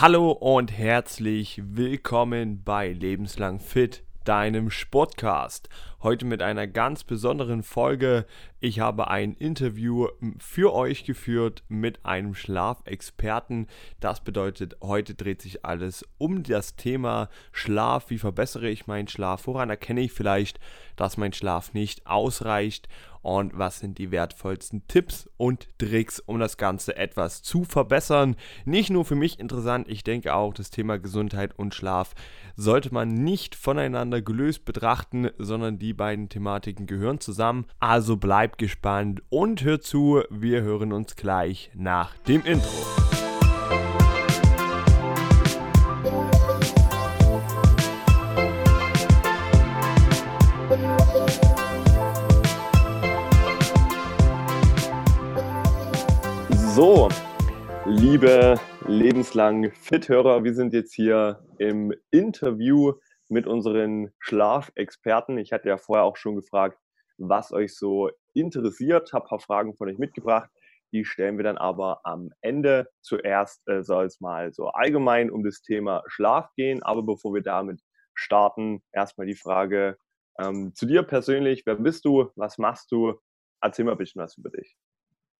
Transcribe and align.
Hallo 0.00 0.30
und 0.30 0.72
herzlich 0.72 1.60
willkommen 1.62 2.64
bei 2.64 2.90
Lebenslang 2.90 3.60
Fit, 3.60 4.02
deinem 4.24 4.70
Sportcast. 4.70 5.68
Heute 6.02 6.24
mit 6.24 6.40
einer 6.40 6.66
ganz 6.66 7.04
besonderen 7.04 7.62
Folge. 7.62 8.24
Ich 8.60 8.80
habe 8.80 9.08
ein 9.08 9.34
Interview 9.34 10.08
für 10.38 10.72
euch 10.72 11.04
geführt 11.04 11.64
mit 11.68 12.06
einem 12.06 12.34
Schlafexperten. 12.34 13.66
Das 14.00 14.24
bedeutet, 14.24 14.78
heute 14.80 15.14
dreht 15.14 15.42
sich 15.42 15.66
alles 15.66 16.02
um 16.16 16.44
das 16.44 16.76
Thema 16.76 17.28
Schlaf. 17.52 18.08
Wie 18.08 18.16
verbessere 18.16 18.70
ich 18.70 18.86
meinen 18.86 19.08
Schlaf? 19.08 19.46
Woran 19.46 19.68
erkenne 19.68 20.00
ich 20.00 20.12
vielleicht, 20.12 20.60
dass 20.96 21.18
mein 21.18 21.34
Schlaf 21.34 21.74
nicht 21.74 22.06
ausreicht? 22.06 22.88
Und 23.22 23.58
was 23.58 23.78
sind 23.78 23.98
die 23.98 24.10
wertvollsten 24.10 24.86
Tipps 24.88 25.28
und 25.36 25.68
Tricks, 25.78 26.20
um 26.20 26.38
das 26.38 26.56
Ganze 26.56 26.96
etwas 26.96 27.42
zu 27.42 27.64
verbessern. 27.64 28.36
Nicht 28.64 28.90
nur 28.90 29.04
für 29.04 29.14
mich 29.14 29.38
interessant, 29.38 29.88
ich 29.88 30.04
denke 30.04 30.34
auch, 30.34 30.54
das 30.54 30.70
Thema 30.70 30.98
Gesundheit 30.98 31.58
und 31.58 31.74
Schlaf 31.74 32.14
sollte 32.56 32.92
man 32.92 33.08
nicht 33.08 33.54
voneinander 33.54 34.22
gelöst 34.22 34.64
betrachten, 34.64 35.30
sondern 35.38 35.78
die 35.78 35.92
beiden 35.92 36.28
Thematiken 36.28 36.86
gehören 36.86 37.20
zusammen. 37.20 37.66
Also 37.78 38.16
bleibt 38.16 38.58
gespannt 38.58 39.22
und 39.28 39.62
hört 39.62 39.84
zu, 39.84 40.22
wir 40.30 40.62
hören 40.62 40.92
uns 40.92 41.16
gleich 41.16 41.70
nach 41.74 42.16
dem 42.18 42.44
Intro. 42.44 43.09
So, 56.80 57.10
liebe 57.84 58.58
lebenslang 58.86 59.70
Fit-Hörer, 59.70 60.44
wir 60.44 60.54
sind 60.54 60.72
jetzt 60.72 60.94
hier 60.94 61.44
im 61.58 61.92
Interview 62.10 62.94
mit 63.28 63.46
unseren 63.46 64.14
Schlafexperten. 64.18 65.36
Ich 65.36 65.52
hatte 65.52 65.68
ja 65.68 65.76
vorher 65.76 66.06
auch 66.06 66.16
schon 66.16 66.36
gefragt, 66.36 66.78
was 67.18 67.52
euch 67.52 67.76
so 67.76 68.08
interessiert, 68.32 69.12
habe 69.12 69.26
ein 69.26 69.28
paar 69.28 69.40
Fragen 69.40 69.76
von 69.76 69.90
euch 69.90 69.98
mitgebracht. 69.98 70.48
Die 70.90 71.04
stellen 71.04 71.36
wir 71.36 71.44
dann 71.44 71.58
aber 71.58 72.00
am 72.04 72.30
Ende. 72.40 72.88
Zuerst 73.02 73.60
äh, 73.68 73.82
soll 73.82 74.06
es 74.06 74.22
mal 74.22 74.54
so 74.54 74.68
allgemein 74.68 75.30
um 75.30 75.44
das 75.44 75.60
Thema 75.60 76.02
Schlaf 76.06 76.48
gehen. 76.56 76.82
Aber 76.82 77.02
bevor 77.02 77.34
wir 77.34 77.42
damit 77.42 77.82
starten, 78.14 78.82
erstmal 78.90 79.26
die 79.26 79.36
Frage 79.36 79.98
ähm, 80.38 80.72
zu 80.74 80.86
dir 80.86 81.02
persönlich. 81.02 81.64
Wer 81.66 81.74
bist 81.74 82.06
du? 82.06 82.30
Was 82.36 82.56
machst 82.56 82.90
du? 82.90 83.20
Erzähl 83.60 83.84
mal 83.84 83.92
ein 83.92 83.98
bisschen 83.98 84.22
was 84.22 84.38
über 84.38 84.48
dich. 84.48 84.78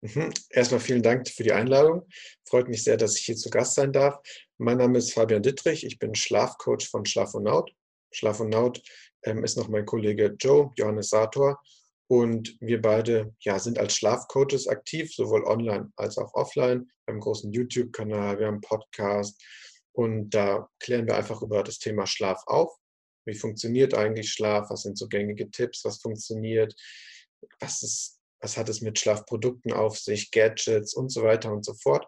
Mhm. 0.02 0.32
Erstmal 0.48 0.80
vielen 0.80 1.02
Dank 1.02 1.28
für 1.28 1.42
die 1.42 1.52
Einladung. 1.52 2.06
Freut 2.48 2.68
mich 2.68 2.84
sehr, 2.84 2.96
dass 2.96 3.16
ich 3.16 3.24
hier 3.24 3.36
zu 3.36 3.50
Gast 3.50 3.74
sein 3.74 3.92
darf. 3.92 4.18
Mein 4.56 4.78
Name 4.78 4.98
ist 4.98 5.12
Fabian 5.12 5.42
Dittrich. 5.42 5.84
Ich 5.84 5.98
bin 5.98 6.14
Schlafcoach 6.14 6.88
von 6.88 7.04
Schlafonaut. 7.04 7.70
Schlafonaut 8.10 8.82
ähm, 9.24 9.44
ist 9.44 9.56
noch 9.56 9.68
mein 9.68 9.84
Kollege 9.84 10.34
Joe, 10.38 10.72
Johannes 10.76 11.10
Sator. 11.10 11.60
Und 12.08 12.56
wir 12.60 12.80
beide 12.80 13.34
ja, 13.40 13.58
sind 13.58 13.78
als 13.78 13.94
Schlafcoaches 13.94 14.66
aktiv, 14.66 15.14
sowohl 15.14 15.44
online 15.44 15.92
als 15.96 16.18
auch 16.18 16.34
offline. 16.34 16.80
Wir 17.04 17.12
haben 17.12 17.14
einen 17.14 17.20
großen 17.20 17.52
YouTube-Kanal, 17.52 18.38
wir 18.38 18.46
haben 18.46 18.54
einen 18.54 18.60
Podcast. 18.62 19.40
Und 19.92 20.30
da 20.30 20.68
klären 20.78 21.06
wir 21.06 21.16
einfach 21.16 21.42
über 21.42 21.62
das 21.62 21.78
Thema 21.78 22.06
Schlaf 22.06 22.42
auf. 22.46 22.74
Wie 23.26 23.34
funktioniert 23.34 23.94
eigentlich 23.94 24.32
Schlaf? 24.32 24.70
Was 24.70 24.82
sind 24.82 24.96
so 24.96 25.08
gängige 25.08 25.50
Tipps? 25.50 25.84
Was 25.84 26.00
funktioniert? 26.00 26.74
Was 27.60 27.82
ist 27.82 28.19
was 28.40 28.56
hat 28.56 28.68
es 28.68 28.80
mit 28.80 28.98
Schlafprodukten 28.98 29.72
auf 29.72 29.98
sich, 29.98 30.30
Gadgets 30.30 30.94
und 30.94 31.10
so 31.10 31.22
weiter 31.22 31.52
und 31.52 31.64
so 31.64 31.74
fort. 31.74 32.06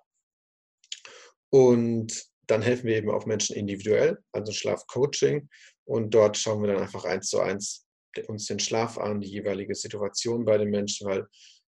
Und 1.50 2.25
dann 2.47 2.62
helfen 2.62 2.86
wir 2.86 2.97
eben 2.97 3.11
auch 3.11 3.27
Menschen 3.27 3.56
individuell, 3.56 4.19
also 4.33 4.53
Schlafcoaching. 4.53 5.48
Und 5.84 6.14
dort 6.14 6.36
schauen 6.36 6.62
wir 6.62 6.72
dann 6.72 6.83
einfach 6.83 7.05
eins 7.05 7.28
zu 7.28 7.41
eins 7.41 7.86
uns 8.28 8.47
den 8.47 8.58
Schlaf 8.58 8.98
an, 8.98 9.20
die 9.20 9.30
jeweilige 9.30 9.75
Situation 9.75 10.44
bei 10.44 10.59
den 10.59 10.70
Menschen, 10.70 11.09
weil 11.09 11.26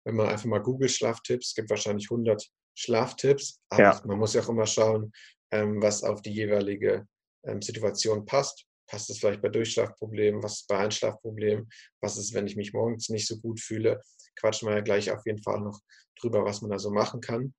wenn 0.05 0.15
man 0.15 0.29
einfach 0.29 0.45
mal 0.45 0.59
Google 0.61 0.89
Schlaftipps, 0.89 1.53
gibt 1.53 1.69
wahrscheinlich 1.69 2.09
100 2.09 2.49
Schlaftipps, 2.75 3.61
aber 3.69 3.81
ja. 3.81 4.01
man 4.05 4.17
muss 4.17 4.33
ja 4.33 4.41
auch 4.41 4.49
immer 4.49 4.65
schauen, 4.65 5.11
ähm, 5.51 5.81
was 5.81 6.03
auf 6.03 6.21
die 6.21 6.33
jeweilige 6.33 7.07
ähm, 7.45 7.61
Situation 7.61 8.25
passt. 8.25 8.65
Passt 8.91 9.09
es 9.09 9.19
vielleicht 9.19 9.41
bei 9.41 9.47
Durchschlafproblemen? 9.47 10.43
Was 10.43 10.59
ist 10.59 10.67
bei 10.67 10.77
Einschlafproblemen? 10.77 11.69
Was 12.01 12.17
ist, 12.17 12.33
wenn 12.33 12.45
ich 12.45 12.57
mich 12.57 12.73
morgens 12.73 13.07
nicht 13.07 13.25
so 13.25 13.39
gut 13.39 13.61
fühle? 13.61 14.01
Quatschen 14.37 14.67
wir 14.67 14.75
ja 14.75 14.81
gleich 14.81 15.09
auf 15.09 15.25
jeden 15.25 15.41
Fall 15.41 15.61
noch 15.61 15.79
drüber, 16.19 16.43
was 16.43 16.61
man 16.61 16.71
da 16.71 16.77
so 16.77 16.91
machen 16.91 17.21
kann. 17.21 17.53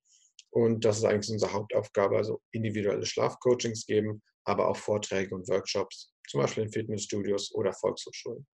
Und 0.51 0.85
das 0.85 0.99
ist 0.99 1.05
eigentlich 1.05 1.31
unsere 1.31 1.51
Hauptaufgabe, 1.51 2.17
also 2.17 2.39
individuelle 2.51 3.03
Schlafcoachings 3.03 3.87
geben, 3.87 4.21
aber 4.43 4.67
auch 4.67 4.77
Vorträge 4.77 5.33
und 5.33 5.47
Workshops, 5.47 6.13
zum 6.29 6.39
Beispiel 6.39 6.65
in 6.65 6.71
Fitnessstudios 6.71 7.51
oder 7.55 7.73
Volkshochschulen. 7.73 8.45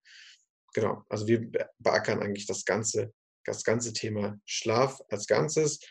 Genau, 0.74 1.04
also 1.10 1.28
wir 1.28 1.52
beackern 1.80 2.22
eigentlich 2.22 2.48
das 2.48 2.64
ganze, 2.64 3.12
das 3.44 3.66
ganze 3.66 3.92
Thema 3.92 4.40
Schlaf 4.46 5.02
als 5.10 5.28
Ganzes, 5.28 5.82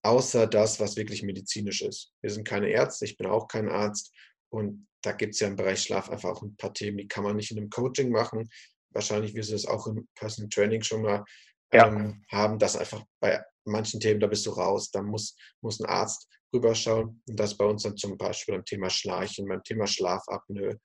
außer 0.00 0.46
das, 0.46 0.80
was 0.80 0.96
wirklich 0.96 1.22
medizinisch 1.22 1.82
ist. 1.82 2.14
Wir 2.22 2.30
sind 2.30 2.48
keine 2.48 2.70
Ärzte, 2.70 3.04
ich 3.04 3.18
bin 3.18 3.26
auch 3.26 3.48
kein 3.48 3.68
Arzt 3.68 4.14
und 4.48 4.86
da 5.02 5.12
gibt 5.12 5.34
es 5.34 5.40
ja 5.40 5.48
im 5.48 5.56
Bereich 5.56 5.82
Schlaf 5.82 6.08
einfach 6.08 6.30
auch 6.30 6.42
ein 6.42 6.56
paar 6.56 6.72
Themen, 6.72 6.98
die 6.98 7.08
kann 7.08 7.24
man 7.24 7.36
nicht 7.36 7.50
in 7.50 7.58
einem 7.58 7.70
Coaching 7.70 8.10
machen. 8.10 8.48
Wahrscheinlich 8.90 9.34
wirst 9.34 9.50
du 9.50 9.54
es 9.54 9.66
auch 9.66 9.86
im 9.86 10.08
Personal 10.14 10.48
Training 10.48 10.82
schon 10.82 11.02
mal 11.02 11.24
ja. 11.72 11.88
ähm, 11.88 12.24
haben, 12.30 12.58
dass 12.58 12.76
einfach 12.76 13.04
bei 13.20 13.42
manchen 13.64 14.00
Themen, 14.00 14.20
da 14.20 14.26
bist 14.26 14.46
du 14.46 14.50
raus, 14.50 14.90
da 14.90 15.02
muss, 15.02 15.36
muss 15.60 15.80
ein 15.80 15.86
Arzt 15.86 16.28
rüberschauen. 16.54 17.22
Und 17.26 17.40
das 17.40 17.56
bei 17.56 17.64
uns 17.64 17.82
dann 17.82 17.96
zum 17.96 18.16
Beispiel 18.16 18.54
beim 18.54 18.64
Thema 18.64 18.90
Schnarchen, 18.90 19.48
beim 19.48 19.62
Thema 19.62 19.86
Schlafapnoe 19.86 20.78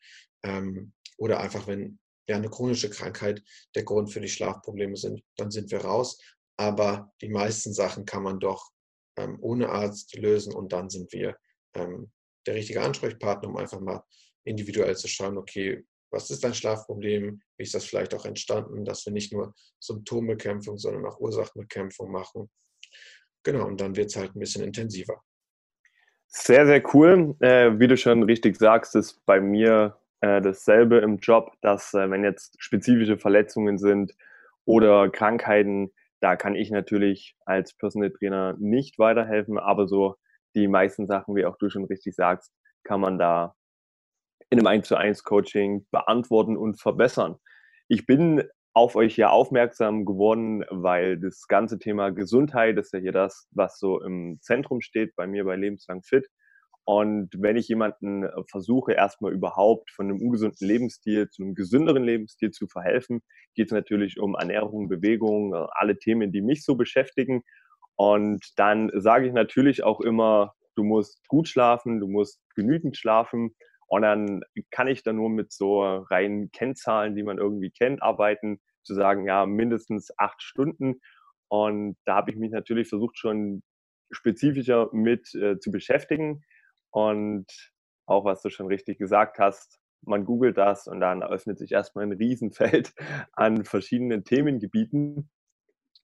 ähm, 0.44 0.94
oder 1.18 1.40
einfach, 1.40 1.68
wenn 1.68 2.00
ja 2.28 2.36
eine 2.36 2.50
chronische 2.50 2.90
Krankheit 2.90 3.42
der 3.76 3.84
Grund 3.84 4.12
für 4.12 4.22
die 4.22 4.30
Schlafprobleme 4.30 4.96
sind, 4.96 5.22
dann 5.38 5.52
sind 5.52 5.72
wir 5.72 5.82
raus. 5.82 6.20
Aber 6.58 7.12
die 7.22 7.30
meisten 7.30 7.74
Sachen 7.74 8.06
kann 8.06 8.24
man 8.24 8.40
doch 8.40 8.70
ähm, 9.18 9.38
ohne 9.42 9.70
Arzt 9.70 10.16
lösen 10.16 10.54
und 10.54 10.74
dann 10.74 10.90
sind 10.90 11.12
wir 11.14 11.38
ähm, 11.76 12.12
der 12.48 12.56
richtige 12.56 12.82
Ansprechpartner, 12.82 13.50
um 13.50 13.58
einfach 13.58 13.80
mal 13.80 14.04
individuell 14.44 14.96
zu 14.96 15.08
schauen, 15.08 15.38
okay, 15.38 15.84
was 16.10 16.30
ist 16.30 16.44
dein 16.44 16.54
Schlafproblem? 16.54 17.42
Wie 17.58 17.64
ist 17.64 17.74
das 17.74 17.86
vielleicht 17.86 18.16
auch 18.16 18.26
entstanden, 18.26 18.86
dass 18.86 19.06
wir 19.06 19.14
nicht 19.14 19.34
nur 19.34 19.54
Symptombekämpfung, 19.80 20.78
sondern 20.78 21.06
auch 21.06 21.20
Ursachenbekämpfung 21.20 22.12
machen? 22.12 22.50
Genau, 23.44 23.66
und 23.66 23.82
dann 23.82 23.96
wird 23.96 24.08
es 24.08 24.16
halt 24.16 24.36
ein 24.36 24.40
bisschen 24.40 24.64
intensiver. 24.64 25.22
Sehr, 26.28 26.66
sehr 26.66 26.84
cool. 26.94 27.36
Äh, 27.40 27.80
wie 27.80 27.88
du 27.88 27.98
schon 27.98 28.24
richtig 28.24 28.58
sagst, 28.58 28.96
ist 28.96 29.26
bei 29.26 29.40
mir 29.40 29.98
äh, 30.22 30.42
dasselbe 30.42 30.98
im 30.98 31.18
Job, 31.18 31.54
dass 31.62 31.94
äh, 31.94 32.10
wenn 32.10 32.24
jetzt 32.24 32.56
spezifische 32.62 33.18
Verletzungen 33.18 33.78
sind 33.78 34.16
oder 34.66 35.10
Krankheiten, 35.10 35.92
da 36.20 36.36
kann 36.36 36.56
ich 36.56 36.72
natürlich 36.72 37.36
als 37.46 37.74
Personal 37.74 38.12
Trainer 38.12 38.56
nicht 38.60 39.00
weiterhelfen, 39.00 39.58
aber 39.58 39.88
so 39.88 40.16
die 40.58 40.68
meisten 40.68 41.08
Sachen, 41.08 41.36
wie 41.36 41.46
auch 41.46 41.58
du 41.58 41.70
schon 41.70 41.86
richtig 41.86 42.16
sagst, 42.16 42.52
kann 42.84 43.00
man 43.00 43.18
da 43.18 43.56
in 44.50 44.60
einem 44.60 44.68
1 44.68 44.88
zu 44.88 44.96
1 44.96 45.24
Coaching 45.24 45.86
beantworten 45.92 46.58
und 46.58 46.80
verbessern. 46.80 47.36
Ich 47.88 48.06
bin 48.06 48.44
auf 48.74 48.96
euch 48.96 49.18
ja 49.18 49.30
aufmerksam 49.30 50.06
geworden, 50.06 50.64
weil 50.70 51.20
das 51.20 51.48
ganze 51.48 51.80
Thema 51.80 52.12
Gesundheit 52.12 52.78
ist 52.78 52.94
ja 52.94 53.00
hier 53.00 53.12
das, 53.12 53.48
was 53.52 53.80
so 53.80 54.02
im 54.02 54.40
Zentrum 54.42 54.82
steht 54.82 55.16
bei 55.16 55.28
mir 55.28 55.46
bei 55.46 55.56
Lebenslang 55.56 56.04
Fit. 56.04 56.28
Und 56.86 57.30
wenn 57.38 57.58
ich 57.58 57.68
jemanden 57.68 58.26
versuche, 58.50 58.94
erstmal 58.94 59.34
überhaupt 59.34 59.92
von 59.92 60.06
einem 60.06 60.22
ungesunden 60.22 60.66
Lebensstil 60.66 61.28
zu 61.30 61.44
einem 61.44 61.54
gesünderen 61.54 62.04
Lebensstil 62.04 62.52
zu 62.52 62.68
verhelfen, 62.68 63.22
geht 63.56 63.68
es 63.68 63.74
natürlich 63.74 64.20
um 64.20 64.36
Ernährung, 64.36 64.88
Bewegung, 64.88 65.54
alle 65.54 65.98
Themen, 65.98 66.32
die 66.32 66.42
mich 66.42 66.64
so 66.64 66.76
beschäftigen. 66.76 67.44
Und 67.98 68.54
dann 68.58 68.92
sage 68.94 69.28
ich 69.28 69.34
natürlich 69.34 69.84
auch 69.84 70.00
immer, 70.00 70.54
du 70.76 70.84
musst 70.84 71.28
gut 71.28 71.48
schlafen, 71.48 72.00
du 72.00 72.08
musst 72.08 72.40
genügend 72.56 72.96
schlafen. 72.96 73.56
Und 73.88 74.04
dann 74.04 74.42
kann 74.72 74.88
ich 74.88 75.04
da 75.04 75.14
nur 75.14 75.30
mit 75.30 75.52
so 75.52 75.82
reinen 75.82 76.52
Kennzahlen, 76.52 77.16
die 77.16 77.24
man 77.24 77.40
irgendwie 77.40 77.72
kennt, 77.72 78.02
arbeiten, 78.04 78.60
zu 78.84 78.94
sagen, 78.94 79.26
ja, 79.26 79.46
mindestens 79.46 80.12
acht 80.18 80.42
Stunden. 80.42 81.02
Und 81.50 81.98
da 82.06 82.16
habe 82.16 82.32
ich 82.32 82.38
mich 82.38 82.52
natürlich 82.52 82.88
versucht, 82.88 83.18
schon 83.18 83.64
spezifischer 84.12 84.90
mit 84.94 85.34
äh, 85.36 85.60
zu 85.60 85.72
beschäftigen. 85.72 86.44
Und 86.92 87.48
auch 88.06 88.26
was 88.26 88.42
du 88.42 88.50
schon 88.50 88.68
richtig 88.68 89.00
gesagt 89.00 89.40
hast, 89.40 89.80
man 90.02 90.26
googelt 90.26 90.58
das 90.58 90.88
und 90.88 91.00
dann 91.00 91.22
eröffnet 91.22 91.58
sich 91.58 91.72
erstmal 91.72 92.06
ein 92.06 92.14
Riesenfeld 92.14 92.94
an 93.34 93.66
verschiedenen 93.66 94.24
Themengebieten. 94.24 95.30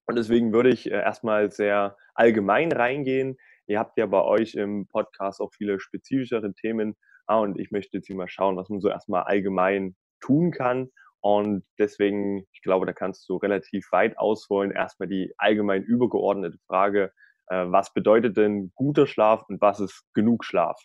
Und 0.05 0.15
deswegen 0.15 0.53
würde 0.53 0.69
ich 0.69 0.89
äh, 0.89 0.95
erstmal 0.95 1.51
sehr 1.51 1.97
allgemein 2.15 2.71
reingehen. 2.71 3.38
Ihr 3.67 3.79
habt 3.79 3.97
ja 3.97 4.05
bei 4.05 4.21
euch 4.21 4.55
im 4.55 4.88
Podcast 4.88 5.39
auch 5.39 5.53
viele 5.53 5.79
spezifischere 5.79 6.53
Themen. 6.53 6.95
Ah, 7.25 7.39
und 7.39 7.59
ich 7.59 7.71
möchte 7.71 7.97
jetzt 7.97 8.07
hier 8.07 8.15
mal 8.15 8.27
schauen, 8.27 8.57
was 8.57 8.69
man 8.69 8.81
so 8.81 8.89
erstmal 8.89 9.23
allgemein 9.23 9.95
tun 10.19 10.51
kann. 10.51 10.89
Und 11.21 11.63
deswegen, 11.79 12.45
ich 12.51 12.61
glaube, 12.61 12.85
da 12.85 12.91
kannst 12.91 13.29
du 13.29 13.38
relativ 13.38 13.89
weit 13.91 14.17
ausholen. 14.17 14.71
Erstmal 14.71 15.07
die 15.07 15.33
allgemein 15.38 15.83
übergeordnete 15.83 16.57
Frage, 16.67 17.13
äh, 17.47 17.65
was 17.67 17.94
bedeutet 17.94 18.35
denn 18.35 18.71
guter 18.75 19.07
Schlaf 19.07 19.44
und 19.47 19.61
was 19.61 19.79
ist 19.79 20.03
genug 20.13 20.44
Schlaf? 20.44 20.77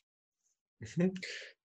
Mhm. 0.80 1.14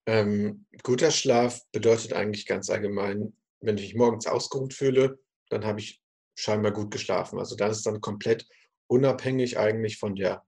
Ähm, 0.05 0.65
guter 0.81 1.11
Schlaf 1.11 1.61
bedeutet 1.71 2.13
eigentlich 2.13 2.45
ganz 2.45 2.69
allgemein, 2.69 3.38
wenn 3.61 3.77
ich 3.77 3.83
mich 3.83 3.95
morgens 3.95 4.27
ausgeruht 4.27 4.73
fühle, 4.73 5.19
dann 5.50 5.65
habe 5.65 5.79
ich 5.79 6.02
scheinbar 6.35 6.71
gut 6.71 6.91
geschlafen. 6.91 7.39
Also 7.39 7.56
das 7.56 7.77
ist 7.77 7.85
dann 7.85 8.01
komplett 8.01 8.47
unabhängig 8.88 9.57
eigentlich 9.57 9.97
von 9.97 10.15
der 10.15 10.44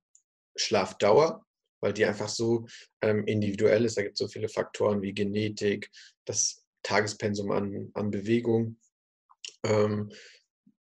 Schlafdauer, 0.55 1.45
weil 1.81 1.93
die 1.93 2.05
einfach 2.05 2.29
so 2.29 2.65
ähm, 3.01 3.25
individuell 3.25 3.85
ist. 3.85 3.97
Da 3.97 4.03
gibt 4.03 4.13
es 4.13 4.19
so 4.19 4.27
viele 4.27 4.49
Faktoren 4.49 5.01
wie 5.01 5.13
Genetik, 5.13 5.89
das 6.25 6.65
Tagespensum 6.83 7.51
an, 7.51 7.91
an 7.93 8.11
Bewegung 8.11 8.77
ähm, 9.63 10.11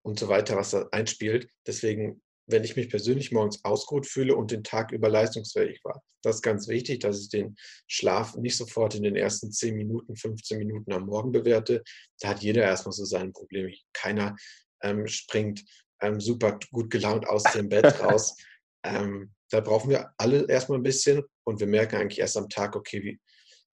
und 0.04 0.20
so 0.20 0.28
weiter, 0.28 0.56
was 0.56 0.72
da 0.72 0.88
einspielt. 0.92 1.50
Deswegen 1.66 2.22
wenn 2.52 2.64
ich 2.64 2.76
mich 2.76 2.90
persönlich 2.90 3.32
morgens 3.32 3.64
ausgeruht 3.64 4.06
fühle 4.06 4.36
und 4.36 4.52
den 4.52 4.64
Tag 4.64 4.92
über 4.92 5.10
leistungsfähig 5.10 5.84
war. 5.84 6.04
Das 6.22 6.38
ist 6.38 6.42
ganz 6.42 6.68
wichtig, 6.68 7.00
dass 7.00 7.22
ich 7.22 7.30
den 7.30 7.56
Schlaf 7.88 8.36
nicht 8.36 8.58
sofort 8.58 8.96
in 8.96 9.04
den 9.04 9.16
ersten 9.16 9.52
10 9.52 9.76
Minuten, 9.76 10.16
15 10.16 10.60
Minuten 10.60 10.92
am 10.92 11.06
Morgen 11.06 11.32
bewerte. 11.32 11.84
Da 12.20 12.30
hat 12.30 12.44
jeder 12.44 12.64
erstmal 12.64 12.94
so 12.94 13.06
sein 13.06 13.32
Problem. 13.34 13.74
Keiner 13.94 14.36
ähm, 14.84 15.08
springt 15.08 15.64
ähm, 16.02 16.20
super 16.20 16.60
gut 16.72 16.90
gelaunt 16.90 17.28
aus 17.28 17.44
dem 17.44 17.70
Bett 17.70 17.86
raus. 18.02 18.36
Ähm, 18.84 19.34
da 19.50 19.60
brauchen 19.60 19.90
wir 19.90 20.12
alle 20.18 20.48
erstmal 20.48 20.80
ein 20.80 20.84
bisschen 20.84 21.24
und 21.44 21.60
wir 21.60 21.68
merken 21.68 21.98
eigentlich 21.98 22.20
erst 22.20 22.38
am 22.38 22.50
Tag, 22.50 22.76
okay, 22.76 23.04
wie, 23.04 23.20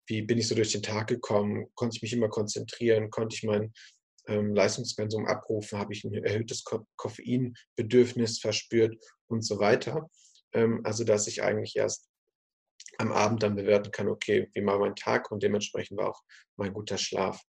wie 0.07 0.21
bin 0.21 0.37
ich 0.37 0.47
so 0.47 0.55
durch 0.55 0.71
den 0.71 0.83
Tag 0.83 1.07
gekommen? 1.07 1.67
Konnte 1.75 1.97
ich 1.97 2.01
mich 2.01 2.13
immer 2.13 2.29
konzentrieren? 2.29 3.09
Konnte 3.09 3.35
ich 3.35 3.43
mein 3.43 3.73
ähm, 4.27 4.55
Leistungspensum 4.55 5.25
abrufen, 5.27 5.77
habe 5.77 5.93
ich 5.93 6.03
ein 6.03 6.13
erhöhtes 6.13 6.63
Ko 6.63 6.85
Koffeinbedürfnis 6.95 8.39
verspürt 8.39 8.95
und 9.27 9.45
so 9.45 9.59
weiter. 9.59 10.09
Ähm, 10.53 10.81
also 10.83 11.03
dass 11.03 11.27
ich 11.27 11.43
eigentlich 11.43 11.75
erst 11.75 12.09
am 12.97 13.11
Abend 13.11 13.43
dann 13.43 13.55
bewerten 13.55 13.91
kann, 13.91 14.07
okay, 14.07 14.49
wie 14.53 14.65
war 14.65 14.79
mein 14.79 14.95
Tag 14.95 15.31
und 15.31 15.43
dementsprechend 15.43 15.97
war 15.97 16.09
auch 16.11 16.21
mein 16.55 16.73
guter 16.73 16.97
Schlaf. 16.97 17.41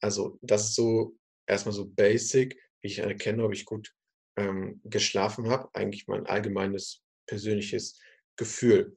Also 0.00 0.38
das 0.42 0.64
ist 0.64 0.74
so 0.74 1.16
erstmal 1.46 1.74
so 1.74 1.86
basic, 1.86 2.58
ich 2.82 2.98
erkenne, 2.98 3.44
ob 3.44 3.52
ich 3.52 3.64
gut 3.64 3.94
ähm, 4.36 4.80
geschlafen 4.84 5.48
habe, 5.48 5.68
eigentlich 5.74 6.06
mein 6.06 6.26
allgemeines 6.26 7.02
persönliches 7.26 8.00
Gefühl. 8.36 8.96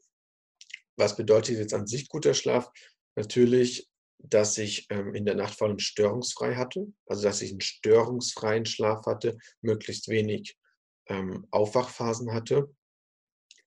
Was 0.98 1.16
bedeutet 1.16 1.58
jetzt 1.58 1.74
an 1.74 1.88
sich 1.88 2.10
guter 2.10 2.34
Schlaf? 2.34 2.72
Natürlich 3.16 3.92
dass 4.24 4.58
ich 4.58 4.88
ähm, 4.90 5.16
in 5.16 5.26
der 5.26 5.36
Nacht 5.36 5.58
vor 5.58 5.68
allem 5.68 5.80
störungsfrei 5.80 6.56
hatte, 6.56 6.92
also 7.08 7.24
dass 7.24 7.42
ich 7.42 7.52
einen 7.52 7.62
störungsfreien 7.62 8.66
Schlaf 8.66 9.06
hatte, 9.06 9.38
möglichst 9.62 10.08
wenig 10.10 10.58
ähm, 11.08 11.48
Aufwachphasen 11.52 12.34
hatte. 12.34 12.74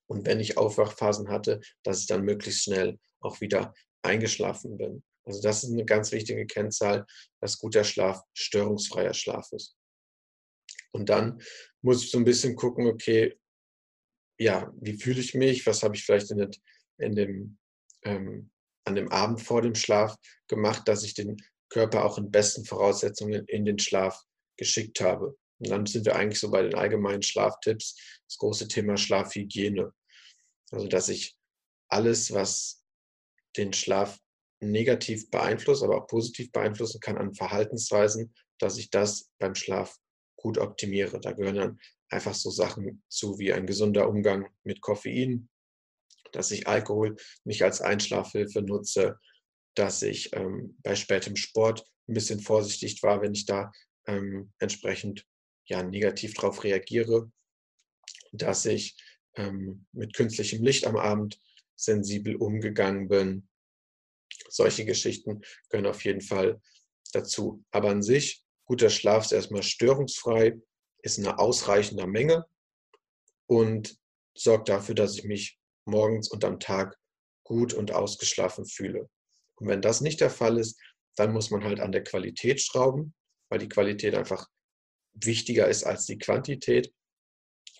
Und 0.07 0.25
wenn 0.25 0.39
ich 0.39 0.57
Aufwachphasen 0.57 1.29
hatte, 1.29 1.61
dass 1.83 2.01
ich 2.01 2.07
dann 2.07 2.23
möglichst 2.23 2.63
schnell 2.63 2.99
auch 3.19 3.41
wieder 3.41 3.73
eingeschlafen 4.01 4.77
bin. 4.77 5.03
Also 5.25 5.41
das 5.41 5.63
ist 5.63 5.71
eine 5.71 5.85
ganz 5.85 6.11
wichtige 6.11 6.45
Kennzahl, 6.45 7.05
dass 7.41 7.57
guter 7.57 7.83
Schlaf 7.83 8.21
störungsfreier 8.33 9.13
Schlaf 9.13 9.51
ist. 9.51 9.75
Und 10.95 11.09
dann 11.09 11.41
muss 11.81 12.03
ich 12.03 12.11
so 12.11 12.17
ein 12.17 12.23
bisschen 12.23 12.55
gucken, 12.55 12.87
okay, 12.87 13.37
ja, 14.39 14.73
wie 14.79 14.93
fühle 14.97 15.19
ich 15.19 15.33
mich? 15.33 15.65
Was 15.65 15.83
habe 15.83 15.95
ich 15.95 16.05
vielleicht 16.05 16.31
in, 16.31 16.49
in 16.97 17.15
dem 17.15 17.57
ähm, 18.03 18.49
an 18.85 18.95
dem 18.95 19.11
Abend 19.11 19.41
vor 19.41 19.61
dem 19.61 19.75
Schlaf 19.75 20.15
gemacht, 20.47 20.87
dass 20.87 21.03
ich 21.03 21.13
den 21.15 21.37
Körper 21.69 22.05
auch 22.05 22.17
in 22.17 22.31
besten 22.31 22.63
Voraussetzungen 22.63 23.45
in 23.47 23.65
den 23.65 23.79
Schlaf 23.79 24.21
geschickt 24.57 25.01
habe. 25.01 25.37
Und 25.59 25.69
dann 25.69 25.85
sind 25.85 26.05
wir 26.05 26.15
eigentlich 26.15 26.39
so 26.39 26.49
bei 26.51 26.61
den 26.61 26.75
allgemeinen 26.75 27.23
Schlaftipps, 27.23 27.95
das 28.27 28.37
große 28.37 28.67
Thema 28.67 28.95
Schlafhygiene. 28.95 29.91
Also, 30.71 30.87
dass 30.87 31.09
ich 31.09 31.35
alles, 31.89 32.31
was 32.31 32.83
den 33.57 33.73
Schlaf 33.73 34.19
negativ 34.61 35.29
beeinflusst, 35.29 35.83
aber 35.83 35.97
auch 35.97 36.07
positiv 36.07 36.51
beeinflussen 36.51 36.99
kann 37.01 37.17
an 37.17 37.33
Verhaltensweisen, 37.33 38.33
dass 38.59 38.77
ich 38.77 38.89
das 38.89 39.29
beim 39.39 39.55
Schlaf 39.55 39.97
gut 40.45 40.59
optimiere. 40.59 41.19
Da 41.19 41.31
gehören 41.31 41.55
dann 41.55 41.79
einfach 42.09 42.35
so 42.35 42.51
Sachen 42.51 43.01
zu 43.09 43.39
wie 43.39 43.51
ein 43.51 43.65
gesunder 43.65 44.07
Umgang 44.07 44.47
mit 44.63 44.79
Koffein, 44.79 45.49
dass 46.33 46.51
ich 46.51 46.67
Alkohol 46.67 47.15
nicht 47.45 47.63
als 47.63 47.81
Einschlafhilfe 47.81 48.61
nutze, 48.61 49.19
dass 49.73 50.03
ich 50.03 50.35
ähm, 50.35 50.77
bei 50.83 50.95
spätem 50.95 51.35
Sport 51.35 51.83
ein 52.07 52.13
bisschen 52.13 52.41
vorsichtig 52.41 53.01
war, 53.01 53.23
wenn 53.23 53.33
ich 53.33 53.47
da 53.47 53.71
ähm, 54.05 54.53
entsprechend 54.59 55.25
ja, 55.65 55.81
negativ 55.81 56.35
darauf 56.35 56.63
reagiere, 56.63 57.31
dass 58.31 58.65
ich 58.65 58.95
ähm, 59.37 59.87
mit 59.93 60.13
künstlichem 60.13 60.63
Licht 60.63 60.85
am 60.85 60.95
Abend 60.95 61.41
sensibel 61.75 62.35
umgegangen 62.35 63.07
bin. 63.07 63.49
Solche 64.49 64.85
Geschichten 64.85 65.41
gehören 65.69 65.87
auf 65.87 66.05
jeden 66.05 66.21
Fall 66.21 66.61
dazu. 67.13 67.63
Aber 67.71 67.89
an 67.89 68.03
sich, 68.03 68.44
guter 68.65 68.89
Schlaf 68.89 69.25
ist 69.25 69.31
erstmal 69.31 69.63
störungsfrei, 69.63 70.59
ist 71.01 71.19
eine 71.19 71.39
ausreichende 71.39 72.07
Menge 72.07 72.45
und 73.47 73.97
sorgt 74.35 74.69
dafür, 74.69 74.95
dass 74.95 75.17
ich 75.17 75.23
mich 75.23 75.59
morgens 75.85 76.29
und 76.29 76.43
am 76.43 76.59
Tag 76.59 76.97
gut 77.43 77.73
und 77.73 77.91
ausgeschlafen 77.91 78.65
fühle. 78.65 79.09
Und 79.55 79.67
wenn 79.67 79.81
das 79.81 80.01
nicht 80.01 80.19
der 80.19 80.29
Fall 80.29 80.57
ist, 80.57 80.79
dann 81.15 81.31
muss 81.31 81.51
man 81.51 81.63
halt 81.63 81.79
an 81.79 81.91
der 81.91 82.03
Qualität 82.03 82.59
schrauben, 82.59 83.13
weil 83.49 83.59
die 83.59 83.69
Qualität 83.69 84.15
einfach 84.15 84.47
wichtiger 85.13 85.67
ist 85.67 85.83
als 85.83 86.05
die 86.05 86.17
Quantität. 86.17 86.93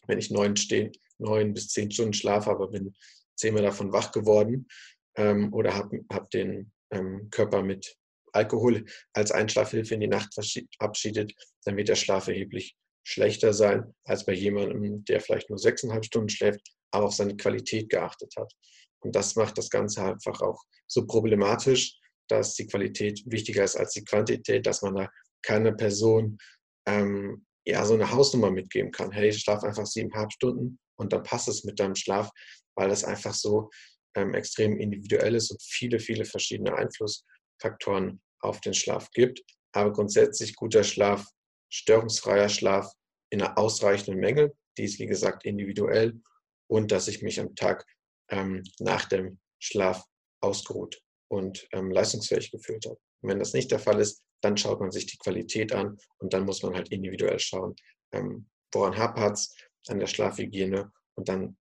Wenn 0.07 0.19
ich 0.19 0.31
neun, 0.31 0.55
stehen, 0.55 0.91
neun 1.17 1.53
bis 1.53 1.69
zehn 1.69 1.91
Stunden 1.91 2.13
Schlaf 2.13 2.45
habe, 2.45 2.67
bin 2.67 2.95
zehnmal 3.35 3.63
davon 3.63 3.91
wach 3.91 4.11
geworden 4.11 4.67
ähm, 5.15 5.53
oder 5.53 5.73
habe 5.73 6.05
hab 6.11 6.29
den 6.29 6.71
ähm, 6.91 7.29
Körper 7.31 7.63
mit 7.63 7.97
Alkohol 8.35 8.85
als 9.13 9.31
Einschlafhilfe 9.31 9.95
in 9.95 10.01
die 10.01 10.07
Nacht 10.07 10.33
verabschiedet, 10.33 11.33
dann 11.63 11.77
wird 11.77 11.89
der 11.89 11.95
Schlaf 11.95 12.27
erheblich 12.27 12.75
schlechter 13.07 13.53
sein 13.53 13.93
als 14.03 14.25
bei 14.25 14.33
jemandem, 14.33 15.05
der 15.05 15.21
vielleicht 15.21 15.49
nur 15.49 15.59
sechseinhalb 15.59 16.05
Stunden 16.05 16.29
schläft, 16.29 16.61
aber 16.91 17.05
auf 17.05 17.13
seine 17.13 17.37
Qualität 17.37 17.89
geachtet 17.89 18.33
hat. 18.37 18.51
Und 18.99 19.15
das 19.15 19.35
macht 19.35 19.57
das 19.57 19.69
Ganze 19.69 20.03
einfach 20.03 20.41
auch 20.41 20.63
so 20.87 21.05
problematisch, 21.05 21.99
dass 22.27 22.55
die 22.55 22.65
Qualität 22.65 23.21
wichtiger 23.25 23.63
ist 23.63 23.75
als 23.75 23.93
die 23.93 24.03
Quantität, 24.03 24.65
dass 24.65 24.81
man 24.81 24.95
da 24.95 25.09
keiner 25.43 25.73
Person 25.73 26.39
ähm, 26.88 27.45
ja 27.65 27.85
so 27.85 27.93
eine 27.93 28.11
Hausnummer 28.11 28.49
mitgeben 28.49 28.91
kann. 28.91 29.11
Hey, 29.11 29.29
ich 29.29 29.41
schlafe 29.41 29.67
einfach 29.67 29.85
siebeneinhalb 29.85 30.31
Stunden 30.31 30.79
und 30.97 31.13
dann 31.13 31.21
passt 31.21 31.47
es 31.47 31.63
mit 31.63 31.79
deinem 31.79 31.95
Schlaf, 31.95 32.31
weil 32.75 32.89
das 32.89 33.03
einfach 33.03 33.33
so 33.33 33.69
ähm, 34.15 34.33
extrem 34.33 34.79
individuell 34.79 35.35
ist 35.35 35.51
und 35.51 35.61
viele, 35.61 35.99
viele 35.99 36.25
verschiedene 36.25 36.75
Einflussfaktoren 36.75 38.21
auf 38.39 38.62
den 38.62 38.74
Schlaf 38.74 39.12
gibt. 39.12 39.42
Aber 39.74 39.92
grundsätzlich 39.92 40.56
guter 40.56 40.84
Schlaf, 40.84 41.25
störungsfreier 41.70 42.50
Schlaf 42.50 42.92
in 43.30 43.42
einer 43.42 43.58
ausreichenden 43.58 44.20
Menge, 44.20 44.54
die 44.77 44.84
ist 44.84 45.00
wie 45.00 45.08
gesagt 45.08 45.46
individuell 45.46 46.22
und 46.68 46.92
dass 46.92 47.08
ich 47.08 47.22
mich 47.22 47.39
am 47.39 47.56
Tag 47.56 47.86
ähm, 48.30 48.63
nach 48.80 49.06
dem 49.06 49.39
Schlaf 49.60 50.06
ausgeruht 50.42 51.01
und 51.27 51.68
ähm, 51.72 51.92
leistungsfähig 51.92 52.51
gefühlt 52.51 52.86
habe. 52.86 53.00
Und 53.22 53.30
wenn 53.30 53.39
das 53.39 53.54
nicht 53.54 53.72
der 53.72 53.80
Fall 53.80 54.00
ist, 54.00 54.24
dann 54.42 54.58
schaut 54.58 54.80
man 54.80 54.92
sich 54.92 55.06
die 55.06 55.18
Qualität 55.18 55.74
an 55.74 55.98
und 56.20 56.34
dann 56.34 56.46
muss 56.46 56.62
man 56.62 56.75
halt 56.75 56.89
individuell 56.89 57.39
schauen, 57.39 57.75
ähm, 58.12 58.48
woran 58.72 58.98
hapert 58.98 59.38
es 59.38 59.56
an 59.88 60.00
der 60.00 60.08
Schlafhygiene 60.08 60.92
und 61.15 61.30
dann 61.30 61.58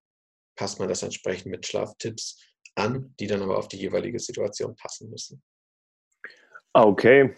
passt 0.57 0.79
man 0.79 0.89
das 0.89 1.03
entsprechend 1.03 1.51
mit 1.51 1.67
Schlaftipps 1.67 2.41
an, 2.75 3.15
die 3.21 3.27
dann 3.27 3.43
aber 3.43 3.59
auf 3.59 3.69
die 3.69 3.79
jeweilige 3.79 4.19
Situation 4.19 4.75
passen 4.77 5.11
müssen. 5.11 5.43
Okay, 6.75 7.35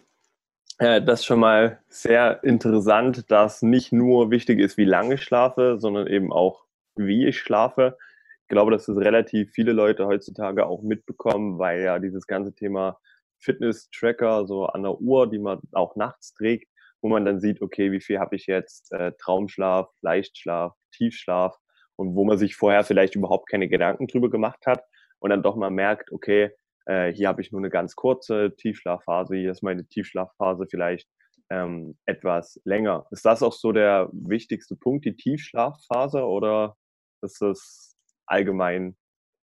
äh, 0.79 1.03
das 1.03 1.21
ist 1.21 1.27
schon 1.27 1.41
mal 1.41 1.81
sehr 1.89 2.43
interessant, 2.45 3.31
dass 3.31 3.63
nicht 3.63 3.93
nur 3.93 4.31
wichtig 4.31 4.61
ist, 4.61 4.77
wie 4.77 4.85
lange 4.85 5.15
ich 5.15 5.23
schlafe, 5.23 5.77
sondern 5.79 6.07
eben 6.07 6.33
auch 6.33 6.65
wie 6.97 7.27
ich 7.27 7.39
schlafe. 7.39 7.99
Ich 8.43 8.49
glaube, 8.49 8.71
dass 8.71 8.87
das 8.87 8.97
relativ 8.97 9.51
viele 9.53 9.73
Leute 9.73 10.07
heutzutage 10.07 10.67
auch 10.67 10.83
mitbekommen, 10.83 11.59
weil 11.59 11.83
ja 11.83 11.99
dieses 11.99 12.27
ganze 12.27 12.55
Thema 12.55 12.99
Fitness-Tracker 13.41 14.47
so 14.47 14.67
an 14.67 14.83
der 14.85 15.01
Uhr, 15.01 15.29
die 15.29 15.39
man 15.39 15.61
auch 15.73 15.97
nachts 15.97 16.35
trägt, 16.35 16.71
wo 17.03 17.09
man 17.09 17.25
dann 17.25 17.41
sieht, 17.41 17.61
okay, 17.63 17.93
wie 17.93 18.01
viel 18.01 18.21
habe 18.21 18.37
ich 18.37 18.47
jetzt 18.47 18.93
äh, 18.93 19.13
Traumschlaf, 19.19 19.89
Leichtschlaf, 20.03 20.75
Tiefschlaf 20.93 21.57
und 21.97 22.15
wo 22.15 22.25
man 22.25 22.39
sich 22.39 22.57
vorher 22.57 22.85
vielleicht 22.85 23.17
überhaupt 23.17 23.49
keine 23.49 23.69
Gedanken 23.69 24.07
drüber 24.07 24.31
gemacht 24.31 24.67
hat 24.67 24.85
und 25.19 25.31
dann 25.31 25.43
doch 25.43 25.57
mal 25.57 25.71
merkt, 25.71 26.13
okay, 26.13 26.53
äh, 26.87 27.13
hier 27.13 27.29
habe 27.29 27.43
ich 27.43 27.53
nur 27.53 27.61
eine 27.61 27.71
ganz 27.71 27.97
kurze 27.97 28.55
Tiefschlafphase, 28.57 29.37
hier 29.37 29.51
ist 29.51 29.63
meine 29.63 29.87
Tiefschlafphase 29.87 30.67
vielleicht 30.69 31.09
ähm, 31.51 31.99
etwas 32.07 32.61
länger. 32.65 33.07
Ist 33.11 33.25
das 33.25 33.43
auch 33.43 33.53
so 33.53 33.73
der 33.73 34.09
wichtigste 34.13 34.77
Punkt, 34.77 35.05
die 35.05 35.17
Tiefschlafphase 35.17 36.23
oder 36.25 36.77
ist 37.23 37.41
das 37.41 37.97
allgemein 38.27 38.97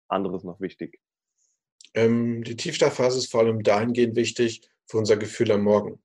anderes 0.08 0.44
noch 0.44 0.60
wichtig? 0.60 1.00
Ähm, 1.94 2.42
die 2.44 2.56
Tiefschlafphase 2.56 3.18
ist 3.18 3.30
vor 3.30 3.40
allem 3.40 3.62
dahingehend 3.62 4.16
wichtig 4.16 4.68
für 4.86 4.98
unser 4.98 5.16
Gefühl 5.16 5.52
am 5.52 5.62
Morgen. 5.62 6.02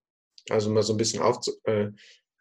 Also 0.50 0.72
mal 0.72 0.84
so 0.84 0.94
ein 0.94 0.98
bisschen, 0.98 1.22
aufzu 1.22 1.52
äh, 1.66 1.90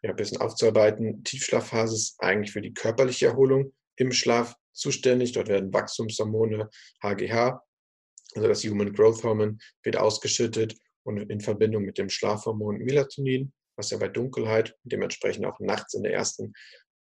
ja, 0.01 0.11
ein 0.11 0.15
bisschen 0.15 0.39
aufzuarbeiten. 0.39 1.23
Tiefschlafphase 1.23 1.95
ist 1.95 2.15
eigentlich 2.19 2.51
für 2.51 2.61
die 2.61 2.73
körperliche 2.73 3.27
Erholung 3.27 3.73
im 3.97 4.11
Schlaf 4.11 4.55
zuständig. 4.71 5.33
Dort 5.33 5.49
werden 5.49 5.73
Wachstumshormone, 5.73 6.69
HGH, 7.03 7.61
Also 8.35 8.47
das 8.47 8.63
Human 8.63 8.93
Growth 8.93 9.23
Hormone 9.23 9.57
wird 9.83 9.97
ausgeschüttet 9.97 10.75
und 11.03 11.17
in 11.17 11.41
Verbindung 11.41 11.83
mit 11.83 11.97
dem 11.97 12.09
Schlafhormon 12.09 12.77
Melatonin, 12.79 13.51
was 13.75 13.89
ja 13.91 13.97
bei 13.97 14.07
Dunkelheit, 14.07 14.75
dementsprechend 14.83 15.45
auch 15.45 15.59
nachts 15.59 15.93
in 15.93 16.03
der 16.03 16.13
ersten, 16.13 16.53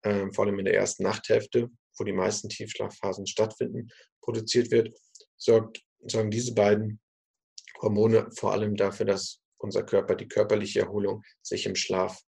äh, 0.02 0.26
vor 0.32 0.46
allem 0.46 0.58
in 0.58 0.64
der 0.64 0.74
ersten 0.74 1.02
Nachthälfte, 1.02 1.68
wo 1.98 2.04
die 2.04 2.12
meisten 2.12 2.48
Tiefschlafphasen 2.48 3.26
stattfinden, 3.26 3.88
produziert 4.22 4.70
wird, 4.70 4.96
sorgt, 5.36 5.82
sorgen 6.06 6.30
diese 6.30 6.54
beiden 6.54 7.00
Hormone 7.80 8.30
vor 8.36 8.52
allem 8.52 8.76
dafür, 8.76 9.06
dass 9.06 9.40
unser 9.58 9.82
Körper 9.82 10.14
die 10.14 10.28
körperliche 10.28 10.80
Erholung 10.80 11.22
sich 11.42 11.66
im 11.66 11.74
Schlaf 11.74 12.20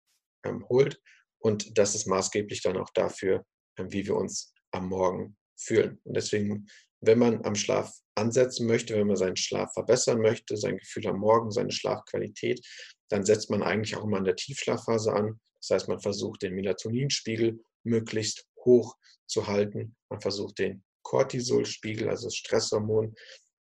ähm, 0.44 0.68
holt. 0.70 1.00
Und 1.40 1.78
das 1.78 1.96
ist 1.96 2.08
maßgeblich 2.08 2.62
dann 2.62 2.78
auch 2.78 2.90
dafür, 2.94 3.46
ähm, 3.78 3.92
wie 3.92 4.06
wir 4.06 4.16
uns 4.16 4.54
am 4.72 4.90
Morgen 4.90 5.38
fühlen. 5.56 6.00
Und 6.04 6.16
deswegen, 6.16 6.68
wenn 7.02 7.20
man 7.20 7.46
am 7.46 7.56
Schlaf 7.56 7.94
ansetzen 8.16 8.68
möchte, 8.68 8.96
wenn 8.96 9.08
man 9.08 9.16
seinen 9.16 9.38
Schlaf 9.38 9.74
verbessern 9.74 10.20
möchte, 10.20 10.58
sein 10.58 10.78
Gefühl 10.78 11.08
am 11.08 11.20
Morgen, 11.20 11.52
seine 11.52 11.72
Schlafqualität, 11.72 12.66
dann 13.10 13.26
setzt 13.26 13.50
man 13.50 13.64
eigentlich 13.64 13.96
auch 13.96 14.04
immer 14.04 14.18
in 14.18 14.26
der 14.26 14.36
Tiefschlafphase 14.36 15.14
an. 15.14 15.40
Das 15.62 15.70
heißt, 15.72 15.88
man 15.88 16.00
versucht 16.00 16.42
den 16.42 16.56
Melatoninspiegel 16.56 17.60
möglichst 17.84 18.46
hoch 18.66 18.96
zu 19.28 19.48
halten. 19.48 19.96
Man 20.10 20.22
versucht 20.22 20.60
den 20.60 20.84
Cortisolspiegel, 21.04 22.10
also 22.10 22.28
das 22.28 22.36
Stresshormon, 22.36 23.16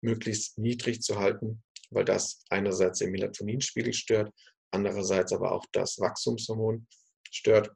möglichst 0.03 0.59
niedrig 0.59 1.03
zu 1.03 1.19
halten, 1.19 1.63
weil 1.91 2.05
das 2.05 2.45
einerseits 2.49 2.99
den 2.99 3.11
Melatoninspiegel 3.11 3.93
stört, 3.93 4.33
andererseits 4.71 5.33
aber 5.33 5.53
auch 5.53 5.65
das 5.73 5.99
Wachstumshormon 5.99 6.87
stört. 7.31 7.73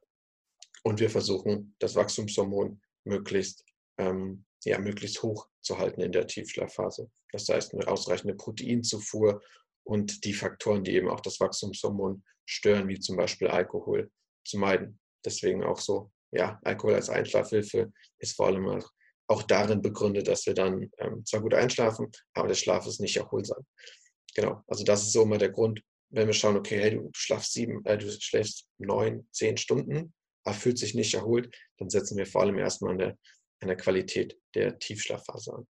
Und 0.83 0.99
wir 0.99 1.09
versuchen, 1.09 1.75
das 1.79 1.95
Wachstumshormon 1.95 2.81
möglichst, 3.05 3.63
ähm, 3.97 4.45
ja, 4.65 4.79
möglichst 4.79 5.21
hoch 5.23 5.47
zu 5.61 5.77
halten 5.77 6.01
in 6.01 6.11
der 6.11 6.27
Tiefschlafphase. 6.27 7.09
Das 7.31 7.47
heißt, 7.47 7.73
eine 7.73 7.87
ausreichende 7.87 8.35
Proteinzufuhr 8.35 9.41
und 9.83 10.23
die 10.25 10.33
Faktoren, 10.33 10.83
die 10.83 10.95
eben 10.95 11.09
auch 11.09 11.21
das 11.21 11.39
Wachstumshormon 11.39 12.23
stören, 12.45 12.87
wie 12.87 12.99
zum 12.99 13.17
Beispiel 13.17 13.47
Alkohol, 13.47 14.11
zu 14.45 14.57
meiden. 14.57 14.99
Deswegen 15.25 15.63
auch 15.63 15.79
so, 15.79 16.11
ja, 16.31 16.59
Alkohol 16.63 16.95
als 16.95 17.09
Einschlafhilfe 17.09 17.91
ist 18.19 18.35
vor 18.35 18.47
allem 18.47 18.67
auch, 18.67 18.89
auch 19.27 19.43
darin 19.43 19.81
begründet, 19.81 20.27
dass 20.27 20.45
wir 20.45 20.53
dann 20.53 20.89
ähm, 20.97 21.25
zwar 21.25 21.41
gut 21.41 21.53
einschlafen, 21.53 22.11
aber 22.33 22.47
der 22.47 22.55
Schlaf 22.55 22.85
ist 22.87 22.99
nicht 22.99 23.17
erholsam. 23.17 23.65
Genau, 24.35 24.63
also 24.67 24.83
das 24.83 25.03
ist 25.03 25.13
so 25.13 25.23
immer 25.23 25.37
der 25.37 25.51
Grund, 25.51 25.81
wenn 26.09 26.27
wir 26.27 26.33
schauen, 26.33 26.57
okay, 26.57 26.79
hey, 26.79 26.91
du, 26.91 27.09
schlafst 27.13 27.53
sieben, 27.53 27.83
äh, 27.85 27.97
du 27.97 28.11
schläfst 28.11 28.67
neun, 28.77 29.27
zehn 29.31 29.57
Stunden, 29.57 30.13
aber 30.43 30.55
fühlt 30.55 30.77
sich 30.77 30.95
nicht 30.95 31.13
erholt, 31.13 31.55
dann 31.77 31.89
setzen 31.89 32.17
wir 32.17 32.25
vor 32.25 32.41
allem 32.41 32.57
erstmal 32.57 32.91
an 32.91 32.97
der, 32.97 33.17
an 33.61 33.67
der 33.67 33.77
Qualität 33.77 34.37
der 34.55 34.77
Tiefschlafphase 34.79 35.53
an. 35.53 35.67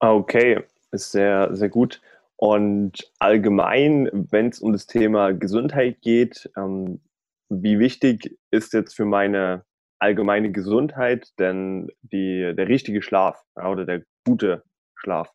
Ah, 0.00 0.12
okay, 0.12 0.64
ist 0.90 1.12
sehr, 1.12 1.54
sehr 1.54 1.68
gut. 1.68 2.02
Und 2.36 3.10
allgemein, 3.20 4.10
wenn 4.12 4.48
es 4.48 4.58
um 4.58 4.72
das 4.72 4.86
Thema 4.86 5.32
Gesundheit 5.32 6.00
geht, 6.02 6.50
ähm, 6.56 7.00
wie 7.48 7.78
wichtig 7.78 8.36
ist 8.50 8.72
jetzt 8.72 8.94
für 8.94 9.04
meine 9.04 9.64
allgemeine 10.00 10.50
Gesundheit 10.50 11.28
denn 11.38 11.88
die, 12.02 12.52
der 12.56 12.66
richtige 12.66 13.02
Schlaf 13.02 13.40
oder 13.54 13.84
der 13.84 14.02
gute 14.26 14.64
Schlaf? 14.96 15.32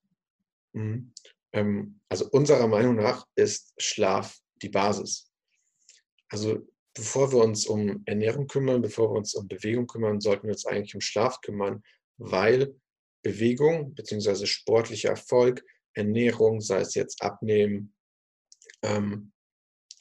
Mhm. 0.74 1.14
Ähm, 1.54 2.02
also 2.10 2.28
unserer 2.32 2.68
Meinung 2.68 2.96
nach 2.96 3.26
ist 3.36 3.74
Schlaf 3.78 4.38
die 4.62 4.70
Basis. 4.70 5.32
Also 6.30 6.68
bevor 6.98 7.32
wir 7.32 7.44
uns 7.44 7.68
um 7.68 8.02
Ernährung 8.06 8.48
kümmern, 8.48 8.82
bevor 8.82 9.12
wir 9.12 9.18
uns 9.18 9.36
um 9.36 9.48
Bewegung 9.48 9.88
kümmern, 9.88 10.20
sollten 10.20 10.48
wir 10.48 10.54
uns 10.54 10.66
eigentlich 10.66 10.96
um 10.96 11.02
Schlaf 11.02 11.42
kümmern, 11.42 11.84
weil 12.18 12.76
Bewegung 13.22 13.94
bzw. 13.94 14.48
sportlicher 14.48 15.10
Erfolg, 15.10 15.64
Ernährung, 15.94 16.60
sei 16.60 16.80
es 16.80 16.96
jetzt 16.96 17.22
Abnehmen 17.22 17.94
ähm, 18.82 19.32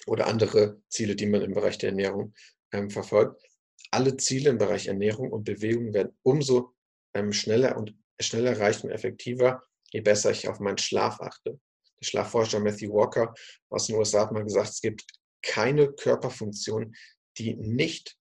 oder 0.06 0.26
andere 0.26 0.80
Ziele, 0.88 1.16
die 1.16 1.26
man 1.26 1.42
im 1.42 1.52
Bereich 1.52 1.78
der 1.78 1.90
Ernährung 1.90 2.34
ähm, 2.72 2.90
verfolgt, 2.90 3.42
alle 3.90 4.16
Ziele 4.16 4.50
im 4.50 4.58
Bereich 4.58 4.86
Ernährung 4.86 5.30
und 5.30 5.44
Bewegung 5.44 5.92
werden 5.92 6.16
umso 6.22 6.74
ähm, 7.14 7.32
schneller 7.32 7.76
und 7.76 7.94
schneller 8.20 8.52
erreicht 8.52 8.84
und 8.84 8.90
effektiver, 8.90 9.62
je 9.92 10.00
besser 10.00 10.30
ich 10.30 10.48
auf 10.48 10.60
meinen 10.60 10.78
Schlaf 10.78 11.20
achte. 11.20 11.60
Der 12.00 12.06
Schlafforscher 12.06 12.60
Matthew 12.60 12.92
Walker 12.92 13.34
aus 13.68 13.86
den 13.86 13.96
USA 13.96 14.22
hat 14.22 14.32
mal 14.32 14.44
gesagt, 14.44 14.70
es 14.70 14.80
gibt 14.80 15.04
keine 15.46 15.92
Körperfunktion, 15.92 16.94
die 17.38 17.54
nicht 17.54 18.16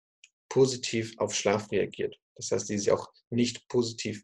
positiv 0.50 1.14
auf 1.18 1.34
Schlaf 1.34 1.72
reagiert. 1.72 2.16
Das 2.36 2.52
heißt, 2.52 2.70
die 2.70 2.78
sich 2.78 2.92
auch 2.92 3.08
nicht 3.30 3.68
positiv, 3.68 4.24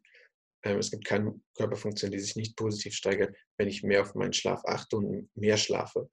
äh, 0.64 0.76
es 0.76 0.92
gibt 0.92 1.06
keine 1.06 1.40
Körperfunktion, 1.56 2.12
die 2.12 2.20
sich 2.20 2.36
nicht 2.36 2.56
positiv 2.56 2.94
steigert, 2.94 3.36
wenn 3.58 3.68
ich 3.68 3.84
mehr 3.84 4.02
auf 4.02 4.16
meinen 4.16 4.34
Schlaf 4.34 4.62
achte 4.66 4.98
und 4.98 5.30
mehr 5.36 5.58
schlafe. 5.58 6.10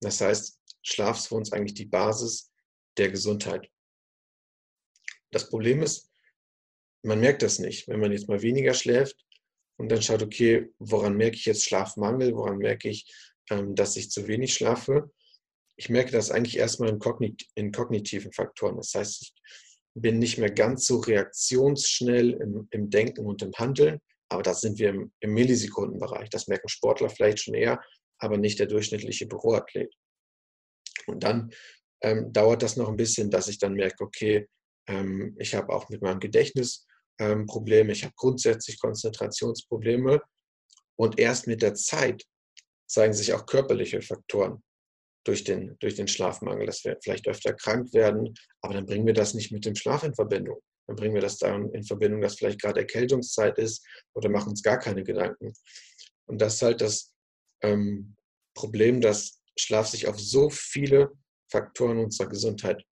Das 0.00 0.20
heißt, 0.20 0.58
Schlaf 0.82 1.18
ist 1.18 1.28
für 1.28 1.36
uns 1.36 1.52
eigentlich 1.52 1.74
die 1.74 1.86
Basis 1.86 2.50
der 2.96 3.10
Gesundheit. 3.10 3.68
Das 5.30 5.48
Problem 5.48 5.82
ist, 5.82 6.10
man 7.04 7.20
merkt 7.20 7.42
das 7.42 7.58
nicht. 7.58 7.88
Wenn 7.88 8.00
man 8.00 8.12
jetzt 8.12 8.28
mal 8.28 8.42
weniger 8.42 8.74
schläft, 8.74 9.16
und 9.82 9.90
dann 9.90 10.02
schaut, 10.02 10.22
okay, 10.22 10.70
woran 10.78 11.16
merke 11.16 11.36
ich 11.36 11.44
jetzt 11.44 11.64
Schlafmangel, 11.64 12.34
woran 12.34 12.58
merke 12.58 12.88
ich, 12.88 13.12
ähm, 13.50 13.74
dass 13.74 13.96
ich 13.96 14.10
zu 14.10 14.28
wenig 14.28 14.54
schlafe. 14.54 15.10
Ich 15.76 15.88
merke 15.88 16.12
das 16.12 16.30
eigentlich 16.30 16.58
erstmal 16.58 16.90
in, 16.90 16.98
kognit 16.98 17.46
in 17.54 17.72
kognitiven 17.72 18.32
Faktoren. 18.32 18.76
Das 18.76 18.94
heißt, 18.94 19.22
ich 19.22 19.34
bin 19.94 20.18
nicht 20.18 20.38
mehr 20.38 20.50
ganz 20.50 20.86
so 20.86 20.98
reaktionsschnell 20.98 22.30
im, 22.30 22.68
im 22.70 22.90
Denken 22.90 23.26
und 23.26 23.42
im 23.42 23.52
Handeln, 23.54 24.00
aber 24.28 24.42
da 24.42 24.54
sind 24.54 24.78
wir 24.78 24.90
im, 24.90 25.12
im 25.20 25.34
Millisekundenbereich. 25.34 26.30
Das 26.30 26.48
merken 26.48 26.68
Sportler 26.68 27.10
vielleicht 27.10 27.40
schon 27.40 27.54
eher, 27.54 27.82
aber 28.18 28.38
nicht 28.38 28.58
der 28.58 28.66
durchschnittliche 28.66 29.26
Büroathlet. 29.26 29.92
Und 31.06 31.24
dann 31.24 31.52
ähm, 32.02 32.32
dauert 32.32 32.62
das 32.62 32.76
noch 32.76 32.88
ein 32.88 32.96
bisschen, 32.96 33.30
dass 33.30 33.48
ich 33.48 33.58
dann 33.58 33.74
merke, 33.74 34.04
okay, 34.04 34.48
ähm, 34.88 35.36
ich 35.38 35.54
habe 35.54 35.72
auch 35.72 35.88
mit 35.88 36.02
meinem 36.02 36.20
Gedächtnis 36.20 36.86
ähm, 37.18 37.46
Probleme, 37.46 37.92
ich 37.92 38.04
habe 38.04 38.14
grundsätzlich 38.16 38.80
Konzentrationsprobleme 38.80 40.20
und 40.96 41.18
erst 41.18 41.46
mit 41.46 41.62
der 41.62 41.74
Zeit 41.74 42.24
zeigen 42.86 43.14
sich 43.14 43.32
auch 43.32 43.46
körperliche 43.46 44.02
Faktoren 44.02 44.62
durch 45.24 45.44
den, 45.44 45.76
durch 45.80 45.94
den 45.94 46.08
Schlafmangel, 46.08 46.66
dass 46.66 46.84
wir 46.84 46.98
vielleicht 47.02 47.28
öfter 47.28 47.52
krank 47.52 47.92
werden, 47.92 48.34
aber 48.60 48.74
dann 48.74 48.86
bringen 48.86 49.06
wir 49.06 49.14
das 49.14 49.34
nicht 49.34 49.52
mit 49.52 49.64
dem 49.64 49.74
Schlaf 49.74 50.02
in 50.02 50.14
Verbindung. 50.14 50.60
Dann 50.86 50.96
bringen 50.96 51.14
wir 51.14 51.22
das 51.22 51.38
dann 51.38 51.70
in 51.70 51.84
Verbindung, 51.84 52.20
dass 52.20 52.36
vielleicht 52.36 52.60
gerade 52.60 52.80
Erkältungszeit 52.80 53.58
ist 53.58 53.86
oder 54.14 54.28
machen 54.28 54.50
uns 54.50 54.62
gar 54.62 54.78
keine 54.78 55.04
Gedanken. 55.04 55.52
Und 56.26 56.40
das 56.40 56.54
ist 56.54 56.62
halt 56.62 56.80
das 56.80 57.12
ähm, 57.62 58.16
Problem, 58.54 59.00
dass 59.00 59.40
Schlaf 59.58 59.86
sich 59.88 60.08
auf 60.08 60.18
so 60.18 60.50
viele 60.50 61.12
Faktoren 61.50 61.98
unserer 61.98 62.28
Gesundheit 62.28 62.82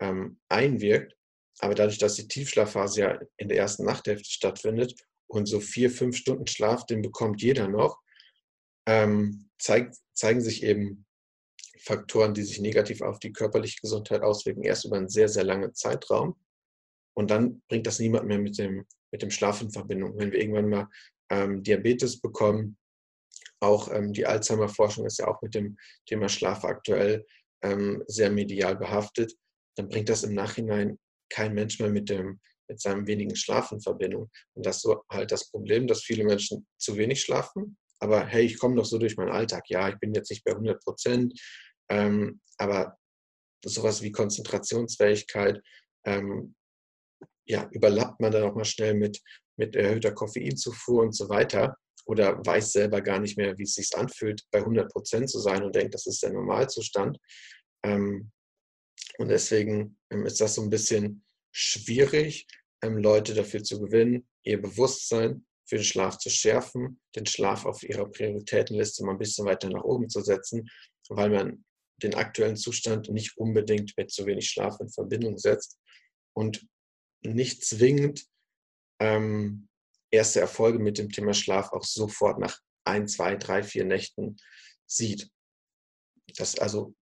ähm, 0.00 0.40
einwirkt, 0.48 1.14
aber 1.60 1.74
dadurch, 1.74 1.98
dass 1.98 2.14
die 2.14 2.28
Tiefschlafphase 2.28 3.00
ja 3.00 3.20
in 3.36 3.48
der 3.48 3.58
ersten 3.58 3.84
Nachthälfte 3.84 4.30
stattfindet 4.30 4.94
und 5.26 5.46
so 5.46 5.60
vier, 5.60 5.90
fünf 5.90 6.16
Stunden 6.16 6.46
Schlaf, 6.46 6.86
den 6.86 7.02
bekommt 7.02 7.42
jeder 7.42 7.68
noch, 7.68 7.98
ähm, 8.86 9.50
zeig, 9.58 9.92
zeigen 10.14 10.40
sich 10.40 10.62
eben 10.62 11.04
Faktoren, 11.80 12.34
die 12.34 12.42
sich 12.42 12.60
negativ 12.60 13.02
auf 13.02 13.18
die 13.18 13.32
körperliche 13.32 13.80
Gesundheit 13.80 14.22
auswirken, 14.22 14.62
erst 14.62 14.84
über 14.84 14.96
einen 14.96 15.08
sehr, 15.08 15.28
sehr 15.28 15.44
langen 15.44 15.74
Zeitraum. 15.74 16.36
Und 17.16 17.30
dann 17.30 17.62
bringt 17.68 17.86
das 17.86 17.98
niemand 17.98 18.26
mehr 18.26 18.38
mit 18.38 18.58
dem, 18.58 18.86
mit 19.10 19.22
dem 19.22 19.30
Schlaf 19.30 19.60
in 19.60 19.70
Verbindung. 19.70 20.16
Wenn 20.16 20.32
wir 20.32 20.40
irgendwann 20.40 20.68
mal 20.68 20.88
ähm, 21.30 21.62
Diabetes 21.62 22.20
bekommen, 22.20 22.76
auch 23.60 23.92
ähm, 23.92 24.12
die 24.12 24.26
Alzheimer-Forschung 24.26 25.06
ist 25.06 25.18
ja 25.18 25.28
auch 25.28 25.42
mit 25.42 25.54
dem 25.54 25.76
Thema 26.06 26.28
Schlaf 26.28 26.64
aktuell 26.64 27.26
ähm, 27.62 28.04
sehr 28.06 28.30
medial 28.30 28.76
behaftet, 28.76 29.34
dann 29.76 29.88
bringt 29.88 30.08
das 30.08 30.24
im 30.24 30.34
Nachhinein 30.34 30.98
kein 31.30 31.54
Mensch 31.54 31.78
mehr 31.80 31.90
mit, 31.90 32.08
dem, 32.08 32.40
mit 32.68 32.80
seinem 32.80 33.06
wenigen 33.06 33.36
Schlaf 33.36 33.72
in 33.72 33.80
Verbindung. 33.80 34.30
Und 34.54 34.66
das 34.66 34.76
ist 34.76 34.82
so 34.82 35.02
halt 35.10 35.32
das 35.32 35.50
Problem, 35.50 35.86
dass 35.86 36.02
viele 36.02 36.24
Menschen 36.24 36.66
zu 36.78 36.96
wenig 36.96 37.20
schlafen. 37.20 37.76
Aber 38.00 38.24
hey, 38.24 38.44
ich 38.44 38.58
komme 38.58 38.76
doch 38.76 38.84
so 38.84 38.98
durch 38.98 39.16
meinen 39.16 39.32
Alltag. 39.32 39.64
Ja, 39.68 39.88
ich 39.88 39.98
bin 39.98 40.14
jetzt 40.14 40.30
nicht 40.30 40.44
bei 40.44 40.52
100 40.52 40.82
Prozent, 40.82 41.38
ähm, 41.88 42.40
aber 42.56 42.98
sowas 43.64 44.02
wie 44.02 44.12
Konzentrationsfähigkeit, 44.12 45.62
ähm, 46.04 46.54
ja, 47.46 47.68
überlappt 47.72 48.20
man 48.20 48.32
dann 48.32 48.44
auch 48.44 48.54
mal 48.54 48.64
schnell 48.64 48.94
mit, 48.94 49.20
mit 49.56 49.74
erhöhter 49.74 50.12
Koffeinzufuhr 50.12 51.02
und 51.02 51.12
so 51.14 51.28
weiter 51.28 51.76
oder 52.04 52.44
weiß 52.44 52.72
selber 52.72 53.00
gar 53.00 53.18
nicht 53.18 53.36
mehr, 53.36 53.56
wie 53.58 53.64
es 53.64 53.74
sich 53.74 53.96
anfühlt, 53.96 54.42
bei 54.50 54.60
100 54.60 54.90
Prozent 54.90 55.30
zu 55.30 55.38
sein 55.40 55.62
und 55.62 55.74
denkt, 55.74 55.94
das 55.94 56.06
ist 56.06 56.22
der 56.22 56.32
Normalzustand. 56.32 57.18
Ähm, 57.84 58.30
und 59.18 59.28
deswegen 59.28 59.98
ähm, 60.10 60.24
ist 60.26 60.40
das 60.40 60.54
so 60.54 60.62
ein 60.62 60.70
bisschen 60.70 61.24
schwierig, 61.52 62.46
ähm, 62.82 62.98
Leute 62.98 63.34
dafür 63.34 63.62
zu 63.62 63.80
gewinnen, 63.80 64.26
ihr 64.42 64.60
Bewusstsein 64.60 65.46
für 65.66 65.76
den 65.76 65.84
Schlaf 65.84 66.18
zu 66.18 66.30
schärfen, 66.30 67.00
den 67.14 67.26
Schlaf 67.26 67.66
auf 67.66 67.82
ihrer 67.82 68.10
Prioritätenliste 68.10 69.04
mal 69.04 69.12
ein 69.12 69.18
bisschen 69.18 69.44
weiter 69.44 69.68
nach 69.68 69.84
oben 69.84 70.08
zu 70.08 70.22
setzen, 70.22 70.68
weil 71.10 71.30
man 71.30 71.64
den 72.02 72.14
aktuellen 72.14 72.56
Zustand 72.56 73.08
nicht 73.10 73.36
unbedingt 73.36 73.96
mit 73.96 74.10
zu 74.10 74.26
wenig 74.26 74.48
Schlaf 74.48 74.78
in 74.80 74.88
Verbindung 74.88 75.38
setzt 75.38 75.78
und 76.34 76.66
nicht 77.22 77.64
zwingend 77.64 78.26
ähm, 79.00 79.68
erste 80.10 80.40
Erfolge 80.40 80.78
mit 80.78 80.98
dem 80.98 81.10
Thema 81.10 81.34
Schlaf 81.34 81.72
auch 81.72 81.84
sofort 81.84 82.38
nach 82.38 82.58
ein, 82.84 83.08
zwei, 83.08 83.36
drei, 83.36 83.62
vier 83.62 83.84
Nächten 83.84 84.36
sieht. 84.86 85.28
Das 86.36 86.58
also 86.58 86.94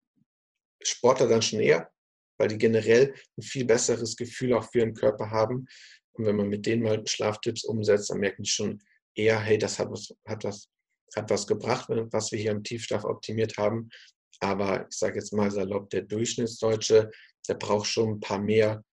Sportler 0.83 1.29
dann 1.29 1.43
schon 1.43 1.61
eher, 1.61 1.91
weil 2.39 2.49
die 2.49 2.59
generell 2.59 3.15
ein 3.37 3.43
viel 3.43 3.65
besseres 3.65 4.17
Gefühl 4.17 4.55
auch 4.55 4.71
für 4.71 4.79
ihren 4.79 4.95
Körper 4.95 5.31
haben. 5.31 5.67
Und 6.13 6.27
wenn 6.27 6.37
man 6.37 6.49
mit 6.49 6.67
denen 6.67 6.83
mal 6.83 7.07
Schlaftipps 7.07 7.65
umsetzt, 7.65 8.11
dann 8.11 8.19
merken 8.19 8.43
die 8.43 8.51
schon 8.51 8.83
eher, 9.15 9.39
hey, 9.41 9.59
das 9.59 9.79
hat 9.79 9.91
was, 9.91 10.15
hat 10.27 10.45
was, 10.45 10.69
hat 11.15 11.31
was 11.31 11.47
gebracht, 11.47 11.89
was 11.89 12.33
wir 12.33 12.39
hier 12.39 12.53
im 12.53 12.65
Tiefschlaf 12.65 13.05
optimiert 13.05 13.57
haben. 13.57 13.91
Aber 14.41 14.87
ich 14.89 14.97
sage 14.97 15.19
jetzt 15.19 15.33
mal 15.33 15.51
salopp, 15.51 15.91
der 15.91 16.03
Durchschnittsdeutsche, 16.03 17.11
der 17.49 17.55
braucht 17.55 17.87
schon 17.87 18.15
ein 18.15 18.21
paar 18.21 18.41
mehr, 18.41 18.85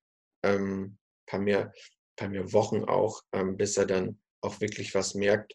ähm, 0.43 0.97
paar 1.25 1.39
mehr, 1.39 1.71
paar 2.15 2.29
mehr 2.29 2.51
Wochen 2.53 2.83
auch, 2.83 3.21
ähm, 3.33 3.57
bis 3.57 3.77
er 3.77 3.85
dann 3.85 4.19
auch 4.41 4.59
wirklich 4.61 4.93
was 4.93 5.15
merkt 5.15 5.53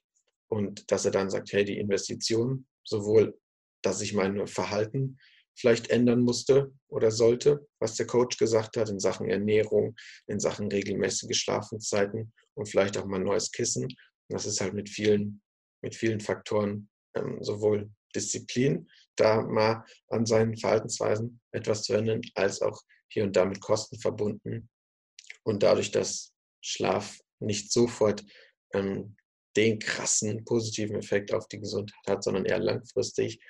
und 0.49 0.91
dass 0.91 1.05
er 1.05 1.11
dann 1.11 1.31
sagt, 1.31 1.53
hey, 1.53 1.65
die 1.65 1.79
Investition, 1.79 2.67
sowohl, 2.85 3.39
dass 3.83 4.01
ich 4.01 4.15
mein 4.15 4.47
Verhalten 4.47 5.19
vielleicht 5.59 5.91
ändern 5.91 6.23
musste 6.23 6.73
oder 6.89 7.11
sollte, 7.11 7.67
was 7.81 7.97
der 7.97 8.07
Coach 8.07 8.39
gesagt 8.39 8.77
hat 8.77 8.89
in 8.89 9.01
Sachen 9.01 9.29
Ernährung, 9.29 9.97
in 10.27 10.39
Sachen 10.39 10.71
regelmäßige 10.71 11.37
Schlafenszeiten 11.37 12.33
und 12.55 12.69
vielleicht 12.69 12.97
auch 12.97 13.07
mal 13.07 13.17
ein 13.17 13.25
neues 13.25 13.51
Kissen. 13.51 13.85
Und 13.85 13.95
das 14.29 14.47
ist 14.47 14.61
halt 14.61 14.75
mit 14.75 14.89
vielen, 14.89 15.43
mit 15.83 15.95
vielen 15.95 16.21
Faktoren 16.21 16.89
ähm, 17.15 17.43
sowohl 17.43 17.91
Disziplin, 18.15 18.89
da 19.19 19.43
mal 19.43 19.85
an 20.09 20.27
seinen 20.27 20.57
Verhaltensweisen 20.57 21.41
etwas 21.53 21.83
zu 21.83 21.95
ändern, 21.95 22.21
als 22.35 22.63
auch 22.63 22.83
hier 23.09 23.25
und 23.25 23.37
da 23.37 23.45
mit 23.45 23.61
Kosten 23.61 23.99
verbunden. 23.99 24.69
Und 25.43 25.63
dadurch, 25.63 25.91
dass 25.91 26.33
Schlaf 26.61 27.19
nicht 27.41 27.73
sofort 27.73 28.25
ähm, 28.75 29.17
den 29.57 29.79
krassen 29.79 30.45
positiven 30.45 30.97
Effekt 30.97 31.33
auf 31.33 31.49
die 31.49 31.59
Gesundheit 31.59 31.99
hat, 32.07 32.23
sondern 32.23 32.45
eher 32.45 32.59
langfristig, 32.59 33.41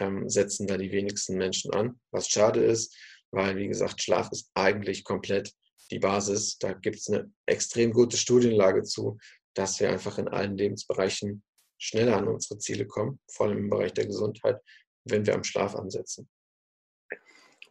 ähm, 0.00 0.28
setzen 0.28 0.66
da 0.66 0.76
die 0.76 0.90
wenigsten 0.90 1.36
Menschen 1.36 1.72
an. 1.72 2.00
Was 2.10 2.28
schade 2.28 2.64
ist, 2.64 2.96
weil, 3.30 3.56
wie 3.56 3.68
gesagt, 3.68 4.02
Schlaf 4.02 4.30
ist 4.32 4.50
eigentlich 4.54 5.04
komplett 5.04 5.52
die 5.90 5.98
Basis. 5.98 6.58
Da 6.58 6.72
gibt 6.72 6.96
es 6.96 7.08
eine 7.08 7.30
extrem 7.46 7.92
gute 7.92 8.16
Studienlage 8.16 8.82
zu, 8.82 9.18
dass 9.54 9.78
wir 9.80 9.90
einfach 9.90 10.18
in 10.18 10.28
allen 10.28 10.56
Lebensbereichen 10.56 11.42
schneller 11.78 12.16
an 12.16 12.28
unsere 12.28 12.58
Ziele 12.58 12.86
kommen, 12.86 13.20
vor 13.30 13.46
allem 13.46 13.58
im 13.58 13.70
Bereich 13.70 13.92
der 13.92 14.06
Gesundheit, 14.06 14.60
wenn 15.04 15.26
wir 15.26 15.34
am 15.34 15.44
Schlaf 15.44 15.74
ansetzen. 15.74 16.28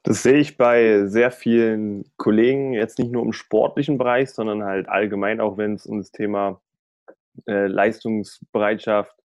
Das 0.04 0.22
sehe 0.22 0.38
ich 0.38 0.58
bei 0.58 1.06
sehr 1.06 1.32
vielen 1.32 2.04
Kollegen, 2.18 2.74
jetzt 2.74 3.00
nicht 3.00 3.12
nur 3.12 3.24
im 3.24 3.32
sportlichen 3.32 3.98
Bereich, 3.98 4.32
sondern 4.32 4.64
halt 4.64 4.90
allgemein, 4.90 5.40
auch 5.40 5.58
wenn 5.58 5.76
es 5.76 5.86
um 5.86 6.00
das 6.00 6.12
Thema 6.12 6.62
äh, 7.48 7.68
Leistungsbereitschaft 7.68 9.16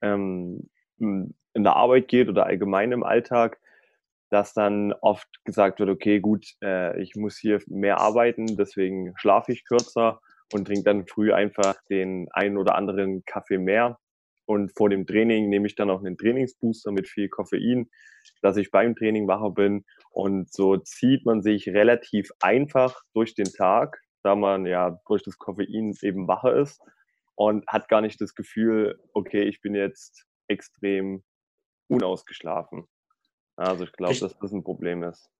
ähm, 0.00 0.70
in 0.98 1.34
der 1.54 1.76
Arbeit 1.76 2.08
geht 2.08 2.28
oder 2.28 2.46
allgemein 2.46 2.92
im 2.92 3.04
Alltag, 3.04 3.60
dass 4.30 4.54
dann 4.54 4.94
oft 4.94 5.28
gesagt 5.44 5.78
wird, 5.78 5.90
okay, 5.90 6.20
gut, 6.20 6.46
äh, 6.62 6.98
ich 7.02 7.14
muss 7.14 7.36
hier 7.36 7.60
mehr 7.66 7.98
arbeiten, 7.98 8.56
deswegen 8.56 9.12
schlafe 9.16 9.52
ich 9.52 9.66
kürzer 9.66 10.20
und 10.54 10.64
trinke 10.64 10.84
dann 10.84 11.06
früh 11.06 11.34
einfach 11.34 11.76
den 11.90 12.28
einen 12.32 12.56
oder 12.56 12.76
anderen 12.76 13.22
Kaffee 13.26 13.58
mehr 13.58 13.98
und 14.52 14.76
vor 14.76 14.90
dem 14.90 15.06
Training 15.06 15.48
nehme 15.48 15.66
ich 15.66 15.74
dann 15.74 15.90
auch 15.90 16.00
einen 16.00 16.18
Trainingsbooster 16.18 16.92
mit 16.92 17.08
viel 17.08 17.28
Koffein, 17.28 17.88
dass 18.42 18.58
ich 18.58 18.70
beim 18.70 18.94
Training 18.94 19.26
wacher 19.26 19.50
bin. 19.50 19.84
Und 20.10 20.52
so 20.52 20.76
zieht 20.76 21.24
man 21.24 21.42
sich 21.42 21.68
relativ 21.68 22.30
einfach 22.40 23.02
durch 23.14 23.34
den 23.34 23.50
Tag, 23.50 23.98
da 24.22 24.36
man 24.36 24.66
ja 24.66 25.00
durch 25.06 25.22
das 25.22 25.38
Koffein 25.38 25.94
eben 26.02 26.28
wacher 26.28 26.54
ist 26.54 26.80
und 27.34 27.66
hat 27.66 27.88
gar 27.88 28.02
nicht 28.02 28.20
das 28.20 28.34
Gefühl, 28.34 29.00
okay, 29.14 29.42
ich 29.44 29.62
bin 29.62 29.74
jetzt 29.74 30.26
extrem 30.48 31.24
unausgeschlafen. 31.88 32.84
Also 33.56 33.84
ich 33.84 33.92
glaube, 33.92 34.18
dass 34.18 34.38
das 34.38 34.52
ein 34.52 34.62
Problem 34.62 35.02
ist. 35.02 35.30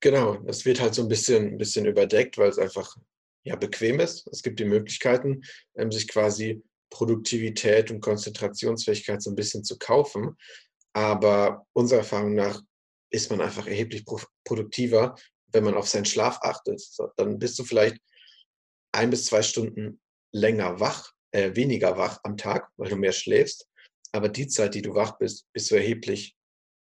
Genau, 0.00 0.36
das 0.36 0.64
wird 0.64 0.80
halt 0.80 0.94
so 0.94 1.02
ein 1.02 1.08
bisschen, 1.08 1.48
ein 1.48 1.58
bisschen 1.58 1.86
überdeckt, 1.86 2.38
weil 2.38 2.48
es 2.48 2.58
einfach 2.58 2.96
ja, 3.42 3.56
bequem 3.56 3.98
ist. 3.98 4.28
Es 4.28 4.42
gibt 4.42 4.60
die 4.60 4.64
Möglichkeiten, 4.64 5.42
ähm, 5.76 5.90
sich 5.90 6.08
quasi 6.08 6.62
Produktivität 6.90 7.90
und 7.90 8.00
Konzentrationsfähigkeit 8.00 9.22
so 9.22 9.30
ein 9.30 9.36
bisschen 9.36 9.64
zu 9.64 9.78
kaufen. 9.78 10.36
Aber 10.92 11.66
unserer 11.72 12.00
Erfahrung 12.00 12.34
nach 12.34 12.60
ist 13.10 13.30
man 13.30 13.40
einfach 13.40 13.66
erheblich 13.66 14.04
produktiver, 14.44 15.14
wenn 15.52 15.64
man 15.64 15.74
auf 15.74 15.88
seinen 15.88 16.04
Schlaf 16.04 16.38
achtet. 16.42 16.82
Dann 17.16 17.38
bist 17.38 17.58
du 17.58 17.64
vielleicht 17.64 17.98
ein 18.92 19.10
bis 19.10 19.26
zwei 19.26 19.42
Stunden 19.42 20.00
länger 20.32 20.80
wach, 20.80 21.12
äh, 21.32 21.54
weniger 21.54 21.96
wach 21.96 22.18
am 22.22 22.36
Tag, 22.36 22.68
weil 22.76 22.90
du 22.90 22.96
mehr 22.96 23.12
schläfst. 23.12 23.68
Aber 24.12 24.28
die 24.28 24.48
Zeit, 24.48 24.74
die 24.74 24.82
du 24.82 24.94
wach 24.94 25.18
bist, 25.18 25.46
bist 25.52 25.70
du 25.70 25.76
erheblich 25.76 26.34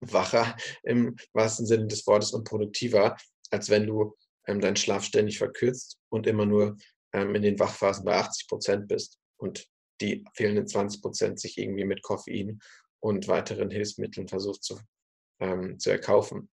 wacher 0.00 0.56
im 0.84 1.16
wahrsten 1.32 1.66
Sinne 1.66 1.86
des 1.86 2.06
Wortes 2.06 2.32
und 2.32 2.44
produktiver, 2.44 3.16
als 3.50 3.68
wenn 3.70 3.86
du 3.86 4.16
ähm, 4.46 4.60
deinen 4.60 4.76
Schlaf 4.76 5.04
ständig 5.04 5.38
verkürzt 5.38 5.98
und 6.08 6.26
immer 6.26 6.46
nur 6.46 6.76
ähm, 7.12 7.34
in 7.34 7.42
den 7.42 7.58
Wachphasen 7.58 8.04
bei 8.04 8.16
80 8.16 8.48
Prozent 8.48 8.88
bist. 8.88 9.18
Und 9.36 9.66
die 10.00 10.24
fehlenden 10.34 10.66
20 10.66 11.02
Prozent 11.02 11.40
sich 11.40 11.58
irgendwie 11.58 11.84
mit 11.84 12.02
Koffein 12.02 12.60
und 13.00 13.28
weiteren 13.28 13.70
Hilfsmitteln 13.70 14.28
versucht 14.28 14.62
zu, 14.62 14.78
ähm, 15.40 15.78
zu 15.78 15.90
erkaufen. 15.90 16.48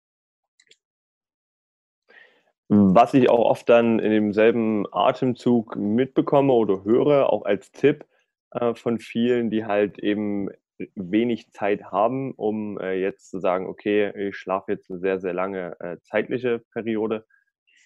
Was 2.69 3.13
ich 3.15 3.29
auch 3.29 3.51
oft 3.51 3.69
dann 3.69 3.99
in 3.99 4.11
demselben 4.11 4.87
Atemzug 4.91 5.77
mitbekomme 5.77 6.53
oder 6.53 6.83
höre, 6.83 7.31
auch 7.31 7.45
als 7.45 7.71
Tipp 7.73 8.07
äh, 8.53 8.75
von 8.75 8.99
vielen, 8.99 9.51
die 9.51 9.67
halt 9.67 9.99
eben 9.99 10.49
wenig 10.95 11.51
Zeit 11.53 11.85
haben, 11.85 12.33
um 12.33 12.79
äh, 12.81 12.95
jetzt 12.95 13.31
zu 13.31 13.39
sagen, 13.39 13.67
okay, 13.67 14.29
ich 14.29 14.37
schlafe 14.37 14.73
jetzt 14.73 14.91
eine 14.91 14.99
sehr, 14.99 15.21
sehr 15.21 15.35
lange 15.35 15.79
äh, 15.79 15.99
zeitliche 16.03 16.61
Periode, 16.73 17.27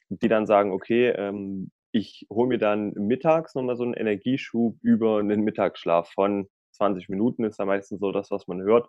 die 0.09 0.29
dann 0.29 0.47
sagen, 0.47 0.73
okay, 0.73 1.09
ähm, 1.09 1.71
ich 1.92 2.27
hole 2.31 2.48
mir 2.48 2.59
dann 2.59 2.92
mittags 2.94 3.55
nochmal 3.55 3.77
so 3.77 3.85
einen 3.85 3.94
Energieschub 3.94 4.77
über 4.83 5.18
einen 5.18 5.42
Mittagsschlaf 5.42 6.11
von 6.12 6.48
20 6.72 7.09
Minuten, 7.09 7.44
ist 7.44 7.59
da 7.59 7.64
meistens 7.64 8.01
so 8.01 8.12
das, 8.12 8.31
was 8.31 8.46
man 8.46 8.61
hört. 8.62 8.88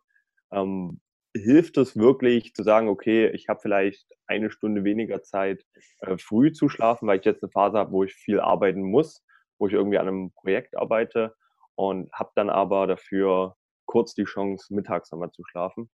Ähm, 0.52 1.00
hilft 1.36 1.78
es 1.78 1.96
wirklich 1.96 2.54
zu 2.54 2.64
sagen, 2.64 2.88
okay, 2.88 3.30
ich 3.30 3.48
habe 3.50 3.60
vielleicht 3.62 4.06
eine 4.28 4.52
Stunde 4.52 4.84
weniger 4.84 5.22
Zeit, 5.22 5.64
äh, 6.02 6.18
früh 6.18 6.52
zu 6.52 6.70
schlafen, 6.70 7.08
weil 7.08 7.20
ich 7.20 7.26
jetzt 7.26 7.44
eine 7.44 7.52
Phase 7.52 7.78
habe, 7.78 7.92
wo 7.92 8.04
ich 8.04 8.14
viel 8.14 8.40
arbeiten 8.40 8.82
muss, 8.82 9.24
wo 9.60 9.68
ich 9.68 9.74
irgendwie 9.74 9.98
an 9.98 10.08
einem 10.08 10.32
Projekt 10.32 10.76
arbeite 10.78 11.36
und 11.76 12.12
habe 12.14 12.32
dann 12.36 12.50
aber 12.50 12.88
dafür 12.88 13.56
kurz 13.86 14.14
die 14.14 14.26
Chance, 14.26 14.74
mittags 14.74 15.12
nochmal 15.12 15.32
zu 15.32 15.44
schlafen. 15.46 15.90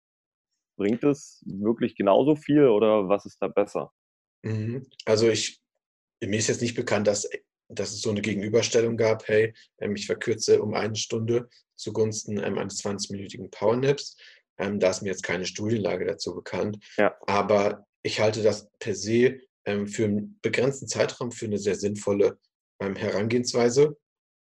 Bringt 0.78 1.04
es 1.04 1.44
wirklich 1.46 1.96
genauso 1.96 2.36
viel 2.36 2.68
oder 2.68 3.10
was 3.10 3.26
ist 3.26 3.42
da 3.42 3.48
besser? 3.48 3.92
Mhm. 4.44 4.88
Also 5.06 5.30
ich 5.30 5.62
mir 6.22 6.38
ist 6.38 6.48
jetzt 6.48 6.62
nicht 6.62 6.76
bekannt, 6.76 7.08
dass, 7.08 7.30
dass 7.68 7.92
es 7.92 8.02
so 8.02 8.10
eine 8.10 8.22
Gegenüberstellung 8.22 8.98
gab, 8.98 9.28
hey, 9.28 9.54
ähm, 9.80 9.96
ich 9.96 10.06
verkürze 10.06 10.62
um 10.62 10.74
eine 10.74 10.96
Stunde 10.96 11.50
zugunsten 11.76 12.38
ähm, 12.38 12.58
eines 12.58 12.84
20-minütigen 12.84 13.50
Powernaps. 13.50 14.18
Ähm, 14.58 14.80
da 14.80 14.92
ist 14.92 15.02
mir 15.02 15.10
jetzt 15.10 15.24
keine 15.24 15.46
Studienlage 15.46 16.06
dazu 16.06 16.36
bekannt. 16.36 16.78
Ja. 16.98 17.16
Aber 17.26 17.86
ich 18.04 18.20
halte 18.20 18.44
das 18.44 18.70
per 18.80 18.96
se 18.96 19.40
ähm, 19.66 19.88
für 19.88 20.06
einen 20.06 20.40
begrenzten 20.42 20.88
Zeitraum 20.88 21.32
für 21.32 21.46
eine 21.46 21.58
sehr 21.58 21.76
sinnvolle 21.76 22.38
Herangehensweise, 22.80 23.96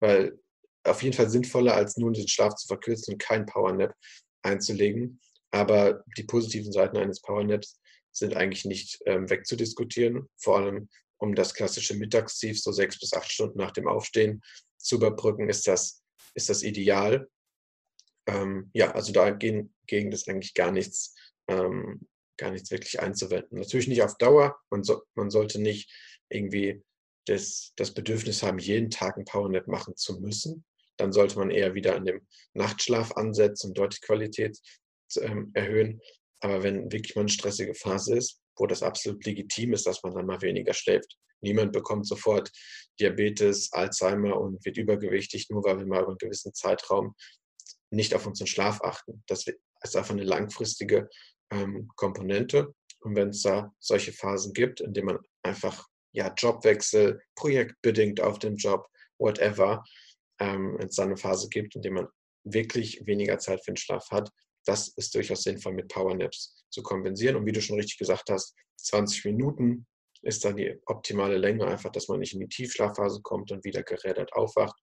weil 0.00 0.36
auf 0.82 1.02
jeden 1.04 1.16
Fall 1.16 1.30
sinnvoller, 1.30 1.74
als 1.74 1.96
nur 1.96 2.12
den 2.12 2.26
Schlaf 2.26 2.56
zu 2.56 2.66
verkürzen 2.66 3.14
und 3.14 3.22
kein 3.22 3.46
Powernap 3.46 3.94
einzulegen. 4.42 5.20
Aber 5.52 6.02
die 6.16 6.24
positiven 6.24 6.72
Seiten 6.72 6.96
eines 6.96 7.20
Powernaps 7.20 7.78
sind 8.10 8.36
eigentlich 8.36 8.64
nicht 8.64 9.00
ähm, 9.06 9.30
wegzudiskutieren. 9.30 10.28
Vor 10.36 10.58
allem 10.58 10.88
um 11.18 11.34
das 11.34 11.54
klassische 11.54 11.94
Mittagstief, 11.94 12.60
so 12.60 12.72
sechs 12.72 12.98
bis 12.98 13.12
acht 13.12 13.30
Stunden 13.30 13.58
nach 13.58 13.72
dem 13.72 13.88
Aufstehen 13.88 14.42
zu 14.78 14.96
überbrücken, 14.96 15.48
ist 15.48 15.66
das, 15.66 16.02
ist 16.34 16.48
das 16.48 16.62
ideal. 16.62 17.28
Ähm, 18.26 18.70
ja, 18.72 18.92
also 18.92 19.12
dagegen 19.12 19.74
gegen 19.86 20.12
ist 20.12 20.28
eigentlich 20.28 20.54
gar 20.54 20.72
nichts, 20.72 21.14
ähm, 21.48 22.08
gar 22.36 22.50
nichts 22.50 22.70
wirklich 22.70 23.00
einzuwenden. 23.00 23.58
Natürlich 23.58 23.88
nicht 23.88 24.02
auf 24.02 24.16
Dauer. 24.16 24.56
Man, 24.70 24.82
so, 24.82 25.02
man 25.14 25.30
sollte 25.30 25.60
nicht 25.60 25.90
irgendwie 26.28 26.82
das, 27.26 27.72
das 27.76 27.92
Bedürfnis 27.92 28.42
haben, 28.42 28.58
jeden 28.58 28.90
Tag 28.90 29.16
ein 29.16 29.24
Powernap 29.24 29.66
machen 29.68 29.96
zu 29.96 30.20
müssen. 30.20 30.64
Dann 30.96 31.12
sollte 31.12 31.38
man 31.38 31.50
eher 31.50 31.74
wieder 31.74 31.96
an 31.96 32.04
dem 32.04 32.26
Nachtschlaf 32.52 33.12
ansetzen 33.12 33.68
und 33.68 33.78
dort 33.78 33.96
die 33.96 34.06
Qualität 34.06 34.58
ähm, 35.20 35.50
erhöhen. 35.54 36.00
Aber 36.40 36.62
wenn 36.62 36.92
wirklich 36.92 37.14
mal 37.14 37.22
eine 37.22 37.30
stressige 37.30 37.74
Phase 37.74 38.16
ist, 38.16 38.40
wo 38.56 38.66
das 38.66 38.82
absolut 38.82 39.24
legitim 39.24 39.72
ist, 39.72 39.86
dass 39.86 40.02
man 40.02 40.14
dann 40.14 40.26
mal 40.26 40.42
weniger 40.42 40.74
schläft. 40.74 41.16
Niemand 41.40 41.72
bekommt 41.72 42.06
sofort 42.06 42.50
Diabetes, 43.00 43.72
Alzheimer 43.72 44.40
und 44.40 44.64
wird 44.64 44.76
übergewichtig, 44.76 45.50
nur 45.50 45.64
weil 45.64 45.78
wir 45.78 45.86
mal 45.86 46.00
über 46.00 46.08
einen 46.08 46.18
gewissen 46.18 46.54
Zeitraum 46.54 47.14
nicht 47.90 48.14
auf 48.14 48.26
unseren 48.26 48.46
Schlaf 48.46 48.80
achten. 48.82 49.22
Das 49.26 49.46
ist 49.46 49.96
einfach 49.96 50.14
eine 50.14 50.24
langfristige 50.24 51.08
ähm, 51.50 51.88
Komponente. 51.96 52.74
Und 53.00 53.16
wenn 53.16 53.28
es 53.28 53.42
da 53.42 53.72
solche 53.78 54.12
Phasen 54.12 54.52
gibt, 54.52 54.80
in 54.80 54.94
denen 54.94 55.06
man 55.06 55.18
einfach 55.42 55.86
ja, 56.12 56.32
Jobwechsel, 56.32 57.20
projektbedingt 57.34 58.20
auf 58.20 58.38
dem 58.38 58.56
Job, 58.56 58.86
whatever, 59.18 59.84
ähm, 60.40 60.76
wenn 60.78 60.88
es 60.88 60.96
da 60.96 61.02
eine 61.02 61.16
Phase 61.16 61.48
gibt, 61.48 61.76
in 61.76 61.82
der 61.82 61.92
man 61.92 62.08
wirklich 62.44 63.04
weniger 63.06 63.38
Zeit 63.38 63.64
für 63.64 63.72
den 63.72 63.76
Schlaf 63.76 64.10
hat, 64.10 64.30
das 64.64 64.88
ist 64.88 65.14
durchaus 65.14 65.42
sinnvoll 65.42 65.74
mit 65.74 65.88
Powernaps 65.88 66.64
zu 66.70 66.82
kompensieren. 66.82 67.36
Und 67.36 67.46
wie 67.46 67.52
du 67.52 67.60
schon 67.60 67.76
richtig 67.76 67.98
gesagt 67.98 68.30
hast, 68.30 68.54
20 68.78 69.24
Minuten 69.26 69.86
ist 70.22 70.44
dann 70.44 70.56
die 70.56 70.80
optimale 70.86 71.36
Länge, 71.36 71.66
einfach, 71.66 71.92
dass 71.92 72.08
man 72.08 72.20
nicht 72.20 72.34
in 72.34 72.40
die 72.40 72.48
Tiefschlafphase 72.48 73.20
kommt 73.22 73.52
und 73.52 73.64
wieder 73.64 73.82
gerädert 73.82 74.32
aufwacht. 74.32 74.76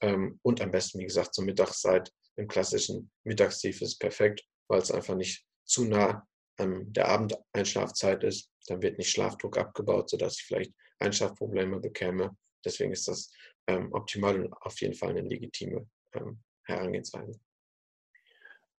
Ähm, 0.00 0.38
und 0.42 0.60
am 0.60 0.70
besten, 0.70 0.98
wie 0.98 1.04
gesagt, 1.04 1.34
zur 1.34 1.44
Mittagszeit 1.44 2.10
im 2.36 2.48
klassischen 2.48 3.10
Mittagstief 3.24 3.80
ist 3.80 3.98
perfekt, 3.98 4.42
weil 4.68 4.80
es 4.80 4.90
einfach 4.90 5.14
nicht 5.14 5.44
zu 5.64 5.84
nah 5.84 6.26
an 6.56 6.92
der 6.92 7.08
Abendeinschlafzeit 7.08 8.24
ist. 8.24 8.50
Dann 8.66 8.82
wird 8.82 8.98
nicht 8.98 9.10
Schlafdruck 9.10 9.56
abgebaut, 9.56 10.10
sodass 10.10 10.38
ich 10.38 10.44
vielleicht 10.44 10.72
Einschlafprobleme 10.98 11.80
bekäme. 11.80 12.36
Deswegen 12.64 12.92
ist 12.92 13.08
das 13.08 13.30
ähm, 13.66 13.92
optimal 13.92 14.44
und 14.44 14.52
auf 14.62 14.80
jeden 14.80 14.94
Fall 14.94 15.10
eine 15.10 15.22
legitime 15.22 15.86
ähm, 16.14 16.42
Herangehensweise. 16.64 17.38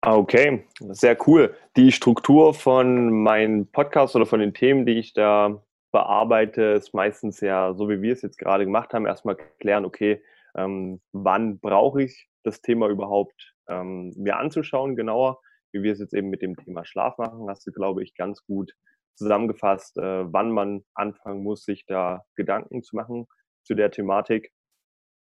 Ah, 0.06 0.18
okay, 0.18 0.64
sehr 0.92 1.18
cool. 1.26 1.56
Die 1.76 1.92
Struktur 1.92 2.54
von 2.54 3.24
meinem 3.24 3.66
Podcast 3.72 4.16
oder 4.16 4.28
von 4.28 4.40
den 4.40 4.54
Themen, 4.54 4.86
die 4.86 5.00
ich 5.00 5.14
da 5.14 5.64
bearbeite, 5.92 6.62
ist 6.62 6.94
meistens 6.94 7.42
ja, 7.42 7.74
so 7.74 7.90
wie 7.90 8.04
wir 8.04 8.14
es 8.14 8.22
jetzt 8.22 8.38
gerade 8.38 8.66
gemacht 8.66 8.94
haben, 8.94 9.08
erstmal 9.08 9.36
klären, 9.60 9.84
okay, 9.84 10.22
ähm, 10.56 11.02
wann 11.12 11.60
brauche 11.60 12.04
ich 12.04 12.30
das 12.44 12.62
Thema 12.62 12.88
überhaupt 12.88 13.56
ähm, 13.68 14.14
mir 14.16 14.38
anzuschauen, 14.38 14.96
genauer, 14.96 15.40
wie 15.72 15.82
wir 15.82 15.94
es 15.94 16.00
jetzt 16.00 16.14
eben 16.14 16.30
mit 16.30 16.44
dem 16.44 16.56
Thema 16.56 16.86
Schlaf 16.86 17.18
machen, 17.18 17.50
hast 17.50 17.66
du, 17.66 17.72
glaube 17.72 18.04
ich, 18.04 18.14
ganz 18.14 18.46
gut 18.46 18.74
zusammengefasst, 19.16 19.98
äh, 19.98 20.32
wann 20.32 20.52
man 20.52 20.86
anfangen 20.94 21.42
muss, 21.42 21.64
sich 21.64 21.84
da 21.88 22.24
Gedanken 22.36 22.84
zu 22.84 22.96
machen 22.96 23.26
zu 23.64 23.74
der 23.74 23.90
Thematik. 23.90 24.52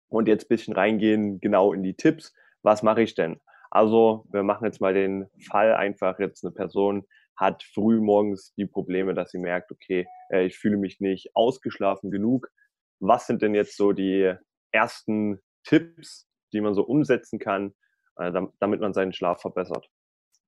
Und 0.07 0.29
jetzt 0.29 0.45
ein 0.45 0.55
bisschen 0.55 0.73
reingehen, 0.75 1.41
genau 1.41 1.73
in 1.73 1.83
die 1.83 1.95
Tipps. 1.95 2.33
Was 2.63 2.83
mache 2.83 3.01
ich 3.01 3.15
denn? 3.15 3.41
Also, 3.71 4.25
wir 4.31 4.43
machen 4.43 4.65
jetzt 4.65 4.81
mal 4.81 4.93
den 4.93 5.27
Fall 5.49 5.73
einfach, 5.73 6.19
jetzt 6.19 6.43
eine 6.43 6.51
Person 6.51 7.07
hat 7.37 7.63
früh 7.63 7.99
morgens 7.99 8.53
die 8.55 8.67
Probleme, 8.67 9.15
dass 9.15 9.31
sie 9.31 9.39
merkt, 9.39 9.71
okay, 9.71 10.05
äh, 10.29 10.45
ich 10.45 10.57
fühle 10.57 10.77
mich 10.77 10.99
nicht 10.99 11.35
ausgeschlafen 11.35 12.11
genug. 12.11 12.51
Was 12.99 13.25
sind 13.25 13.41
denn 13.41 13.55
jetzt 13.55 13.77
so 13.77 13.93
die 13.93 14.35
ersten 14.71 15.39
Tipps, 15.63 16.27
die 16.53 16.61
man 16.61 16.75
so 16.75 16.83
umsetzen 16.83 17.39
kann, 17.39 17.73
äh, 18.17 18.31
damit 18.59 18.81
man 18.81 18.93
seinen 18.93 19.13
Schlaf 19.13 19.41
verbessert? 19.41 19.89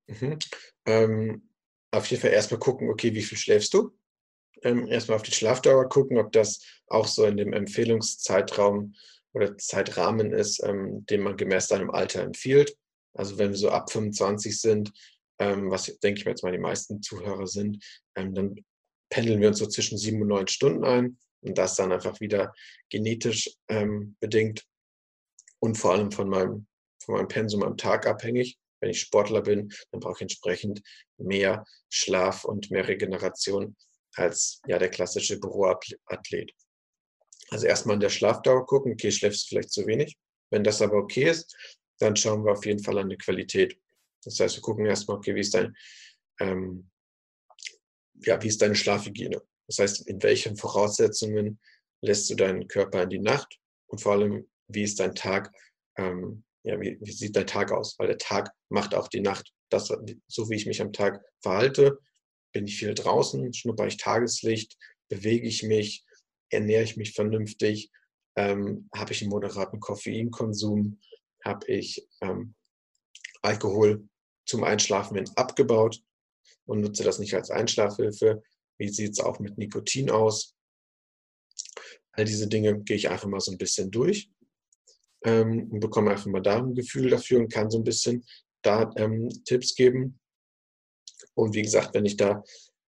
Mhm. 0.07 0.37
Ähm, 0.85 1.49
auf 1.91 2.05
jeden 2.07 2.21
Fall 2.21 2.31
erstmal 2.31 2.59
gucken, 2.59 2.89
okay, 2.89 3.13
wie 3.15 3.23
viel 3.23 3.37
schläfst 3.37 3.73
du? 3.73 3.97
Ähm, 4.61 4.87
erstmal 4.87 5.15
auf 5.15 5.23
die 5.23 5.31
Schlafdauer 5.31 5.89
gucken, 5.89 6.17
ob 6.17 6.31
das 6.31 6.61
auch 6.87 7.07
so 7.07 7.25
in 7.25 7.37
dem 7.37 7.53
Empfehlungszeitraum 7.53 8.93
oder 9.33 9.57
Zeitrahmen 9.57 10.31
ist, 10.31 10.63
ähm, 10.63 11.05
den 11.07 11.21
man 11.21 11.37
gemäß 11.37 11.67
deinem 11.67 11.89
Alter 11.89 12.21
empfiehlt. 12.21 12.77
Also 13.13 13.37
wenn 13.37 13.49
wir 13.49 13.57
so 13.57 13.69
ab 13.69 13.91
25 13.91 14.59
sind, 14.59 14.91
ähm, 15.39 15.69
was 15.69 15.85
denke 15.99 16.19
ich 16.19 16.25
mir 16.25 16.31
jetzt 16.31 16.43
mal 16.43 16.51
die 16.51 16.57
meisten 16.57 17.01
Zuhörer 17.01 17.47
sind, 17.47 17.83
ähm, 18.15 18.33
dann 18.33 18.55
pendeln 19.09 19.41
wir 19.41 19.49
uns 19.49 19.59
so 19.59 19.67
zwischen 19.67 19.97
sieben 19.97 20.21
und 20.21 20.29
neun 20.29 20.47
Stunden 20.47 20.83
ein 20.83 21.17
und 21.41 21.57
das 21.57 21.75
dann 21.75 21.91
einfach 21.91 22.19
wieder 22.19 22.53
genetisch 22.89 23.49
ähm, 23.67 24.15
bedingt 24.19 24.65
und 25.59 25.77
vor 25.77 25.93
allem 25.93 26.11
von 26.11 26.29
meinem, 26.29 26.67
von 27.03 27.15
meinem 27.15 27.27
Pensum 27.27 27.63
am 27.63 27.77
Tag 27.77 28.07
abhängig. 28.07 28.57
Wenn 28.79 28.89
ich 28.89 28.99
Sportler 28.99 29.41
bin, 29.41 29.71
dann 29.91 30.01
brauche 30.01 30.15
ich 30.15 30.21
entsprechend 30.23 30.81
mehr 31.17 31.63
Schlaf 31.89 32.43
und 32.43 32.69
mehr 32.69 32.87
Regeneration 32.87 33.77
als 34.15 34.61
ja, 34.67 34.77
der 34.77 34.89
klassische 34.89 35.39
Büroathlet. 35.39 36.51
Also 37.49 37.67
erstmal 37.67 37.95
in 37.95 38.01
der 38.01 38.09
Schlafdauer 38.09 38.65
gucken, 38.65 38.93
okay, 38.93 39.11
schläfst 39.11 39.43
du 39.43 39.47
vielleicht 39.49 39.71
zu 39.71 39.85
wenig. 39.87 40.17
Wenn 40.49 40.63
das 40.63 40.81
aber 40.81 40.97
okay 40.97 41.29
ist, 41.29 41.55
dann 41.99 42.15
schauen 42.15 42.43
wir 42.43 42.53
auf 42.53 42.65
jeden 42.65 42.83
Fall 42.83 42.97
an 42.97 43.09
die 43.09 43.17
Qualität. 43.17 43.77
Das 44.23 44.39
heißt, 44.39 44.55
wir 44.55 44.61
gucken 44.61 44.85
erstmal, 44.85 45.17
okay, 45.17 45.35
wie 45.35 45.41
ist 45.41 45.53
dein, 45.53 45.75
ähm, 46.39 46.89
ja, 48.25 48.41
wie 48.41 48.47
ist 48.47 48.61
deine 48.61 48.75
Schlafhygiene? 48.75 49.41
Das 49.67 49.79
heißt, 49.79 50.07
in 50.07 50.21
welchen 50.23 50.57
Voraussetzungen 50.57 51.59
lässt 52.01 52.29
du 52.29 52.35
deinen 52.35 52.67
Körper 52.67 53.03
in 53.03 53.09
die 53.09 53.19
Nacht 53.19 53.59
und 53.87 53.99
vor 53.99 54.13
allem, 54.13 54.47
wie 54.67 54.83
ist 54.83 54.99
dein 54.99 55.15
Tag, 55.15 55.53
ähm, 55.97 56.43
ja, 56.63 56.79
wie, 56.79 56.97
wie, 57.01 57.11
sieht 57.11 57.35
dein 57.35 57.47
Tag 57.47 57.71
aus? 57.71 57.97
Weil 57.99 58.07
der 58.07 58.17
Tag 58.17 58.51
macht 58.69 58.95
auch 58.95 59.07
die 59.07 59.21
Nacht. 59.21 59.53
Das, 59.69 59.93
so 60.27 60.49
wie 60.49 60.55
ich 60.55 60.65
mich 60.65 60.81
am 60.81 60.93
Tag 60.93 61.23
verhalte, 61.41 61.99
bin 62.53 62.67
ich 62.67 62.77
viel 62.77 62.93
draußen, 62.93 63.53
schnupper 63.53 63.87
ich 63.87 63.97
Tageslicht, 63.97 64.77
bewege 65.09 65.47
ich 65.47 65.63
mich, 65.63 66.05
ernähre 66.49 66.83
ich 66.83 66.95
mich 66.95 67.13
vernünftig, 67.13 67.91
ähm, 68.35 68.89
habe 68.95 69.11
ich 69.11 69.21
einen 69.21 69.31
moderaten 69.31 69.79
Koffeinkonsum, 69.79 70.99
habe 71.43 71.65
ich 71.67 72.07
ähm, 72.21 72.55
Alkohol 73.41 74.07
zum 74.45 74.63
Einschlafen 74.63 75.15
hin 75.15 75.29
abgebaut 75.35 76.01
und 76.65 76.81
nutze 76.81 77.03
das 77.03 77.19
nicht 77.19 77.33
als 77.33 77.49
Einschlafhilfe. 77.49 78.43
Wie 78.77 78.89
sieht 78.89 79.11
es 79.11 79.19
auch 79.19 79.39
mit 79.39 79.57
Nikotin 79.57 80.09
aus? 80.09 80.55
All 82.11 82.25
diese 82.25 82.47
Dinge 82.47 82.79
gehe 82.81 82.97
ich 82.97 83.09
einfach 83.09 83.27
mal 83.27 83.39
so 83.39 83.51
ein 83.51 83.57
bisschen 83.57 83.91
durch 83.91 84.29
ähm, 85.25 85.69
und 85.71 85.79
bekomme 85.79 86.11
einfach 86.11 86.27
mal 86.27 86.41
da 86.41 86.57
ein 86.57 86.75
Gefühl 86.75 87.09
dafür 87.09 87.39
und 87.39 87.51
kann 87.51 87.69
so 87.69 87.79
ein 87.79 87.83
bisschen 87.83 88.25
da 88.61 88.91
ähm, 88.97 89.29
Tipps 89.45 89.75
geben. 89.75 90.19
Und 91.35 91.55
wie 91.55 91.63
gesagt, 91.63 91.93
wenn 91.93 92.05
ich 92.05 92.17
da 92.17 92.43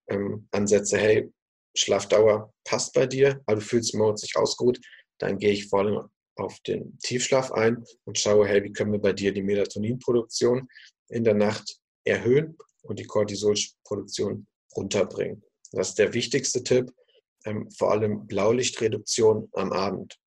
ähm, 0.09 0.47
ansetze, 0.51 0.97
hey, 0.97 1.31
Schlafdauer 1.75 2.53
passt 2.63 2.93
bei 2.93 3.05
dir, 3.07 3.41
aber 3.45 3.59
du 3.59 3.65
fühlst 3.65 3.95
morgens 3.95 4.21
nicht 4.21 4.37
ausgeruht, 4.37 4.79
dann 5.19 5.39
gehe 5.39 5.51
ich 5.51 5.67
vor 5.67 5.79
allem 5.79 6.09
auf 6.35 6.59
den 6.61 6.97
Tiefschlaf 6.99 7.51
ein 7.51 7.83
und 8.05 8.17
schaue, 8.17 8.47
hey, 8.47 8.63
wie 8.63 8.73
können 8.73 8.91
wir 8.91 8.99
bei 8.99 9.13
dir 9.13 9.33
die 9.33 9.43
Melatoninproduktion 9.43 10.67
in 11.09 11.23
der 11.23 11.33
Nacht 11.33 11.79
erhöhen 12.03 12.57
und 12.83 12.99
die 12.99 13.05
Cortisolproduktion 13.05 14.47
runterbringen. 14.75 15.43
Das 15.71 15.89
ist 15.89 15.99
der 15.99 16.13
wichtigste 16.13 16.63
Tipp, 16.63 16.91
ähm, 17.45 17.69
vor 17.71 17.91
allem 17.91 18.27
Blaulichtreduktion 18.27 19.49
am 19.53 19.71
Abend. 19.71 20.17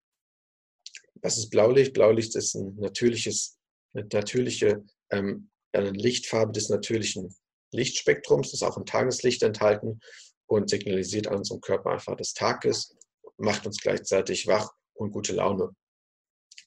Was 1.23 1.37
ist 1.37 1.51
Blaulicht? 1.51 1.93
Blaulicht 1.93 2.35
ist 2.37 2.55
ein 2.55 2.77
natürliches, 2.77 3.59
eine 3.93 4.07
natürliche 4.13 4.85
ähm, 5.11 5.51
eine 5.73 5.91
Lichtfarbe 5.91 6.53
des 6.53 6.69
natürlichen 6.69 7.35
Lichtspektrums, 7.73 8.51
das 8.51 8.63
ist 8.63 8.67
auch 8.67 8.77
im 8.77 8.87
Tageslicht 8.87 9.43
enthalten 9.43 10.01
und 10.47 10.71
signalisiert 10.71 11.29
an 11.29 11.39
unserem 11.39 11.61
Körper 11.61 11.91
einfach 11.91 12.17
des 12.17 12.33
Tages, 12.33 12.97
macht 13.37 13.67
uns 13.67 13.79
gleichzeitig 13.79 14.47
wach 14.47 14.71
und 14.95 15.13
gute 15.13 15.35
Laune. 15.35 15.75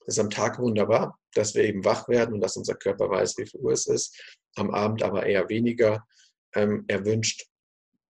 Ist 0.06 0.20
am 0.20 0.30
Tag 0.30 0.60
wunderbar, 0.60 1.20
dass 1.34 1.56
wir 1.56 1.64
eben 1.64 1.86
wach 1.86 2.08
werden 2.08 2.34
und 2.34 2.42
dass 2.42 2.58
unser 2.58 2.76
Körper 2.76 3.10
weiß, 3.10 3.38
wie 3.38 3.46
viel 3.46 3.60
Uhr 3.62 3.72
es 3.72 3.88
ist. 3.88 4.20
Am 4.56 4.72
Abend 4.72 5.04
aber 5.04 5.26
eher 5.26 5.48
weniger 5.50 6.06
ähm, 6.56 6.86
erwünscht, 6.88 7.46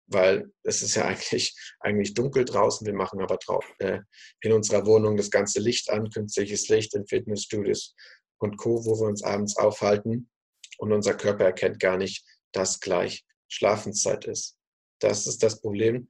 weil 0.06 0.50
es 0.62 0.82
ist 0.82 0.94
ja 0.94 1.04
eigentlich, 1.06 1.54
eigentlich 1.80 2.14
dunkel 2.14 2.44
draußen. 2.44 2.86
Wir 2.86 2.94
machen 2.94 3.20
aber 3.20 3.36
drauf, 3.36 3.64
äh, 3.78 4.00
in 4.40 4.52
unserer 4.52 4.86
Wohnung 4.86 5.16
das 5.16 5.30
ganze 5.30 5.60
Licht 5.60 5.90
an, 5.90 6.10
künstliches 6.10 6.68
Licht 6.68 6.94
in 6.94 7.06
Fitnessstudios 7.06 7.94
und 8.38 8.56
Co., 8.56 8.84
wo 8.84 9.00
wir 9.00 9.08
uns 9.08 9.22
abends 9.22 9.56
aufhalten. 9.56 10.30
Und 10.78 10.92
unser 10.92 11.14
Körper 11.14 11.44
erkennt 11.44 11.78
gar 11.78 11.96
nicht, 11.96 12.24
dass 12.52 12.80
gleich 12.80 13.24
Schlafenszeit 13.48 14.24
ist. 14.24 14.56
Das 15.00 15.26
ist 15.26 15.42
das 15.42 15.60
Problem, 15.60 16.08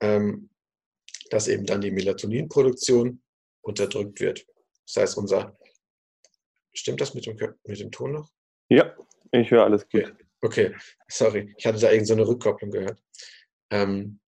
ähm, 0.00 0.50
dass 1.30 1.48
eben 1.48 1.66
dann 1.66 1.80
die 1.80 1.90
Melatoninproduktion 1.90 3.22
unterdrückt 3.62 4.20
wird. 4.20 4.46
Das 4.86 5.02
heißt, 5.02 5.16
unser. 5.18 5.56
Stimmt 6.72 7.00
das 7.00 7.14
mit 7.14 7.26
dem, 7.26 7.36
mit 7.64 7.80
dem 7.80 7.90
Ton 7.90 8.12
noch? 8.12 8.30
Ja, 8.68 8.94
ich 9.32 9.50
höre 9.50 9.64
alles 9.64 9.88
gut. 9.88 10.14
Okay, 10.42 10.66
okay. 10.66 10.76
sorry. 11.08 11.54
Ich 11.56 11.66
hatte 11.66 11.78
da 11.78 11.90
irgendeine 11.90 12.24
so 12.24 12.30
Rückkopplung 12.30 12.70
gehört. 12.70 13.02
Ähm, 13.70 14.20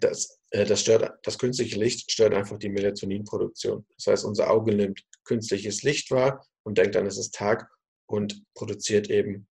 das, 0.00 0.40
äh, 0.50 0.64
das, 0.64 0.80
stört, 0.80 1.18
das 1.22 1.38
künstliche 1.38 1.78
Licht 1.78 2.10
stört 2.10 2.34
einfach 2.34 2.58
die 2.58 2.70
Melatoninproduktion. 2.70 3.86
Das 3.96 4.06
heißt, 4.06 4.24
unser 4.24 4.50
Auge 4.50 4.74
nimmt 4.74 5.04
künstliches 5.24 5.82
Licht 5.82 6.10
wahr 6.10 6.46
und 6.62 6.78
denkt 6.78 6.94
dann, 6.94 7.06
es 7.06 7.18
ist 7.18 7.34
Tag 7.34 7.68
und 8.06 8.42
produziert 8.54 9.10
eben 9.10 9.46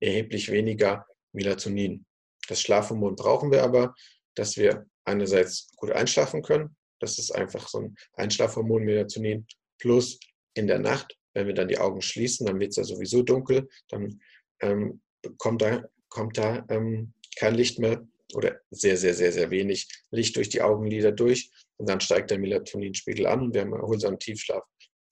erheblich 0.00 0.50
weniger 0.50 1.06
Melatonin. 1.32 2.04
Das 2.48 2.60
Schlafhormon 2.60 3.16
brauchen 3.16 3.50
wir 3.50 3.62
aber, 3.62 3.94
dass 4.34 4.56
wir 4.56 4.86
einerseits 5.04 5.70
gut 5.76 5.90
einschlafen 5.90 6.42
können. 6.42 6.76
Das 7.00 7.18
ist 7.18 7.30
einfach 7.30 7.68
so 7.68 7.78
ein 7.78 7.96
Einschlafhormon 8.14 8.84
Melatonin 8.84 9.46
Plus 9.78 10.18
in 10.54 10.66
der 10.66 10.78
Nacht, 10.78 11.16
wenn 11.34 11.46
wir 11.46 11.54
dann 11.54 11.68
die 11.68 11.78
Augen 11.78 12.00
schließen, 12.00 12.46
dann 12.46 12.60
wird 12.60 12.70
es 12.70 12.76
ja 12.76 12.84
sowieso 12.84 13.22
dunkel, 13.22 13.68
dann 13.88 14.20
ähm, 14.60 15.00
kommt 15.38 15.62
da, 15.62 15.84
kommt 16.08 16.38
da 16.38 16.64
ähm, 16.70 17.12
kein 17.38 17.54
Licht 17.54 17.78
mehr 17.78 18.06
oder 18.34 18.60
sehr, 18.70 18.96
sehr, 18.96 19.14
sehr, 19.14 19.32
sehr 19.32 19.50
wenig 19.50 19.88
Licht 20.10 20.36
durch 20.36 20.48
die 20.48 20.62
Augenlider 20.62 21.12
durch 21.12 21.50
und 21.76 21.88
dann 21.88 22.00
steigt 22.00 22.30
der 22.30 22.38
Melatoninspiegel 22.38 23.26
an 23.26 23.42
und 23.42 23.54
wir 23.54 23.60
haben 23.60 23.72
erholsamen 23.72 24.18
Tiefschlaf. 24.18 24.64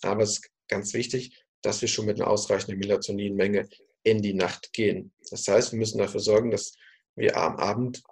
Aber 0.03 0.23
es 0.23 0.39
ist 0.39 0.51
ganz 0.69 0.95
wichtig, 0.95 1.45
dass 1.63 1.81
wir 1.81 1.89
schon 1.89 2.07
mit 2.07 2.21
einer 2.21 2.31
ausreichenden 2.31 2.79
Melatoninmenge 2.79 3.69
in 4.03 4.21
die 4.21 4.35
Nacht 4.35 4.73
gehen. 4.73 5.13
Das 5.31 5.47
heißt, 5.49 5.73
wir 5.73 5.79
müssen 5.79 5.99
dafür 5.99 6.21
sorgen, 6.21 6.51
dass 6.51 6.75
wir 7.17 7.37
am 7.37 7.57
Abend 7.57 8.03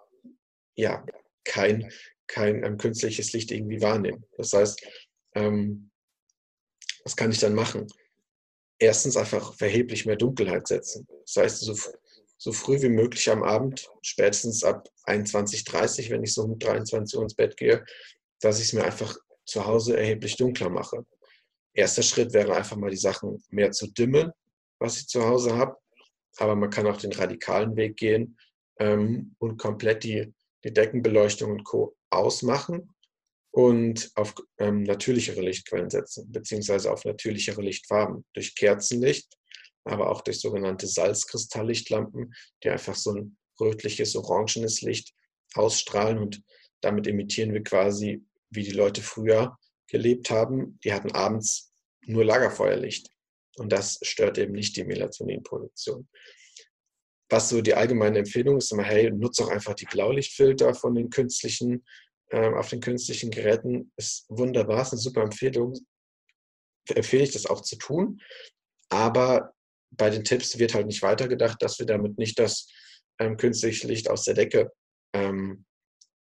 ja 0.75 1.05
kein, 1.45 1.93
kein 2.27 2.65
ähm, 2.65 2.79
künstliches 2.79 3.33
Licht 3.33 3.51
irgendwie 3.51 3.81
wahrnehmen. 3.81 4.25
Das 4.37 4.53
heißt, 4.53 4.81
ähm, 5.35 5.91
was 7.05 7.17
kann 7.17 7.33
ich 7.33 7.39
dann 7.39 7.55
machen? 7.55 7.89
erstens 8.83 9.17
einfach 9.17 9.55
verheblich 9.55 10.07
mehr 10.07 10.17
Dunkelheit 10.17 10.67
setzen. 10.67 11.07
Das 11.25 11.37
heißt, 11.37 11.61
so, 11.61 11.77
so 12.37 12.53
früh 12.53 12.83
wie 12.83 12.89
möglich 12.89 13.31
am 13.31 13.45
Abend, 13.45 13.89
spätestens 14.03 14.65
ab 14.65 14.89
21.30 15.07 16.11
wenn 16.11 16.25
ich 16.25 16.35
so 16.35 16.43
um 16.43 16.59
23 16.59 17.17
Uhr 17.17 17.23
ins 17.23 17.35
Bett 17.35 17.57
gehe, 17.57 17.85
dass 18.41 18.59
ich 18.59 18.67
es 18.67 18.73
mir 18.73 18.85
einfach 18.85 19.17
zu 19.47 19.65
Hause 19.65 19.97
erheblich 19.97 20.37
dunkler 20.37 20.69
mache. 20.69 21.07
Erster 21.75 22.03
Schritt 22.03 22.33
wäre 22.33 22.55
einfach 22.57 22.77
mal 22.77 22.91
die 22.91 22.97
Sachen 22.97 23.43
mehr 23.51 23.71
zu 23.71 23.87
dimmen, 23.87 24.33
was 24.79 24.99
ich 24.99 25.07
zu 25.07 25.23
Hause 25.25 25.57
habe. 25.57 25.77
Aber 26.39 26.57
man 26.57 26.71
kann 26.71 26.87
auch 26.87 26.97
den 26.97 27.13
radikalen 27.13 27.77
Weg 27.77 27.97
gehen 27.97 28.37
ähm, 28.79 29.37
und 29.39 29.59
komplett 29.59 30.03
die, 30.03 30.35
die 30.65 30.73
Deckenbeleuchtung 30.73 31.53
und 31.53 31.65
Co. 31.65 31.95
ausmachen 32.11 32.93
und 33.53 34.11
auf 34.15 34.35
ähm, 34.59 34.83
natürlichere 34.83 35.43
Lichtquellen 35.43 35.91
setzen, 35.91 36.33
beziehungsweise 36.33 36.91
auf 36.91 37.05
natürlichere 37.05 37.61
Lichtfarben 37.61 38.25
durch 38.33 38.55
Kerzenlicht, 38.57 39.29
aber 39.85 40.11
auch 40.11 40.23
durch 40.23 40.41
sogenannte 40.41 40.87
Salzkristalllichtlampen, 40.87 42.35
die 42.65 42.71
einfach 42.71 42.97
so 42.97 43.13
ein 43.13 43.37
rötliches, 43.61 44.17
orangenes 44.17 44.81
Licht 44.81 45.13
ausstrahlen 45.55 46.19
und 46.19 46.43
damit 46.81 47.07
imitieren 47.07 47.53
wir 47.53 47.63
quasi, 47.63 48.25
wie 48.51 48.63
die 48.65 48.73
Leute 48.73 49.03
früher 49.03 49.59
gelebt 49.87 50.31
haben. 50.31 50.79
Die 50.83 50.93
hatten 50.93 51.13
abends 51.13 51.73
nur 52.07 52.25
Lagerfeuerlicht 52.25 53.09
und 53.57 53.71
das 53.71 53.99
stört 54.03 54.39
eben 54.39 54.53
nicht 54.53 54.77
die 54.77 54.85
Melatoninproduktion. 54.85 56.09
Was 57.29 57.51
so 57.51 57.61
die 57.61 57.75
allgemeine 57.75 58.21
Empfehlung 58.21 58.59
ist, 58.59 58.73
immer, 58.73 58.83
hey, 58.83 59.11
nutze 59.11 59.45
auch 59.45 59.49
einfach 59.49 59.75
die 59.75 59.87
Blaulichtfilter 59.87 60.75
von 60.75 60.95
den 60.95 61.11
künstlichen 61.11 61.85
ähm, 62.33 62.55
auf 62.55 62.69
den 62.71 62.81
künstlichen 62.81 63.31
Geräten 63.31 63.93
ist 63.97 64.25
wunderbar, 64.29 64.83
ist 64.83 64.93
eine 64.93 65.01
super 65.01 65.23
Empfehlung. 65.23 65.79
Empfehle 66.89 67.25
ich 67.25 67.33
das 67.33 67.47
auch 67.47 67.61
zu 67.61 67.77
tun. 67.77 68.21
Aber 68.89 69.53
bei 69.91 70.11
den 70.11 70.25
Tipps 70.25 70.59
wird 70.59 70.75
halt 70.75 70.87
nicht 70.87 71.03
weitergedacht, 71.03 71.63
dass 71.63 71.79
wir 71.79 71.87
damit 71.87 72.19
nicht 72.19 72.39
das 72.39 72.69
ähm, 73.19 73.37
künstliche 73.37 73.87
Licht 73.87 74.11
aus 74.11 74.25
der 74.25 74.35
Decke 74.35 74.73
ähm, 75.15 75.67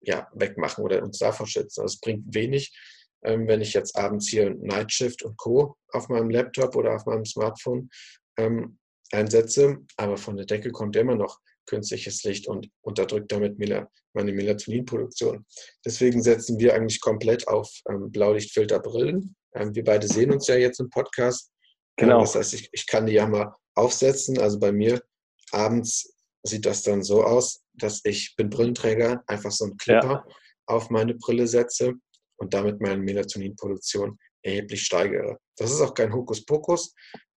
ja, 0.01 0.29
wegmachen 0.35 0.83
oder 0.83 1.03
uns 1.03 1.19
davor 1.19 1.47
schützen. 1.47 1.83
Also 1.83 1.95
es 1.95 2.01
bringt 2.01 2.35
wenig, 2.35 2.75
ähm, 3.23 3.47
wenn 3.47 3.61
ich 3.61 3.75
jetzt 3.75 3.97
abends 3.97 4.29
hier 4.29 4.51
Nightshift 4.51 5.23
und 5.23 5.37
Co. 5.37 5.77
auf 5.89 6.09
meinem 6.09 6.31
Laptop 6.31 6.75
oder 6.75 6.97
auf 6.97 7.07
meinem 7.07 7.25
Smartphone 7.25 7.91
ähm, 8.39 8.79
einsetze, 9.13 9.79
aber 9.97 10.17
von 10.17 10.37
der 10.37 10.47
Decke 10.47 10.71
kommt 10.71 10.97
immer 10.97 11.15
noch 11.15 11.39
künstliches 11.67 12.23
Licht 12.25 12.49
und 12.49 12.69
unterdrückt 12.83 13.31
damit 13.33 13.59
meine 13.59 14.33
Melatoninproduktion. 14.33 15.47
Deswegen 15.85 16.23
setzen 16.23 16.59
wir 16.59 16.75
eigentlich 16.75 17.01
komplett 17.01 17.49
auf 17.49 17.71
ähm, 17.89 18.11
Blaulichtfilterbrillen. 18.11 19.35
Ähm, 19.55 19.75
wir 19.75 19.85
beide 19.85 20.09
sehen 20.09 20.33
uns 20.33 20.47
ja 20.47 20.57
jetzt 20.57 20.81
im 20.81 20.91
Podcast. 20.91 21.51
Ähm, 21.99 22.09
genau. 22.09 22.21
das 22.21 22.35
heißt, 22.35 22.55
ich, 22.55 22.69
ich 22.73 22.87
kann 22.87 23.07
die 23.07 23.15
ja 23.15 23.27
mal 23.27 23.55
aufsetzen. 23.75 24.39
Also 24.39 24.59
bei 24.59 24.73
mir 24.73 25.03
abends 25.51 26.15
sieht 26.43 26.67
das 26.67 26.83
dann 26.83 27.03
so 27.03 27.23
aus, 27.23 27.63
dass 27.75 28.01
ich 28.05 28.35
bin 28.37 28.51
Brillenträger, 28.51 29.23
einfach 29.27 29.53
so 29.53 29.65
einen 29.65 29.77
Clipper 29.77 30.25
ja. 30.27 30.35
auf 30.67 30.91
meine 30.91 31.15
Brille 31.15 31.47
setze 31.47 31.95
und 32.37 32.55
damit 32.55 32.81
meine 32.81 33.01
Melatoninproduktion 33.01 34.19
erheblich 34.43 34.83
steigere. 34.83 35.39
Das 35.57 35.71
ist 35.71 35.81
auch 35.81 35.95
kein 35.95 36.13
Hokuspokus. 36.13 36.95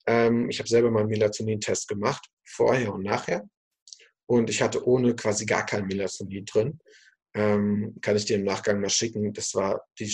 Ähm, 0.07 0.49
ich 0.49 0.59
habe 0.59 0.67
selber 0.69 0.91
meinen 0.91 1.07
Melatonin-Test 1.07 1.88
gemacht, 1.88 2.27
vorher 2.47 2.93
und 2.93 3.03
nachher 3.03 3.47
und 4.27 4.49
ich 4.49 4.61
hatte 4.61 4.88
ohne 4.88 5.15
quasi 5.15 5.45
gar 5.45 5.65
kein 5.65 5.88
Melatonin 5.88 6.45
drin. 6.45 6.79
Ähm, 7.33 7.97
kann 8.01 8.15
ich 8.15 8.25
dir 8.25 8.38
im 8.38 8.43
Nachgang 8.43 8.79
mal 8.79 8.89
schicken. 8.89 9.33
Das 9.33 9.53
war 9.55 9.85
die, 9.99 10.11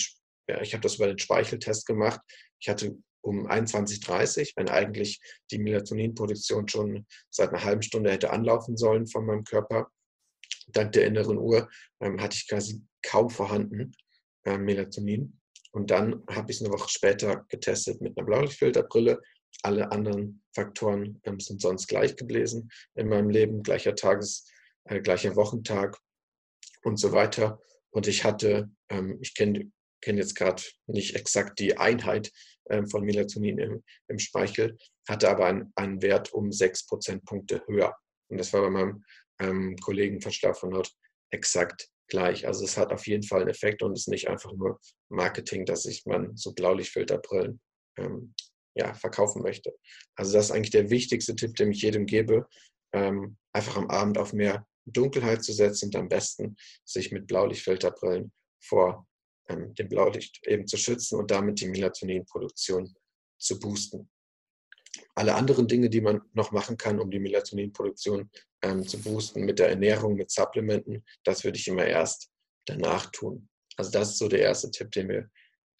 ja, 0.47 0.61
ich 0.61 0.73
habe 0.73 0.81
das 0.81 0.95
über 0.95 1.07
den 1.07 1.19
Speicheltest 1.19 1.85
gemacht. 1.85 2.19
Ich 2.59 2.67
hatte 2.67 2.97
um 3.23 3.47
21.30 3.47 4.53
wenn 4.55 4.69
eigentlich 4.69 5.21
die 5.51 5.59
Melatoninproduktion 5.59 6.67
schon 6.67 7.05
seit 7.29 7.49
einer 7.49 7.63
halben 7.63 7.83
Stunde 7.83 8.11
hätte 8.11 8.31
anlaufen 8.31 8.77
sollen 8.77 9.07
von 9.07 9.25
meinem 9.25 9.43
Körper. 9.43 9.91
Dank 10.67 10.93
der 10.93 11.05
inneren 11.05 11.37
Uhr 11.37 11.69
ähm, 11.99 12.19
hatte 12.19 12.35
ich 12.35 12.47
quasi 12.47 12.81
kaum 13.03 13.29
vorhanden 13.29 13.93
äh, 14.45 14.57
Melatonin. 14.57 15.39
Und 15.71 15.91
dann 15.91 16.23
habe 16.29 16.51
ich 16.51 16.57
es 16.57 16.65
eine 16.65 16.73
Woche 16.73 16.89
später 16.89 17.45
getestet 17.47 18.01
mit 18.01 18.17
einer 18.17 18.25
Blaulichtfilterbrille 18.25 19.21
alle 19.63 19.91
anderen 19.91 20.43
Faktoren 20.53 21.19
ähm, 21.23 21.39
sind 21.39 21.61
sonst 21.61 21.87
gleich 21.87 22.15
gebläsen 22.15 22.71
in 22.95 23.07
meinem 23.07 23.29
Leben, 23.29 23.63
gleicher 23.63 23.95
Tages, 23.95 24.47
äh, 24.85 25.01
gleicher 25.01 25.35
Wochentag 25.35 25.97
und 26.83 26.97
so 26.97 27.11
weiter. 27.11 27.61
Und 27.91 28.07
ich 28.07 28.23
hatte, 28.23 28.69
ähm, 28.89 29.17
ich 29.21 29.35
kenne 29.35 29.71
kenn 30.01 30.17
jetzt 30.17 30.35
gerade 30.35 30.63
nicht 30.87 31.15
exakt 31.15 31.59
die 31.59 31.77
Einheit 31.77 32.31
ähm, 32.69 32.87
von 32.87 33.03
Melatonin 33.03 33.59
im, 33.59 33.83
im, 34.07 34.19
Speichel, 34.19 34.77
hatte 35.07 35.29
aber 35.29 35.45
einen, 35.45 35.71
einen 35.75 36.01
Wert 36.01 36.33
um 36.33 36.51
sechs 36.51 36.85
Prozentpunkte 36.85 37.63
höher. 37.67 37.95
Und 38.29 38.39
das 38.39 38.51
war 38.51 38.61
bei 38.61 38.69
meinem 38.69 39.05
ähm, 39.39 39.75
Kollegen 39.77 40.21
von 40.21 40.31
Schlaf 40.31 40.63
und 40.63 40.75
Haut 40.75 40.91
exakt 41.31 41.89
gleich. 42.07 42.47
Also 42.47 42.65
es 42.65 42.77
hat 42.77 42.91
auf 42.91 43.07
jeden 43.07 43.23
Fall 43.23 43.41
einen 43.41 43.49
Effekt 43.49 43.83
und 43.83 43.93
es 43.93 44.01
ist 44.01 44.07
nicht 44.07 44.27
einfach 44.27 44.51
nur 44.53 44.79
Marketing, 45.09 45.65
dass 45.65 45.83
sich 45.83 46.05
man 46.05 46.35
so 46.35 46.53
Blaulichtfilterbrillen 46.53 47.61
ähm, 47.97 48.33
ja, 48.75 48.93
verkaufen 48.93 49.41
möchte. 49.41 49.73
Also 50.15 50.33
das 50.33 50.45
ist 50.45 50.51
eigentlich 50.51 50.71
der 50.71 50.89
wichtigste 50.89 51.35
Tipp, 51.35 51.55
den 51.55 51.71
ich 51.71 51.81
jedem 51.81 52.05
gebe, 52.05 52.47
ähm, 52.93 53.37
einfach 53.53 53.77
am 53.77 53.89
Abend 53.89 54.17
auf 54.17 54.33
mehr 54.33 54.65
Dunkelheit 54.85 55.43
zu 55.43 55.53
setzen 55.53 55.85
und 55.85 55.95
am 55.95 56.09
besten 56.09 56.55
sich 56.85 57.11
mit 57.11 57.27
Blaulichtfilterbrillen 57.27 58.31
vor 58.59 59.07
ähm, 59.49 59.73
dem 59.75 59.89
Blaulicht 59.89 60.39
eben 60.47 60.67
zu 60.67 60.77
schützen 60.77 61.19
und 61.19 61.31
damit 61.31 61.59
die 61.61 61.67
Melatoninproduktion 61.69 62.93
zu 63.39 63.59
boosten. 63.59 64.09
Alle 65.15 65.35
anderen 65.35 65.67
Dinge, 65.67 65.89
die 65.89 66.01
man 66.01 66.21
noch 66.33 66.51
machen 66.51 66.77
kann, 66.77 66.99
um 66.99 67.09
die 67.09 67.19
Melatoninproduktion 67.19 68.29
ähm, 68.61 68.87
zu 68.87 68.99
boosten, 69.01 69.45
mit 69.45 69.59
der 69.59 69.69
Ernährung, 69.69 70.15
mit 70.15 70.31
Supplementen, 70.31 71.03
das 71.23 71.43
würde 71.43 71.57
ich 71.57 71.67
immer 71.67 71.85
erst 71.85 72.29
danach 72.65 73.07
tun. 73.11 73.49
Also 73.77 73.91
das 73.91 74.11
ist 74.11 74.17
so 74.17 74.27
der 74.27 74.41
erste 74.41 74.69
Tipp, 74.69 74.91
den, 74.91 75.09
wir, 75.09 75.29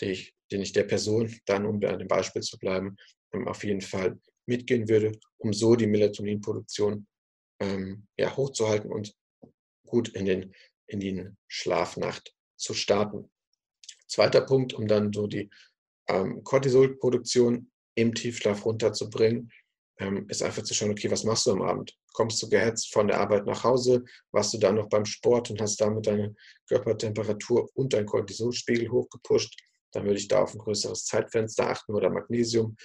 den 0.02 0.10
ich 0.10 0.36
den 0.52 0.62
ich 0.62 0.74
der 0.74 0.84
Person 0.84 1.34
dann, 1.46 1.66
um 1.66 1.80
bei 1.80 1.96
dem 1.96 2.08
Beispiel 2.08 2.42
zu 2.42 2.58
bleiben, 2.58 2.98
ähm, 3.34 3.48
auf 3.48 3.64
jeden 3.64 3.82
Fall 3.82 4.20
mitgehen 4.46 4.90
würde, 4.90 5.14
um 5.38 5.54
so 5.54 5.76
die 5.76 5.88
Melatoninproduktion 5.88 7.08
ähm, 7.60 8.08
ja, 8.18 8.36
hochzuhalten 8.36 8.92
und 8.92 9.16
gut 9.86 10.10
in 10.10 10.26
den, 10.26 10.54
in 10.88 11.00
die 11.00 11.26
Schlafnacht 11.48 12.36
zu 12.58 12.74
starten. 12.74 13.30
Zweiter 14.08 14.42
Punkt, 14.42 14.74
um 14.74 14.88
dann 14.88 15.14
so 15.14 15.28
die 15.28 15.50
ähm, 16.08 16.44
Cortisolproduktion 16.44 17.72
im 17.96 18.14
Tiefschlaf 18.14 18.66
runterzubringen, 18.66 19.52
ähm, 20.00 20.28
ist 20.30 20.42
einfach 20.42 20.64
zu 20.64 20.74
schauen, 20.74 20.92
okay, 20.92 21.12
was 21.12 21.24
machst 21.24 21.46
du 21.46 21.52
am 21.52 21.62
Abend? 21.62 21.96
Kommst 22.14 22.42
du 22.42 22.50
gehetzt 22.50 22.92
von 22.92 23.08
der 23.08 23.20
Arbeit 23.20 23.46
nach 23.46 23.64
Hause? 23.64 24.04
Warst 24.32 24.54
du 24.54 24.58
dann 24.58 24.76
noch 24.76 24.90
beim 24.90 25.06
Sport 25.06 25.52
und 25.52 25.62
hast 25.62 25.80
damit 25.80 26.08
deine 26.08 26.36
Körpertemperatur 26.68 27.70
und 27.74 27.94
dein 27.94 28.06
Cortisolspiegel 28.06 28.90
hochgepusht? 28.90 29.56
Dann 29.92 30.06
würde 30.06 30.20
ich 30.20 30.28
da 30.28 30.44
auf 30.44 30.54
ein 30.54 30.60
größeres 30.60 31.06
Zeitfenster 31.06 31.70
achten 31.70 31.94
oder 31.94 32.10
Magnesium 32.10 32.76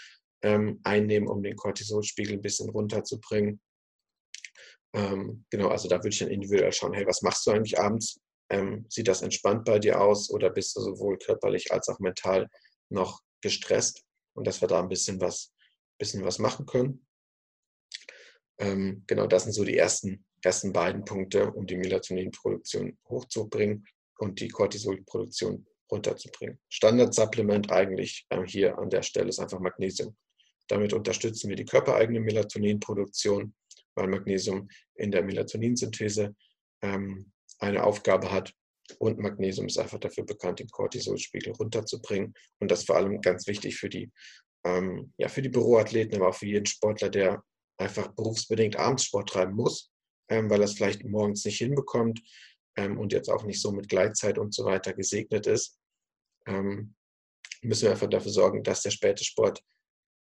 ähm, 0.43 0.81
einnehmen, 0.85 1.29
um 1.29 1.43
den 1.43 1.57
Cortisolspiegel 1.57 2.35
ein 2.35 2.43
bisschen 2.43 2.71
runterzubringen. 2.71 3.61
Ähm, 4.95 5.45
genau, 5.51 5.69
also 5.69 5.89
da 5.89 5.97
würde 5.99 6.11
ich 6.11 6.19
dann 6.19 6.31
individuell 6.31 6.73
schauen, 6.73 6.95
hey, 6.95 7.07
was 7.07 7.23
machst 7.23 7.47
du 7.47 7.51
eigentlich 7.51 7.79
abends? 7.79 8.21
Ähm, 8.51 8.87
sieht 8.89 9.09
das 9.09 9.23
entspannt 9.23 9.65
bei 9.65 9.79
dir 9.79 10.01
aus 10.01 10.31
oder 10.31 10.51
bist 10.51 10.77
du 10.77 10.81
sowohl 10.81 11.19
körperlich 11.19 11.73
als 11.73 11.89
auch 11.89 11.99
mental 11.99 12.49
noch 12.91 13.21
gestresst? 13.43 14.05
Und 14.35 14.47
dass 14.47 14.61
wir 14.61 14.69
da 14.69 14.81
ein 14.81 14.89
bisschen 14.89 15.21
was, 15.21 15.53
bisschen 15.99 16.25
was 16.25 16.39
machen 16.39 16.67
können. 16.67 17.07
Ähm, 18.59 19.05
genau, 19.07 19.27
das 19.27 19.45
sind 19.45 19.53
so 19.53 19.65
die 19.65 19.77
ersten, 19.77 20.25
ersten 20.43 20.73
beiden 20.73 21.05
Punkte, 21.05 21.51
um 21.53 21.67
die 21.67 21.77
Melatoninproduktion 21.77 22.99
hochzubringen 23.09 23.87
und 24.19 24.41
die 24.41 24.49
Cortisolproduktion 24.49 25.67
runterzubringen. 25.91 26.59
Standardsupplement 26.69 27.71
eigentlich 27.71 28.27
äh, 28.31 28.43
hier 28.47 28.79
an 28.79 28.91
der 28.91 29.03
Stelle 29.03 29.29
ist 29.29 29.39
einfach 29.39 29.61
Magnesium. 29.61 30.17
Damit 30.69 30.93
unterstützen 30.93 31.49
wir 31.49 31.57
die 31.57 31.65
körpereigene 31.65 32.21
Melatoninproduktion, 32.21 33.55
weil 33.95 34.09
Magnesium 34.09 34.69
in 34.95 35.11
der 35.11 35.23
Melatoninsynthese 35.23 36.35
ähm, 36.83 37.33
eine 37.59 37.85
Aufgabe 37.85 38.31
hat. 38.31 38.53
Und 38.99 39.19
Magnesium 39.19 39.67
ist 39.67 39.79
einfach 39.79 39.99
dafür 39.99 40.25
bekannt, 40.25 40.61
den 40.61 40.69
Cortisolspiegel 40.69 41.53
runterzubringen. 41.55 42.35
Und 42.61 42.71
das 42.71 42.85
vor 42.85 42.97
allem 42.97 43.21
ganz 43.21 43.47
wichtig 43.47 43.77
für 43.77 43.89
die, 43.89 44.11
ähm, 44.65 45.13
ja, 45.19 45.29
für 45.29 45.43
die 45.43 45.49
Büroathleten, 45.49 46.17
aber 46.17 46.29
auch 46.29 46.35
für 46.35 46.47
jeden 46.47 46.67
Sportler, 46.67 47.11
der 47.11 47.43
einfach 47.79 48.09
berufsbedingt 48.15 48.77
abends 48.77 49.05
Sport 49.05 49.31
treiben 49.31 49.55
muss, 49.55 49.91
ähm, 50.29 50.49
weil 50.51 50.61
er 50.61 50.65
es 50.65 50.75
vielleicht 50.75 51.05
morgens 51.05 51.45
nicht 51.45 51.59
hinbekommt, 51.59 52.21
ähm, 52.77 52.99
und 52.99 53.13
jetzt 53.13 53.29
auch 53.29 53.45
nicht 53.45 53.61
so 53.61 53.73
mit 53.73 53.89
Gleitzeit 53.89 54.39
und 54.39 54.55
so 54.55 54.65
weiter 54.65 54.93
gesegnet 54.93 55.47
ist, 55.47 55.79
ähm, 56.47 56.95
müssen 57.63 57.85
wir 57.85 57.91
einfach 57.93 58.09
dafür 58.09 58.33
sorgen, 58.33 58.63
dass 58.63 58.83
der 58.83 58.91
späte 58.91 59.25
Sport 59.25 59.63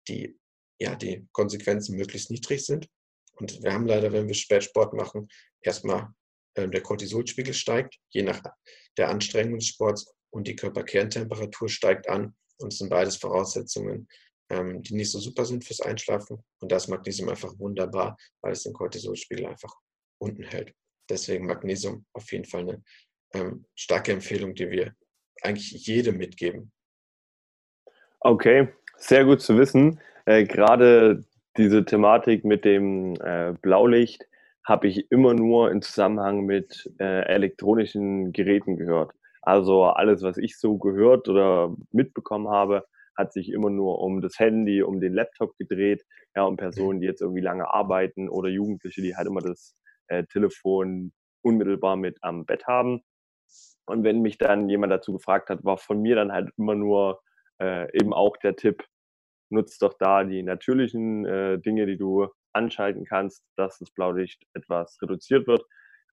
die, 0.09 0.38
ja, 0.81 0.95
die 0.95 1.27
Konsequenzen 1.33 1.97
möglichst 1.97 2.31
niedrig 2.31 2.65
sind. 2.65 2.88
Und 3.35 3.62
wir 3.62 3.73
haben 3.73 3.87
leider, 3.87 4.12
wenn 4.12 4.29
wir 4.29 4.35
Spätsport 4.35 4.93
machen, 4.93 5.29
erstmal 5.62 6.12
äh, 6.55 6.69
der 6.69 6.83
Cortisolspiegel 6.83 7.55
steigt, 7.55 7.99
je 8.11 8.23
nach 8.23 8.43
der 8.97 9.09
Anstrengung 9.09 9.59
des 9.59 9.69
Sports 9.69 10.12
und 10.31 10.47
die 10.47 10.57
Körperkerntemperatur 10.57 11.69
steigt 11.69 12.09
an. 12.09 12.35
Und 12.59 12.73
es 12.73 12.79
sind 12.79 12.91
beides 12.91 13.17
Voraussetzungen, 13.17 14.09
ähm, 14.51 14.83
die 14.83 14.95
nicht 14.95 15.11
so 15.11 15.19
super 15.19 15.45
sind 15.45 15.65
fürs 15.65 15.81
Einschlafen. 15.81 16.43
Und 16.61 16.71
da 16.71 16.77
ist 16.77 16.88
Magnesium 16.88 17.31
einfach 17.31 17.59
wunderbar, 17.59 18.17
weil 18.43 18.53
es 18.53 18.62
den 18.62 18.73
Cortisolspiegel 18.73 19.47
einfach 19.47 19.75
unten 20.19 20.45
hält. 20.45 20.75
Deswegen 21.12 21.44
Magnesium 21.46 22.07
auf 22.14 22.33
jeden 22.33 22.46
Fall 22.46 22.62
eine 22.62 22.83
ähm, 23.35 23.66
starke 23.75 24.12
Empfehlung, 24.12 24.55
die 24.55 24.70
wir 24.70 24.94
eigentlich 25.42 25.87
jedem 25.87 26.16
mitgeben. 26.16 26.72
Okay, 28.20 28.68
sehr 28.96 29.27
gut 29.27 29.42
zu 29.42 29.59
wissen. 29.59 30.01
Äh, 30.25 30.44
Gerade 30.44 31.22
diese 31.59 31.85
Thematik 31.85 32.46
mit 32.46 32.64
dem 32.64 33.14
äh, 33.16 33.53
Blaulicht 33.61 34.27
habe 34.64 34.88
ich 34.88 35.11
immer 35.11 35.35
nur 35.35 35.70
im 35.70 35.83
Zusammenhang 35.83 36.46
mit 36.46 36.90
äh, 36.98 37.27
elektronischen 37.27 38.33
Geräten 38.33 38.79
gehört. 38.79 39.12
Also 39.42 39.85
alles, 39.85 40.22
was 40.22 40.38
ich 40.38 40.59
so 40.59 40.79
gehört 40.79 41.29
oder 41.29 41.77
mitbekommen 41.90 42.48
habe, 42.48 42.87
hat 43.18 43.35
sich 43.35 43.51
immer 43.51 43.68
nur 43.68 43.98
um 43.98 44.22
das 44.22 44.38
Handy, 44.38 44.83
um 44.83 44.98
den 44.98 45.12
Laptop 45.12 45.59
gedreht, 45.59 46.07
ja, 46.35 46.44
um 46.44 46.57
Personen, 46.57 47.01
die 47.01 47.07
jetzt 47.07 47.20
irgendwie 47.20 47.42
lange 47.42 47.68
arbeiten 47.68 48.31
oder 48.31 48.48
Jugendliche, 48.48 49.03
die 49.03 49.14
halt 49.14 49.27
immer 49.27 49.42
das 49.42 49.77
äh, 50.12 50.25
Telefon 50.27 51.12
unmittelbar 51.42 51.96
mit 51.96 52.18
am 52.22 52.44
Bett 52.44 52.66
haben. 52.66 53.03
Und 53.87 54.05
wenn 54.05 54.22
mich 54.22 54.38
dann 54.38 54.68
jemand 54.68 54.92
dazu 54.92 55.12
gefragt 55.12 55.51
hat, 55.51 55.64
war 55.64 55.79
von 55.79 56.01
mir 56.01 56.14
dann 56.14 56.33
halt 56.33 56.51
immer 56.57 56.75
nur 56.75 57.20
äh, 57.61 57.88
eben 57.98 58.12
auch 58.12 58.37
der 58.37 58.57
Tipp, 58.57 58.85
nutzt 59.51 59.83
doch 59.83 59.94
da 59.98 60.25
die 60.25 60.42
natürlichen 60.42 61.27
äh, 61.27 61.59
Dinge, 61.59 61.87
die 61.87 61.96
du 61.96 62.29
anschalten 62.53 63.05
kannst, 63.05 63.44
dass 63.57 63.79
das 63.79 63.90
Blaulicht 63.90 64.44
etwas 64.55 64.98
reduziert 65.03 65.46
wird. 65.46 65.64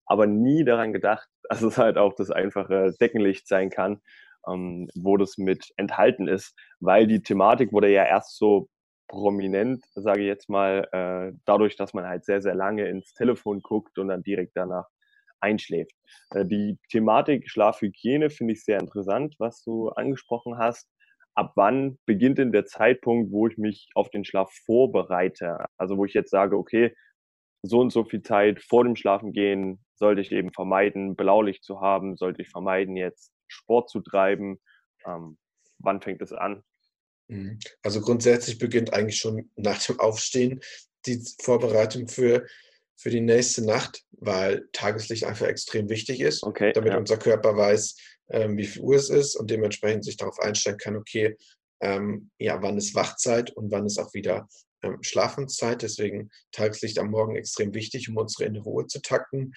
Aber 0.05 0.25
nie 0.25 0.63
daran 0.63 0.93
gedacht, 0.93 1.29
dass 1.49 1.61
es 1.61 1.77
halt 1.77 1.97
auch 1.97 2.13
das 2.13 2.31
einfache 2.31 2.93
Deckenlicht 2.99 3.47
sein 3.47 3.69
kann, 3.69 4.01
ähm, 4.47 4.89
wo 4.95 5.17
das 5.17 5.37
mit 5.37 5.71
enthalten 5.77 6.27
ist, 6.27 6.57
weil 6.79 7.07
die 7.07 7.21
Thematik 7.21 7.71
wurde 7.71 7.91
ja 7.91 8.05
erst 8.05 8.37
so 8.37 8.69
prominent, 9.09 9.83
sage 9.95 10.21
ich 10.21 10.27
jetzt 10.27 10.49
mal, 10.49 10.87
äh, 10.93 11.37
dadurch, 11.45 11.75
dass 11.75 11.93
man 11.93 12.05
halt 12.05 12.23
sehr, 12.23 12.41
sehr 12.41 12.55
lange 12.55 12.87
ins 12.87 13.13
Telefon 13.13 13.61
guckt 13.61 13.99
und 13.99 14.07
dann 14.07 14.23
direkt 14.23 14.53
danach 14.55 14.87
einschläft. 15.41 15.93
Äh, 16.31 16.45
die 16.45 16.77
Thematik 16.89 17.49
Schlafhygiene 17.49 18.29
finde 18.29 18.53
ich 18.53 18.63
sehr 18.63 18.79
interessant, 18.79 19.35
was 19.39 19.61
du 19.63 19.89
angesprochen 19.89 20.57
hast. 20.57 20.87
Ab 21.35 21.53
wann 21.55 21.97
beginnt 22.05 22.37
denn 22.37 22.51
der 22.51 22.65
Zeitpunkt, 22.65 23.31
wo 23.31 23.47
ich 23.47 23.57
mich 23.57 23.89
auf 23.95 24.09
den 24.09 24.25
Schlaf 24.25 24.51
vorbereite? 24.65 25.65
Also 25.77 25.97
wo 25.97 26.05
ich 26.05 26.13
jetzt 26.13 26.31
sage, 26.31 26.57
okay, 26.57 26.93
so 27.61 27.79
und 27.79 27.91
so 27.91 28.03
viel 28.03 28.21
Zeit 28.21 28.61
vor 28.61 28.83
dem 28.83 28.95
Schlafengehen 28.95 29.83
sollte 29.95 30.21
ich 30.21 30.31
eben 30.31 30.51
vermeiden, 30.53 31.15
Blaulicht 31.15 31.63
zu 31.63 31.81
haben, 31.81 32.15
sollte 32.15 32.41
ich 32.41 32.49
vermeiden, 32.49 32.95
jetzt 32.95 33.33
Sport 33.47 33.89
zu 33.89 34.01
treiben. 34.01 34.59
Ähm, 35.05 35.37
wann 35.79 36.01
fängt 36.01 36.21
es 36.21 36.31
an? 36.33 36.63
Mhm. 37.29 37.59
Also 37.81 38.01
grundsätzlich 38.01 38.57
beginnt 38.57 38.93
eigentlich 38.93 39.17
schon 39.17 39.49
nach 39.55 39.83
dem 39.85 39.99
Aufstehen 39.99 40.59
die 41.05 41.23
Vorbereitung 41.41 42.07
für, 42.07 42.45
für 42.97 43.09
die 43.09 43.21
nächste 43.21 43.63
Nacht, 43.63 44.03
weil 44.11 44.67
Tageslicht 44.73 45.23
einfach 45.23 45.47
extrem 45.47 45.89
wichtig 45.89 46.19
ist, 46.19 46.43
okay, 46.43 46.73
damit 46.73 46.91
ja. 46.91 46.99
unser 46.99 47.17
Körper 47.17 47.55
weiß, 47.55 47.95
ähm, 48.31 48.57
wie 48.57 48.65
viel 48.65 48.81
Uhr 48.81 48.95
es 48.95 49.09
ist 49.09 49.35
und 49.35 49.49
dementsprechend 49.49 50.03
sich 50.03 50.17
darauf 50.17 50.39
einstellen 50.39 50.77
kann, 50.77 50.97
okay, 50.97 51.37
ähm, 51.81 52.29
ja, 52.37 52.61
wann 52.61 52.77
ist 52.77 52.95
Wachzeit 52.95 53.51
und 53.51 53.71
wann 53.71 53.85
ist 53.85 53.99
auch 53.99 54.13
wieder 54.13 54.49
ähm, 54.81 54.97
Schlafenszeit. 55.01 55.81
Deswegen 55.81 56.29
Tageslicht 56.51 56.99
am 56.99 57.09
Morgen 57.09 57.35
extrem 57.35 57.73
wichtig, 57.73 58.09
um 58.09 58.17
unsere 58.17 58.45
innere 58.45 58.63
Ruhe 58.63 58.87
zu 58.87 59.01
takten 59.01 59.53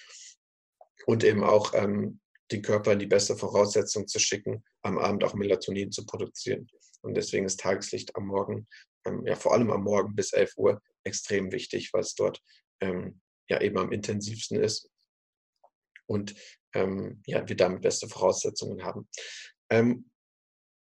und 1.07 1.25
eben 1.25 1.43
auch 1.43 1.75
ähm, 1.75 2.21
den 2.53 2.63
Körper 2.63 2.93
in 2.93 2.99
die 2.99 3.07
beste 3.07 3.37
Voraussetzung 3.37 4.07
zu 4.07 4.19
schicken, 4.19 4.63
am 4.83 4.99
Abend 4.99 5.25
auch 5.25 5.35
Melatonin 5.35 5.91
zu 5.91 6.05
produzieren. 6.05 6.69
Und 7.03 7.15
deswegen 7.15 7.47
ist 7.47 7.61
Tageslicht 7.61 8.17
am 8.17 8.27
Morgen, 8.27 8.67
ähm, 9.05 9.27
ja 9.27 9.35
vor 9.35 9.53
allem 9.53 9.71
am 9.71 9.83
Morgen 9.83 10.15
bis 10.15 10.33
11 10.33 10.57
Uhr 10.57 10.83
extrem 11.05 11.53
wichtig, 11.53 11.93
weil 11.93 12.03
es 12.03 12.15
dort 12.15 12.41
ähm, 12.81 13.21
ja 13.49 13.61
eben 13.61 13.79
am 13.79 13.93
intensivsten 13.93 14.61
ist 14.61 14.89
und 16.07 16.35
ähm, 16.75 17.23
ja, 17.27 17.47
wir 17.49 17.57
damit 17.57 17.83
beste 17.83 18.09
Voraussetzungen 18.09 18.85
haben. 18.85 19.09
Ähm, 19.71 20.11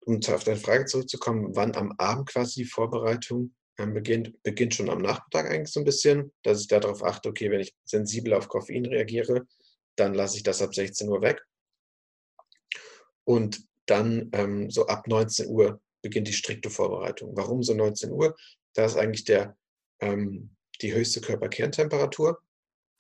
um 0.05 0.21
auf 0.29 0.45
deine 0.45 0.59
Frage 0.59 0.87
zurückzukommen, 0.87 1.55
wann 1.55 1.77
am 1.77 1.93
Abend 1.99 2.29
quasi 2.29 2.63
die 2.63 2.69
Vorbereitung 2.69 3.55
ähm, 3.79 3.95
beginnt, 3.95 4.43
beginnt 4.43 4.75
schon 4.75 4.91
am 4.91 5.01
Nachmittag 5.01 5.49
eigentlich 5.49 5.73
so 5.73 5.81
ein 5.81 5.85
bisschen, 5.85 6.33
dass 6.43 6.61
ich 6.61 6.69
darauf 6.69 7.03
achte, 7.03 7.29
okay, 7.29 7.51
wenn 7.51 7.61
ich 7.61 7.75
sensibel 7.85 8.35
auf 8.35 8.49
Koffein 8.49 8.85
reagiere, 8.87 9.47
dann 9.97 10.15
lasse 10.15 10.37
ich 10.37 10.43
das 10.43 10.61
ab 10.61 10.75
16 10.75 11.09
Uhr 11.09 11.23
weg. 11.23 11.41
Und 13.25 13.65
dann 13.87 14.31
ähm, 14.33 14.71
so 14.71 14.87
ab 14.87 15.07
19 15.07 15.49
Uhr 15.49 15.81
beginnt 16.03 16.29
die 16.29 16.33
strikte 16.33 16.71
Vorbereitung. 16.71 17.37
Warum 17.37 17.63
so 17.63 17.75
19 17.75 18.11
Uhr? 18.11 18.37
Da 18.75 18.85
ist 18.85 18.97
eigentlich 18.97 19.25
der, 19.25 19.57
ähm, 20.01 20.55
die 20.81 20.93
höchste 20.93 21.21
Körperkerntemperatur. 21.21 22.41